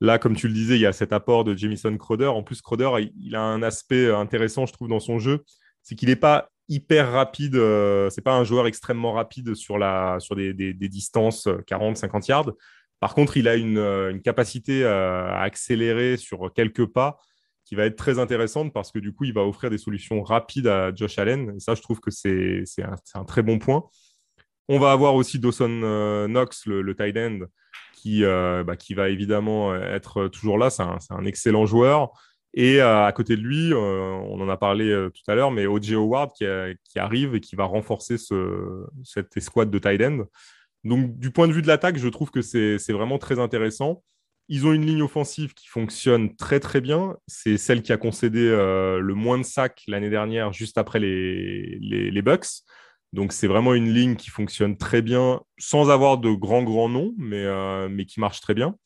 Là, 0.00 0.18
comme 0.18 0.34
tu 0.34 0.48
le 0.48 0.54
disais, 0.54 0.74
il 0.74 0.80
y 0.80 0.86
a 0.86 0.92
cet 0.92 1.12
apport 1.12 1.44
de 1.44 1.56
Jamison 1.56 1.96
Crowder. 1.96 2.26
En 2.26 2.42
plus, 2.42 2.60
Crowder, 2.60 2.90
il 3.18 3.36
a 3.36 3.42
un 3.42 3.62
aspect 3.62 4.06
euh, 4.06 4.18
intéressant, 4.18 4.66
je 4.66 4.72
trouve, 4.72 4.88
dans 4.88 5.00
son 5.00 5.18
jeu. 5.18 5.44
C'est 5.82 5.94
qu'il 5.94 6.08
n'est 6.08 6.16
pas 6.16 6.50
hyper 6.68 7.12
rapide. 7.12 7.54
Ce 7.54 8.08
c'est 8.10 8.22
pas 8.22 8.34
un 8.34 8.44
joueur 8.44 8.66
extrêmement 8.66 9.12
rapide 9.12 9.54
sur, 9.54 9.78
la, 9.78 10.16
sur 10.18 10.34
des, 10.34 10.74
distances 10.74 11.46
40-50 11.46 12.26
yards. 12.28 12.52
Par 13.00 13.14
contre, 13.14 13.36
il 13.36 13.48
a 13.48 13.54
une 13.54 14.22
capacité 14.22 14.86
à 14.86 15.40
accélérer 15.42 16.16
sur 16.16 16.50
quelques 16.54 16.86
pas 16.86 17.18
qui 17.64 17.74
va 17.74 17.86
être 17.86 17.96
très 17.96 18.18
intéressante 18.18 18.72
parce 18.72 18.92
que 18.92 18.98
du 18.98 19.12
coup, 19.12 19.24
il 19.24 19.32
va 19.32 19.42
offrir 19.42 19.70
des 19.70 19.78
solutions 19.78 20.22
rapides 20.22 20.66
à 20.66 20.94
Josh 20.94 21.18
Allen. 21.18 21.54
Et 21.56 21.60
ça, 21.60 21.74
je 21.74 21.82
trouve 21.82 22.00
que 22.00 22.10
c'est 22.10 22.64
un, 23.14 23.24
très 23.24 23.42
bon 23.42 23.58
point. 23.58 23.84
On 24.68 24.78
va 24.78 24.92
avoir 24.92 25.14
aussi 25.14 25.38
Dawson 25.38 25.80
euh, 25.82 26.26
Knox, 26.26 26.66
le, 26.66 26.94
tight 26.94 27.16
end, 27.16 27.40
qui, 27.94 28.24
euh, 28.24 28.64
bah, 28.64 28.76
qui 28.76 28.94
va 28.94 29.08
évidemment 29.08 29.74
être 29.74 30.28
toujours 30.28 30.58
là. 30.58 30.70
C'est 30.70 30.82
un, 30.82 31.24
excellent 31.24 31.66
joueur. 31.66 32.10
Et 32.56 32.80
à 32.80 33.10
côté 33.12 33.36
de 33.36 33.42
lui, 33.42 33.74
on 33.74 34.40
en 34.40 34.48
a 34.48 34.56
parlé 34.56 35.08
tout 35.12 35.30
à 35.30 35.34
l'heure, 35.34 35.50
mais 35.50 35.66
O.J. 35.66 35.94
Howard 35.94 36.32
qui, 36.32 36.44
qui, 36.84 36.98
arrive 37.00 37.34
et 37.34 37.40
qui 37.40 37.56
va 37.56 37.64
renforcer 37.64 38.16
ce, 38.16 38.86
cette 39.02 39.36
escouade 39.36 39.70
de 39.70 39.78
tight 39.80 40.00
end. 40.00 40.24
Donc, 40.84 41.18
du 41.18 41.30
point 41.30 41.48
de 41.48 41.52
vue 41.52 41.62
de 41.62 41.66
l'attaque, 41.66 41.96
je 41.96 42.08
trouve 42.08 42.30
que 42.30 42.42
c'est 42.42 42.92
vraiment 42.92 43.18
très 43.18 43.38
intéressant. 43.38 44.02
Ils 44.48 44.66
ont 44.66 44.72
une 44.72 44.84
ligne 44.84 45.02
offensive 45.02 45.54
qui 45.54 45.68
fonctionne 45.68 46.36
très 46.36 46.60
très 46.60 46.80
bien. 46.80 47.16
C'est 47.26 47.56
celle 47.56 47.82
qui 47.82 47.92
a 47.92 47.96
concédé 47.96 48.40
euh, 48.40 48.98
le 48.98 49.14
moins 49.14 49.38
de 49.38 49.42
sacs 49.42 49.82
l'année 49.88 50.10
dernière, 50.10 50.52
juste 50.52 50.76
après 50.76 51.00
les, 51.00 52.22
Bucks. 52.22 52.62
Donc 53.14 53.32
c'est 53.32 53.46
vraiment 53.46 53.74
une 53.74 53.92
ligne 53.92 54.16
qui 54.16 54.28
fonctionne 54.28 54.76
très 54.76 55.00
bien, 55.00 55.40
sans 55.58 55.88
avoir 55.88 56.18
de 56.18 56.30
grands 56.30 56.62
grands 56.62 56.88
noms, 56.90 57.14
mais, 57.16 57.44
euh, 57.44 57.88
mais 57.88 58.04
qui 58.04 58.20
marche 58.20 58.40
très 58.40 58.54
bien. 58.54 58.76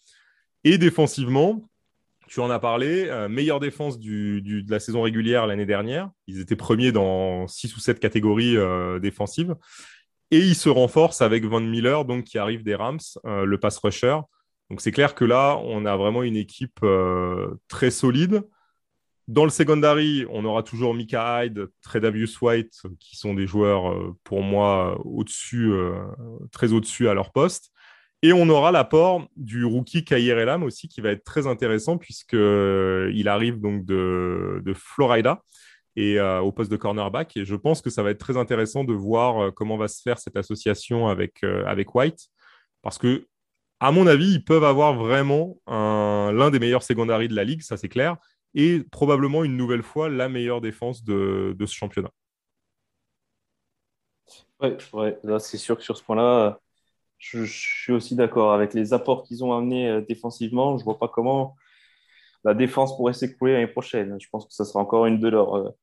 Et 0.62 0.79
défensivement, 0.79 1.64
tu 2.29 2.40
en 2.40 2.51
as 2.51 2.59
parlé, 2.61 3.09
euh, 3.09 3.29
meilleure 3.29 3.59
défense 3.59 3.99
de 3.99 4.71
la 4.71 4.79
saison 4.79 5.03
régulière 5.03 5.47
l'année 5.47 5.66
dernière. 5.66 6.11
Ils 6.29 6.40
étaient 6.40 6.57
premiers 6.57 6.92
dans 6.92 7.49
six 7.49 7.75
ou 7.75 7.81
sept 7.81 7.99
catégories 7.99 8.57
défensives. 9.01 9.57
Et 10.31 10.38
il 10.38 10.55
se 10.55 10.68
renforce 10.68 11.21
avec 11.23 11.44
Van 11.47 11.61
Miller, 11.61 12.05
donc 12.05 12.25
qui 12.25 12.38
arrive 12.38 12.62
des 12.62 12.77
Rams, 12.77 13.01
le 13.25 13.57
pass 13.57 13.79
rusher. 13.79 14.18
Donc 14.70 14.81
c'est 14.81 14.92
clair 14.92 15.14
que 15.14 15.24
là, 15.24 15.59
on 15.64 15.87
a 15.87 15.96
vraiment 15.96 16.22
une 16.22 16.37
équipe 16.37 16.81
euh, 16.83 17.54
très 17.68 17.90
solide. 17.90 18.42
Dans 19.26 19.44
le 19.44 19.50
secondary, 19.50 20.26
on 20.31 20.44
aura 20.44 20.62
toujours 20.62 20.94
Mika 20.94 21.44
Hyde, 21.44 21.68
Tredavious 21.83 22.38
White, 22.40 22.83
qui 22.98 23.16
sont 23.16 23.35
des 23.35 23.46
joueurs, 23.46 23.90
euh, 23.90 24.16
pour 24.24 24.42
moi, 24.42 24.98
au-dessus, 25.04 25.72
très 26.50 26.72
au-dessus 26.72 27.09
à 27.09 27.14
leur 27.14 27.33
poste. 27.33 27.70
Et 28.22 28.33
on 28.33 28.48
aura 28.48 28.72
l'apport 28.72 29.28
du 29.37 29.64
rookie 29.64 30.04
Kair 30.04 30.38
Elam 30.38 30.62
aussi, 30.64 30.88
qui 30.88 31.00
va 31.00 31.11
être 31.11 31.24
très 31.24 31.46
intéressant, 31.46 31.98
puisqu'il 31.98 33.28
arrive 33.28 33.61
donc 33.61 33.85
de, 33.85 34.61
de 34.64 34.74
Florida 34.74 35.42
et 35.98 36.20
euh, 36.20 36.40
au 36.40 36.52
poste 36.52 36.70
de 36.70 36.76
cornerback. 36.76 37.37
Et 37.37 37.44
je 37.44 37.57
pense 37.57 37.83
que 37.83 37.90
ça 37.90 38.04
va 38.04 38.11
être 38.11 38.20
très 38.20 38.37
intéressant 38.37 38.85
de 38.85 38.92
voir 38.92 39.42
euh, 39.42 39.50
comment 39.50 39.76
va 39.76 39.88
se 39.88 40.00
faire 40.00 40.18
cette 40.18 40.37
association 40.37 41.09
avec, 41.09 41.42
euh, 41.42 41.64
avec 41.66 41.92
White. 41.94 42.28
Parce 42.83 42.98
que, 42.98 43.26
à 43.81 43.93
mon 43.93 44.07
avis, 44.07 44.33
ils 44.33 44.45
peuvent 44.45 44.64
avoir 44.64 44.95
vraiment 44.95 45.57
l'un 45.67 46.51
des 46.51 46.59
meilleurs 46.59 46.83
secondaries 46.83 47.29
de 47.29 47.35
la 47.35 47.45
ligue, 47.45 47.62
ça 47.62 47.77
c'est 47.77 47.88
clair, 47.88 48.17
et 48.55 48.83
probablement 48.91 49.45
une 49.45 49.57
nouvelle 49.57 49.83
fois 49.83 50.09
la 50.09 50.29
meilleure 50.29 50.61
défense 50.61 51.05
de, 51.05 51.57
ce 51.61 51.75
championnat. 51.75 52.11
Oui, 54.61 54.71
c'est 55.38 55.59
sûr 55.59 55.77
que 55.77 55.85
sur 55.85 55.97
ce 55.97 56.03
point-là, 56.03 56.59
je, 57.19 57.45
suis 57.45 57.93
aussi 57.93 58.17
d'accord 58.17 58.53
avec 58.53 58.75
les 58.75 58.93
apports 58.93 59.23
qu'ils 59.23 59.45
ont 59.45 59.53
amenés 59.53 60.03
défensivement. 60.09 60.77
Je 60.77 60.83
ne 60.83 60.85
vois 60.85 60.99
pas 60.99 61.09
comment 61.09 61.57
la 62.45 62.55
défense 62.55 62.97
pourrait 62.97 63.12
s'écrouler 63.12 63.53
l'année 63.53 63.69
prochaine. 63.69 64.17
Je 64.21 64.29
pense 64.31 64.47
que 64.47 64.53
ça 64.53 64.64
sera 64.64 64.81
encore 64.81 65.07
une 65.07 65.21
de 65.21 65.29
leurs 65.29 65.75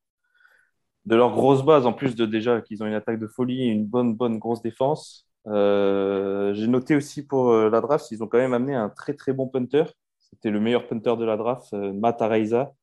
de 1.05 1.15
leur 1.15 1.31
grosse 1.34 1.63
base, 1.63 1.86
en 1.86 1.93
plus 1.93 2.15
de 2.15 2.25
déjà 2.25 2.62
qu'ils 2.62 2.81
ont 2.84 2.88
une 2.88 2.93
attaque 2.93 3.19
de 3.19 3.27
folie 3.27 3.63
et 3.63 3.67
une 3.67 3.86
bonne, 3.86 4.15
bonne 4.15 4.39
grosse 4.39 4.62
défense. 4.62 5.27
Euh, 5.47 6.53
j'ai 6.53 6.67
noté 6.67 6.95
aussi 6.95 7.25
pour 7.25 7.51
euh, 7.51 7.69
la 7.69 7.81
draft, 7.81 8.10
ils 8.12 8.23
ont 8.23 8.27
quand 8.27 8.38
même 8.38 8.53
amené 8.53 8.75
un 8.75 8.89
très 8.89 9.13
très 9.13 9.34
bon 9.34 9.47
punter. 9.47 9.86
C'était 10.19 10.49
le 10.49 10.60
meilleur 10.60 10.88
punter 10.88 11.15
de 11.17 11.25
la 11.25 11.38
draft, 11.38 11.73
euh, 11.73 11.93
Matt 11.93 12.21
Araiza, 12.21 12.73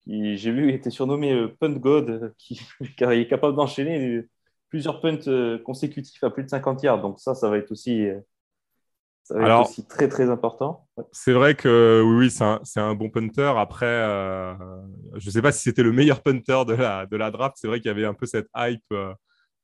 qui 0.00 0.36
j'ai 0.36 0.52
vu 0.52 0.72
était 0.72 0.90
surnommé 0.90 1.48
Punt 1.60 1.72
God, 1.72 2.34
qui, 2.38 2.60
qui 2.96 3.04
est 3.04 3.28
capable 3.28 3.56
d'enchaîner 3.56 4.28
plusieurs 4.68 5.00
punts 5.00 5.58
consécutifs 5.64 6.22
à 6.24 6.30
plus 6.30 6.44
de 6.44 6.48
50 6.48 6.82
yards. 6.82 7.02
Donc 7.02 7.20
ça, 7.20 7.34
ça 7.34 7.50
va 7.50 7.58
être 7.58 7.70
aussi 7.72 8.08
ça 9.24 9.38
va 9.38 9.46
être 9.46 9.70
aussi 9.70 9.86
très 9.86 10.08
très 10.08 10.30
important. 10.30 10.88
C'est 11.12 11.32
vrai 11.32 11.54
que 11.54 12.02
oui, 12.04 12.30
c'est 12.30 12.80
un, 12.80 12.94
bon 12.94 13.08
punter. 13.08 13.52
Après, 13.56 13.86
euh, 13.86 14.54
je 15.14 15.26
ne 15.26 15.30
sais 15.30 15.42
pas 15.42 15.52
si 15.52 15.62
c'était 15.62 15.84
le 15.84 15.92
meilleur 15.92 16.22
punter 16.22 16.64
de 16.66 16.74
la, 16.74 17.06
de 17.06 17.16
la 17.16 17.30
draft. 17.30 17.56
C'est 17.58 17.68
vrai 17.68 17.80
qu'il 17.80 17.88
y 17.88 17.90
avait 17.90 18.04
un 18.04 18.14
peu 18.14 18.26
cette 18.26 18.48
hype 18.56 18.82
euh, 18.92 19.14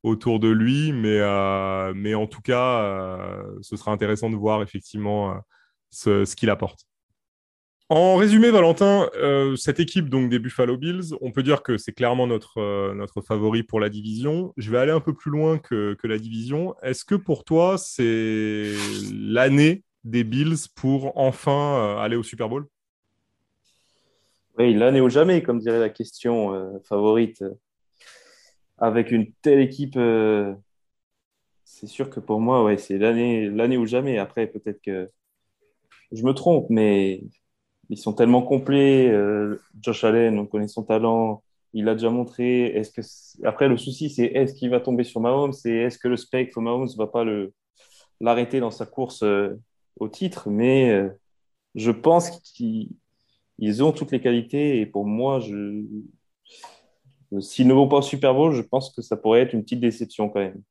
autour 0.02 0.40
de 0.40 0.48
lui, 0.48 0.92
mais, 0.92 1.18
euh, 1.20 1.92
mais 1.94 2.14
en 2.14 2.26
tout 2.26 2.42
cas, 2.42 3.42
ce 3.60 3.76
sera 3.76 3.92
intéressant 3.92 4.30
de 4.30 4.36
voir 4.36 4.62
effectivement 4.62 5.40
ce, 5.90 6.24
ce 6.24 6.36
qu'il 6.36 6.50
apporte. 6.50 6.88
En 7.90 8.16
résumé, 8.16 8.50
Valentin, 8.50 9.08
euh, 9.16 9.56
cette 9.56 9.80
équipe 9.80 10.10
donc 10.10 10.28
des 10.28 10.38
Buffalo 10.38 10.76
Bills, 10.76 11.14
on 11.22 11.32
peut 11.32 11.42
dire 11.42 11.62
que 11.62 11.78
c'est 11.78 11.92
clairement 11.92 12.26
notre, 12.26 12.58
euh, 12.58 12.92
notre 12.92 13.22
favori 13.22 13.62
pour 13.62 13.80
la 13.80 13.88
division. 13.88 14.52
Je 14.58 14.70
vais 14.70 14.76
aller 14.76 14.92
un 14.92 15.00
peu 15.00 15.14
plus 15.14 15.30
loin 15.30 15.56
que, 15.56 15.96
la 16.04 16.18
division. 16.18 16.74
Est-ce 16.82 17.06
que 17.06 17.14
pour 17.14 17.44
toi, 17.44 17.78
c'est 17.78 18.74
l'année 19.10 19.84
des 20.04 20.22
Bills 20.22 20.68
pour 20.76 21.16
enfin 21.16 21.78
euh, 21.78 21.96
aller 21.96 22.16
au 22.16 22.22
Super 22.22 22.50
Bowl? 22.50 22.66
Oui, 24.58 24.74
l'année 24.74 25.00
ou 25.00 25.08
jamais, 25.08 25.42
comme 25.42 25.58
dirait 25.58 25.80
la 25.80 25.88
question 25.88 26.80
favorite. 26.84 27.42
Avec 28.78 29.10
une 29.10 29.32
telle 29.42 29.60
équipe, 29.60 29.98
c'est 31.64 31.86
sûr 31.86 32.10
que 32.10 32.20
pour 32.20 32.40
moi, 32.40 32.64
ouais, 32.64 32.78
c'est 32.78 32.98
l'année, 32.98 33.48
l'année 33.50 33.76
ou 33.76 33.86
jamais. 33.86 34.18
Après, 34.18 34.46
peut-être 34.46 34.80
que 34.82 35.10
je 36.12 36.22
me 36.24 36.32
trompe, 36.32 36.66
mais 36.70 37.22
ils 37.90 37.98
sont 37.98 38.12
tellement 38.14 38.42
complets. 38.42 39.08
Euh, 39.10 39.60
Josh 39.82 40.04
Allen, 40.04 40.38
on 40.38 40.46
connaît 40.46 40.68
son 40.68 40.82
talent, 40.84 41.42
il 41.72 41.88
a 41.88 41.94
déjà 41.94 42.10
montré. 42.10 42.66
Est-ce 42.66 42.92
que 42.92 43.46
après 43.46 43.68
le 43.68 43.76
souci 43.76 44.10
c'est 44.10 44.26
est-ce 44.26 44.54
qu'il 44.54 44.70
va 44.70 44.80
tomber 44.80 45.04
sur 45.04 45.20
Mahomes? 45.20 45.54
Et 45.64 45.82
est-ce 45.82 45.98
que 45.98 46.08
le 46.08 46.16
spectre 46.16 46.60
Mahomes 46.60 46.88
va 46.96 47.06
pas 47.06 47.24
le 47.24 47.52
l'arrêter 48.20 48.60
dans 48.60 48.70
sa 48.70 48.86
course 48.86 49.22
euh, 49.22 49.56
au 50.00 50.08
titre? 50.08 50.50
Mais 50.50 50.90
euh, 50.90 51.10
je 51.74 51.90
pense 51.92 52.30
qu'ils 52.42 52.90
ont 53.82 53.92
toutes 53.92 54.12
les 54.12 54.20
qualités 54.20 54.80
et 54.80 54.86
pour 54.86 55.06
moi, 55.06 55.40
je 55.40 55.84
s'ils 57.40 57.66
ne 57.66 57.74
vont 57.74 57.88
pas 57.88 57.98
au 57.98 58.02
Super 58.02 58.34
Bowl, 58.34 58.54
je 58.54 58.62
pense 58.62 58.94
que 58.94 59.02
ça 59.02 59.16
pourrait 59.16 59.40
être 59.40 59.52
une 59.52 59.62
petite 59.62 59.80
déception 59.80 60.28
quand 60.28 60.40
même. 60.40 60.62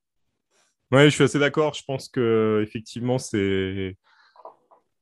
Oui, 0.91 1.04
je 1.06 1.10
suis 1.10 1.24
assez 1.24 1.39
d'accord. 1.39 1.74
Je 1.74 1.84
pense 1.86 2.08
que 2.08 2.62
effectivement, 2.63 3.17
c'est 3.17 3.96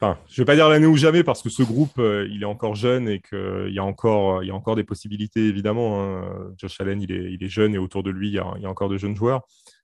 Enfin, 0.02 0.20
je 0.28 0.42
vais 0.42 0.46
pas 0.46 0.56
dire 0.56 0.68
l'année 0.68 0.88
ou 0.88 0.98
jamais 0.98 1.24
parce 1.24 1.42
que 1.42 1.50
ce 1.50 1.64
groupe, 1.64 1.98
euh, 2.00 2.28
il 2.30 2.44
est 2.44 2.46
encore 2.46 2.76
jeune 2.76 3.08
et 3.08 3.22
qu'il 3.22 3.72
y, 3.72 3.80
a 3.80 3.84
encore, 3.84 4.44
y 4.44 4.52
a 4.52 4.56
encore 4.56 4.76
des 4.76 4.84
possibilités, 4.84 5.48
évidemment. 5.48 6.04
Hein. 6.04 6.54
Josh 6.58 6.82
Allen, 6.82 7.02
il 7.02 7.14
est, 7.14 7.32
il 7.32 7.42
est, 7.42 7.50
jeune 7.50 7.74
et 7.76 7.78
autour 7.78 8.04
de 8.04 8.10
lui, 8.10 8.28
il 8.28 8.34
y 8.34 8.40
a, 8.40 8.54
il 8.58 8.64
y 8.64 8.66
a 8.66 8.70
encore 8.70 8.90
de 8.90 8.98
jeunes 8.98 9.16
joueurs. 9.16 9.44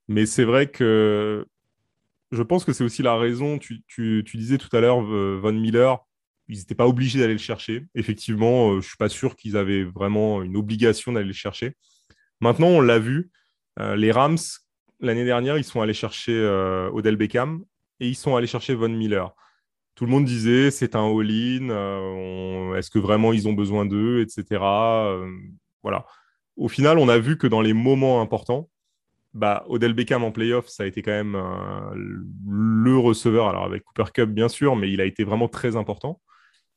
Mais 0.09 0.25
c'est 0.25 0.43
vrai 0.43 0.67
que 0.67 1.45
je 2.31 2.43
pense 2.43 2.65
que 2.65 2.73
c'est 2.73 2.83
aussi 2.83 3.03
la 3.03 3.15
raison. 3.15 3.57
Tu, 3.57 3.83
tu, 3.87 4.23
tu 4.25 4.35
disais 4.35 4.57
tout 4.57 4.75
à 4.75 4.81
l'heure, 4.81 5.01
Von 5.01 5.53
Miller, 5.53 5.97
ils 6.51 6.59
n'étaient 6.59 6.75
pas 6.75 6.87
obligés 6.87 7.19
d'aller 7.19 7.33
le 7.33 7.39
chercher. 7.39 7.85
Effectivement, 7.95 8.69
euh, 8.69 8.71
je 8.73 8.77
ne 8.77 8.81
suis 8.81 8.97
pas 8.97 9.09
sûr 9.09 9.35
qu'ils 9.35 9.57
avaient 9.57 9.83
vraiment 9.83 10.43
une 10.43 10.55
obligation 10.55 11.11
d'aller 11.13 11.27
le 11.27 11.33
chercher. 11.33 11.75
Maintenant, 12.39 12.67
on 12.67 12.81
l'a 12.81 12.99
vu, 12.99 13.31
euh, 13.79 13.95
les 13.95 14.11
Rams, 14.11 14.37
l'année 14.99 15.25
dernière, 15.25 15.57
ils 15.57 15.63
sont 15.63 15.81
allés 15.81 15.93
chercher 15.93 16.39
Odell 16.93 17.15
Beckham 17.15 17.63
et 17.99 18.07
ils 18.07 18.15
sont 18.15 18.35
allés 18.35 18.47
chercher 18.47 18.75
Von 18.75 18.89
Miller 18.89 19.33
tout 20.01 20.05
le 20.05 20.11
monde 20.11 20.25
disait 20.25 20.71
c'est 20.71 20.95
un 20.95 21.05
all-in, 21.05 21.69
euh, 21.69 22.75
est-ce 22.75 22.89
que 22.89 22.99
vraiment 22.99 23.33
ils 23.33 23.47
ont 23.47 23.53
besoin 23.53 23.85
d'eux, 23.85 24.21
etc. 24.21 24.59
Euh, 24.61 25.29
voilà. 25.83 26.05
Au 26.57 26.67
final, 26.67 26.97
on 26.97 27.07
a 27.07 27.19
vu 27.19 27.37
que 27.37 27.47
dans 27.47 27.61
les 27.61 27.73
moments 27.73 28.21
importants, 28.21 28.69
bah, 29.33 29.63
Odell 29.67 29.93
Beckham 29.93 30.23
en 30.23 30.31
playoff, 30.31 30.67
ça 30.67 30.83
a 30.83 30.85
été 30.85 31.01
quand 31.01 31.11
même 31.11 31.35
euh, 31.35 31.93
le 32.47 32.97
receveur, 32.97 33.47
alors 33.47 33.63
avec 33.63 33.83
Cooper 33.83 34.11
Cup 34.11 34.29
bien 34.31 34.49
sûr, 34.49 34.75
mais 34.75 34.91
il 34.91 35.01
a 35.01 35.05
été 35.05 35.23
vraiment 35.23 35.47
très 35.47 35.75
important. 35.75 36.19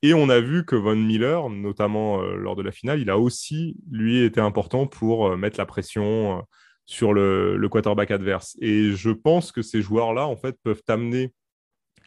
Et 0.04 0.12
on 0.12 0.28
a 0.28 0.38
vu 0.38 0.66
que 0.66 0.76
Von 0.76 0.96
Miller, 0.96 1.48
notamment 1.48 2.20
lors 2.20 2.56
de 2.56 2.62
la 2.62 2.72
finale, 2.72 3.00
il 3.00 3.08
a 3.08 3.18
aussi, 3.18 3.78
lui, 3.90 4.22
été 4.22 4.38
important 4.38 4.86
pour 4.86 5.34
mettre 5.38 5.56
la 5.56 5.64
pression 5.64 6.44
sur 6.84 7.14
le, 7.14 7.66
quarterback 7.70 8.10
adverse. 8.10 8.54
Et 8.60 8.92
je 8.92 9.08
pense 9.08 9.50
que 9.50 9.62
ces 9.62 9.80
joueurs-là, 9.80 10.26
en 10.26 10.36
fait, 10.36 10.58
peuvent 10.62 10.82
amener 10.88 11.32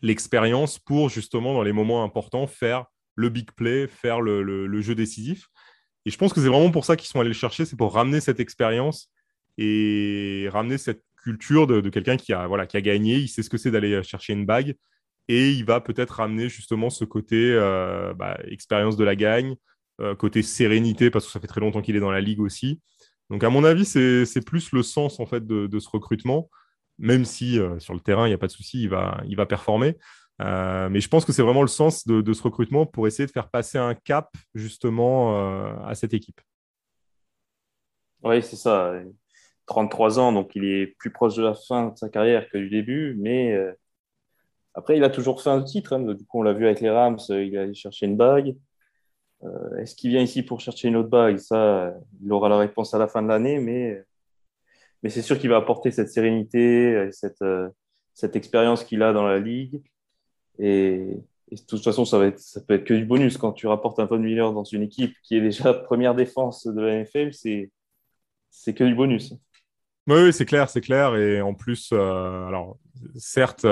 l'expérience 0.03 0.77
pour 0.77 1.09
justement 1.09 1.55
dans 1.55 1.63
les 1.63 1.71
moments 1.71 2.03
importants 2.03 2.45
faire 2.45 2.85
le 3.15 3.29
big 3.29 3.49
play, 3.53 3.87
faire 3.87 4.21
le, 4.21 4.79
jeu 4.79 4.93
décisif. 4.93 5.47
Et 6.05 6.11
je 6.11 6.19
pense 6.19 6.33
que 6.33 6.39
c'est 6.39 6.49
vraiment 6.49 6.69
pour 6.69 6.85
ça 6.85 6.97
qu'ils 6.97 7.09
sont 7.09 7.19
allés 7.19 7.29
le 7.29 7.33
chercher, 7.33 7.65
c'est 7.65 7.77
pour 7.77 7.95
ramener 7.95 8.19
cette 8.19 8.39
expérience 8.39 9.11
et 9.57 10.49
ramener 10.51 10.77
cette 10.77 11.01
culture 11.15 11.65
de, 11.65 11.89
quelqu'un 11.89 12.15
qui 12.15 12.31
a, 12.31 12.45
voilà, 12.45 12.67
qui 12.67 12.77
a 12.77 12.81
gagné, 12.81 13.15
il 13.15 13.27
sait 13.27 13.41
ce 13.41 13.49
que 13.49 13.57
c'est 13.57 13.71
d'aller 13.71 14.03
chercher 14.03 14.33
une 14.33 14.45
bague 14.45 14.75
et 15.27 15.51
il 15.51 15.65
va 15.65 15.81
peut-être 15.81 16.11
ramener 16.11 16.49
justement 16.49 16.89
ce 16.89 17.05
côté 17.05 17.51
euh, 17.53 18.13
bah, 18.13 18.37
expérience 18.45 18.97
de 18.97 19.03
la 19.03 19.15
gagne, 19.15 19.55
euh, 20.01 20.15
côté 20.15 20.41
sérénité 20.41 21.09
parce 21.09 21.25
que 21.25 21.31
ça 21.31 21.39
fait 21.39 21.47
très 21.47 21.61
longtemps 21.61 21.81
qu'il 21.81 21.95
est 21.95 22.01
dans 22.01 22.11
la 22.11 22.21
ligue 22.21 22.39
aussi. 22.39 22.81
Donc 23.29 23.43
à 23.43 23.49
mon 23.49 23.63
avis, 23.63 23.85
c'est 23.85 24.45
plus 24.45 24.71
le 24.71 24.83
sens 24.83 25.19
en 25.19 25.25
fait 25.25 25.45
de 25.45 25.79
ce 25.79 25.89
recrutement 25.89 26.49
même 26.99 27.25
si 27.25 27.59
euh, 27.59 27.79
sur 27.79 27.93
le 27.93 27.99
terrain, 27.99 28.25
il 28.25 28.29
n'y 28.29 28.35
a 28.35 28.37
pas 28.37 28.47
de 28.47 28.51
souci, 28.51 28.81
il 28.81 28.89
va, 28.89 29.21
il 29.27 29.35
va 29.35 29.45
performer. 29.45 29.97
mais 30.39 30.99
je 30.99 31.07
pense 31.07 31.25
que 31.25 31.31
c'est 31.31 31.41
vraiment 31.41 31.61
le 31.61 31.67
sens 31.67 32.07
de, 32.07 32.33
ce 32.33 32.41
recrutement 32.43 32.85
pour 32.85 33.07
essayer 33.07 33.25
de 33.27 33.31
faire 33.31 33.49
passer 33.49 33.77
un 33.77 33.93
cap 33.93 34.35
justement 34.53 35.83
à 35.85 35.95
cette 35.95 36.13
équipe. 36.13 36.41
Oui, 38.23 38.41
c'est 38.41 38.55
ça. 38.55 38.93
33 39.67 40.19
ans, 40.19 40.31
donc 40.31 40.55
il 40.55 40.65
est 40.65 40.87
plus 40.97 41.11
proche 41.11 41.35
de 41.35 41.43
la 41.43 41.53
fin 41.53 41.89
de 41.89 41.97
sa 41.97 42.09
carrière 42.09 42.49
que 42.49 42.57
du 42.57 42.69
début, 42.69 43.15
mais 43.19 43.55
après, 44.77 44.95
il 44.95 45.03
a 45.03 45.09
toujours 45.09 45.41
fait 45.41 45.49
un 45.49 45.63
titre. 45.63 45.93
Hein. 45.93 46.13
Du 46.13 46.23
coup, 46.23 46.39
on 46.39 46.43
l'a 46.43 46.53
vu 46.53 46.65
avec 46.65 46.81
les 46.81 46.91
Rams, 46.91 47.17
il 47.29 47.57
a 47.57 47.63
allé 47.63 47.73
chercher 47.73 48.05
une 48.05 48.15
bague. 48.15 48.55
Euh, 49.43 49.77
est-ce 49.77 49.95
qu'il 49.95 50.11
vient 50.11 50.21
ici 50.21 50.43
pour 50.43 50.61
chercher 50.61 50.87
une 50.87 50.95
autre 50.97 51.09
bague? 51.09 51.37
Ça, 51.37 51.95
il 52.23 52.31
aura 52.31 52.47
la 52.47 52.59
réponse 52.59 52.93
à 52.93 52.99
la 52.99 53.07
fin 53.07 53.23
de 53.23 53.27
l'année, 53.27 53.59
mais, 53.59 54.03
mais 55.01 55.09
c'est 55.09 55.23
sûr 55.23 55.39
qu'il 55.39 55.49
va 55.49 55.57
apporter 55.57 55.89
cette 55.89 56.09
sérénité, 56.09 57.09
cette, 57.11 57.41
euh, 57.41 57.69
cette 58.13 58.35
expérience 58.35 58.83
qu'il 58.83 59.01
a 59.01 59.13
dans 59.13 59.25
la 59.25 59.39
ligue. 59.39 59.81
Et, 60.59 61.23
de 61.51 61.61
toute 61.67 61.83
façon, 61.83 62.05
ça, 62.05 62.19
va 62.19 62.27
être, 62.27 62.39
ça 62.39 62.61
peut 62.61 62.75
être 62.75 62.83
que 62.83 62.93
du 62.93 63.05
bonus 63.05 63.37
quand 63.37 63.53
tu 63.53 63.65
rapportes 63.65 63.99
un 63.99 64.05
Von 64.05 64.19
Miller 64.19 64.53
dans 64.53 64.65
une 64.65 64.83
équipe 64.83 65.15
qui 65.23 65.37
est 65.37 65.41
déjà 65.41 65.73
première 65.85 66.13
défense 66.13 66.67
de 66.67 66.81
la 66.81 67.03
NFL, 67.03 67.33
c'est, 67.33 67.71
que 68.75 68.83
du 68.83 68.93
bonus. 68.93 69.33
Oui, 70.05 70.31
c'est 70.33 70.45
clair, 70.45 70.69
c'est 70.69 70.81
clair. 70.81 71.15
Et 71.15 71.41
en 71.41 71.55
plus, 71.55 71.89
euh, 71.93 72.45
alors 72.45 72.77
certes, 73.15 73.65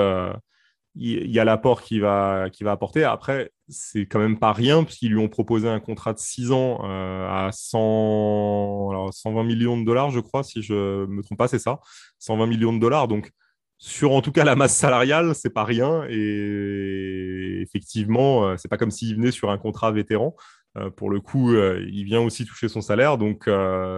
il 0.98 1.30
y 1.30 1.38
a 1.38 1.44
l'apport 1.44 1.82
qui 1.82 1.98
va, 1.98 2.48
qui 2.50 2.64
va 2.64 2.72
apporter. 2.72 3.04
Après, 3.04 3.52
c'est 3.68 4.06
quand 4.06 4.18
même 4.18 4.38
pas 4.38 4.52
rien, 4.52 4.82
puisqu'ils 4.82 5.10
lui 5.10 5.18
ont 5.18 5.28
proposé 5.28 5.68
un 5.68 5.80
contrat 5.80 6.14
de 6.14 6.18
6 6.18 6.52
ans 6.52 6.80
euh, 6.84 7.28
à 7.28 7.50
100, 7.52 8.88
alors 8.90 9.12
120 9.12 9.44
millions 9.44 9.78
de 9.78 9.84
dollars, 9.84 10.10
je 10.10 10.20
crois, 10.20 10.42
si 10.42 10.62
je 10.62 11.04
me 11.06 11.22
trompe 11.22 11.38
pas, 11.38 11.48
c'est 11.48 11.58
ça. 11.58 11.80
120 12.18 12.46
millions 12.46 12.72
de 12.72 12.78
dollars. 12.78 13.08
Donc, 13.08 13.30
sur 13.78 14.12
en 14.12 14.22
tout 14.22 14.32
cas 14.32 14.44
la 14.44 14.56
masse 14.56 14.74
salariale, 14.74 15.34
c'est 15.34 15.52
pas 15.52 15.64
rien. 15.64 16.06
Et 16.08 17.60
effectivement, 17.60 18.46
euh, 18.46 18.56
c'est 18.56 18.68
pas 18.68 18.78
comme 18.78 18.90
s'il 18.90 19.16
venait 19.16 19.32
sur 19.32 19.50
un 19.50 19.58
contrat 19.58 19.92
vétéran. 19.92 20.34
Euh, 20.78 20.90
pour 20.90 21.10
le 21.10 21.20
coup, 21.20 21.54
il 21.54 22.04
vient 22.04 22.20
aussi 22.22 22.46
toucher 22.46 22.68
son 22.68 22.80
salaire. 22.80 23.18
Donc, 23.18 23.50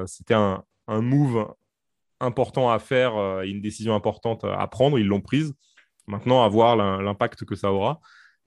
c'était 0.06 0.34
un, 0.34 0.64
un, 0.88 1.00
move 1.00 1.46
important 2.20 2.70
à 2.70 2.80
faire 2.80 3.42
et 3.44 3.50
une 3.50 3.60
décision 3.60 3.94
importante 3.94 4.44
à 4.44 4.66
prendre. 4.66 4.98
Ils 4.98 5.06
l'ont 5.06 5.20
prise. 5.20 5.54
Maintenant, 6.08 6.42
à 6.42 6.48
voir 6.48 6.76
l'impact 6.76 7.44
que 7.44 7.54
ça 7.54 7.72
aura. 7.72 8.00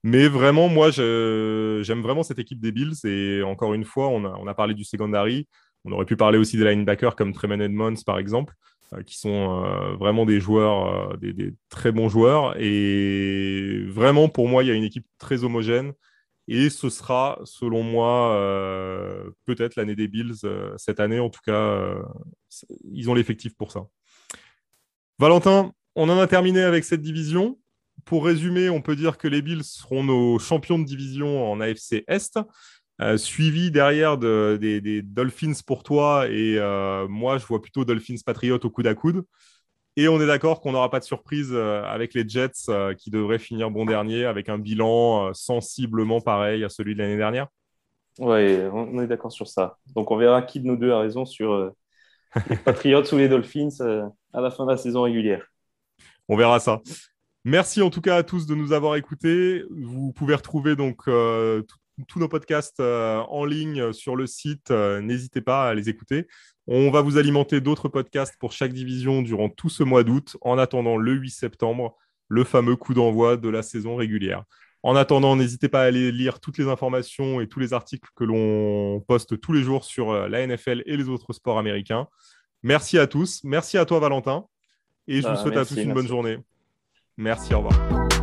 Mais 0.04 0.26
vraiment, 0.28 0.68
moi, 0.68 0.90
j'aime 0.90 2.02
vraiment 2.02 2.22
cette 2.22 2.38
équipe 2.38 2.60
des 2.60 2.72
Bills. 2.72 2.94
Et 3.04 3.42
encore 3.42 3.74
une 3.74 3.84
fois, 3.84 4.08
on 4.08 4.46
a, 4.46 4.54
parlé 4.54 4.74
du 4.74 4.84
secondary. 4.84 5.48
On 5.84 5.92
aurait 5.92 6.04
pu 6.04 6.16
parler 6.16 6.38
aussi 6.38 6.56
des 6.56 6.64
linebackers 6.64 7.16
comme 7.16 7.32
Tremaine 7.32 7.62
Edmonds, 7.62 8.02
par 8.06 8.18
exemple, 8.18 8.54
euh, 8.92 9.02
qui 9.02 9.18
sont 9.18 9.64
euh, 9.64 9.94
vraiment 9.96 10.26
des 10.26 10.40
joueurs, 10.40 11.12
euh, 11.12 11.16
des, 11.16 11.54
très 11.68 11.92
bons 11.92 12.08
joueurs. 12.08 12.54
Et 12.60 13.84
vraiment, 13.88 14.28
pour 14.28 14.48
moi, 14.48 14.64
il 14.64 14.68
y 14.68 14.70
a 14.70 14.74
une 14.74 14.84
équipe 14.84 15.06
très 15.18 15.44
homogène. 15.44 15.92
Et 16.48 16.70
ce 16.70 16.90
sera, 16.90 17.38
selon 17.44 17.84
moi, 17.84 18.36
peut-être 19.44 19.76
l'année 19.76 19.94
des 19.94 20.08
Bills 20.08 20.34
cette 20.76 20.98
année. 20.98 21.20
En 21.20 21.30
tout 21.30 21.40
cas, 21.44 21.94
ils 22.92 23.08
ont 23.08 23.14
l'effectif 23.14 23.54
pour 23.56 23.70
ça. 23.70 23.86
Valentin, 25.20 25.72
on 25.94 26.08
en 26.08 26.18
a 26.18 26.26
terminé 26.26 26.62
avec 26.62 26.84
cette 26.84 27.02
division. 27.02 27.58
Pour 28.04 28.24
résumer, 28.24 28.68
on 28.68 28.80
peut 28.80 28.96
dire 28.96 29.18
que 29.18 29.28
les 29.28 29.42
Bills 29.42 29.64
seront 29.64 30.02
nos 30.02 30.38
champions 30.38 30.78
de 30.78 30.84
division 30.84 31.50
en 31.50 31.60
AFC 31.60 32.04
Est, 32.08 32.38
euh, 33.00 33.16
suivi 33.16 33.70
derrière 33.70 34.18
des, 34.18 35.02
Dolphins 35.02 35.60
pour 35.66 35.82
toi. 35.82 36.26
Et 36.28 36.56
euh, 36.58 37.06
moi, 37.08 37.38
je 37.38 37.46
vois 37.46 37.60
plutôt 37.60 37.84
Dolphins 37.84 38.16
Patriots 38.24 38.58
au 38.64 38.70
coude 38.70 38.86
à 38.86 38.94
coude. 38.94 39.24
Et 39.96 40.08
on 40.08 40.20
est 40.20 40.26
d'accord 40.26 40.60
qu'on 40.60 40.72
n'aura 40.72 40.90
pas 40.90 41.00
de 41.00 41.04
surprise 41.04 41.50
euh, 41.52 41.84
avec 41.84 42.14
les 42.14 42.26
Jets 42.26 42.94
qui 42.98 43.10
devraient 43.10 43.38
finir 43.38 43.70
bon 43.70 43.84
dernier 43.84 44.24
avec 44.24 44.48
un 44.48 44.58
bilan 44.58 45.34
sensiblement 45.34 46.20
pareil 46.20 46.64
à 46.64 46.70
celui 46.70 46.94
de 46.94 47.00
l'année 47.00 47.18
dernière. 47.18 47.48
Oui, 48.18 48.58
on 48.72 49.00
est 49.02 49.06
d'accord 49.06 49.32
sur 49.32 49.48
ça. 49.48 49.78
Donc 49.94 50.10
on 50.10 50.16
verra 50.16 50.42
qui 50.42 50.60
de 50.60 50.66
nous 50.66 50.76
deux 50.76 50.92
a 50.92 51.00
raison 51.00 51.24
sur 51.24 51.72
les 52.48 52.56
Patriots 52.56 53.02
ou 53.12 53.16
les 53.16 53.28
Dolphins 53.28 54.10
à 54.32 54.40
la 54.40 54.50
fin 54.50 54.64
de 54.64 54.70
la 54.70 54.76
saison 54.76 55.02
régulière 55.02 55.51
on 56.28 56.36
verra 56.36 56.60
ça. 56.60 56.80
Merci 57.44 57.82
en 57.82 57.90
tout 57.90 58.00
cas 58.00 58.16
à 58.16 58.22
tous 58.22 58.46
de 58.46 58.54
nous 58.54 58.72
avoir 58.72 58.94
écoutés. 58.94 59.64
Vous 59.70 60.12
pouvez 60.12 60.36
retrouver 60.36 60.76
donc 60.76 61.08
euh, 61.08 61.62
tous 62.06 62.20
nos 62.20 62.28
podcasts 62.28 62.78
euh, 62.78 63.18
en 63.18 63.44
ligne 63.44 63.92
sur 63.92 64.14
le 64.14 64.28
site. 64.28 64.70
Euh, 64.70 65.00
n'hésitez 65.00 65.40
pas 65.40 65.68
à 65.68 65.74
les 65.74 65.88
écouter. 65.88 66.28
On 66.68 66.92
va 66.92 67.00
vous 67.00 67.18
alimenter 67.18 67.60
d'autres 67.60 67.88
podcasts 67.88 68.36
pour 68.38 68.52
chaque 68.52 68.72
division 68.72 69.22
durant 69.22 69.48
tout 69.48 69.68
ce 69.68 69.82
mois 69.82 70.04
d'août, 70.04 70.36
en 70.40 70.56
attendant 70.56 70.96
le 70.96 71.14
8 71.14 71.30
septembre, 71.30 71.96
le 72.28 72.44
fameux 72.44 72.76
coup 72.76 72.94
d'envoi 72.94 73.36
de 73.36 73.48
la 73.48 73.62
saison 73.62 73.96
régulière. 73.96 74.44
En 74.84 74.94
attendant, 74.94 75.34
n'hésitez 75.34 75.68
pas 75.68 75.82
à 75.82 75.86
aller 75.86 76.12
lire 76.12 76.38
toutes 76.38 76.58
les 76.58 76.68
informations 76.68 77.40
et 77.40 77.48
tous 77.48 77.58
les 77.58 77.72
articles 77.72 78.08
que 78.14 78.22
l'on 78.22 79.00
poste 79.00 79.40
tous 79.40 79.52
les 79.52 79.62
jours 79.62 79.84
sur 79.84 80.12
la 80.28 80.46
NFL 80.46 80.84
et 80.86 80.96
les 80.96 81.08
autres 81.08 81.32
sports 81.32 81.58
américains. 81.58 82.06
Merci 82.62 82.98
à 82.98 83.08
tous. 83.08 83.42
Merci 83.42 83.78
à 83.78 83.84
toi, 83.84 83.98
Valentin. 83.98 84.46
Et 85.08 85.20
je 85.20 85.26
vous 85.26 85.34
bah, 85.34 85.36
souhaite 85.36 85.56
à 85.56 85.64
tous 85.64 85.76
une 85.76 85.92
bonne 85.92 86.06
journée. 86.06 86.38
Merci, 87.16 87.54
au 87.54 87.58
revoir. 87.60 88.21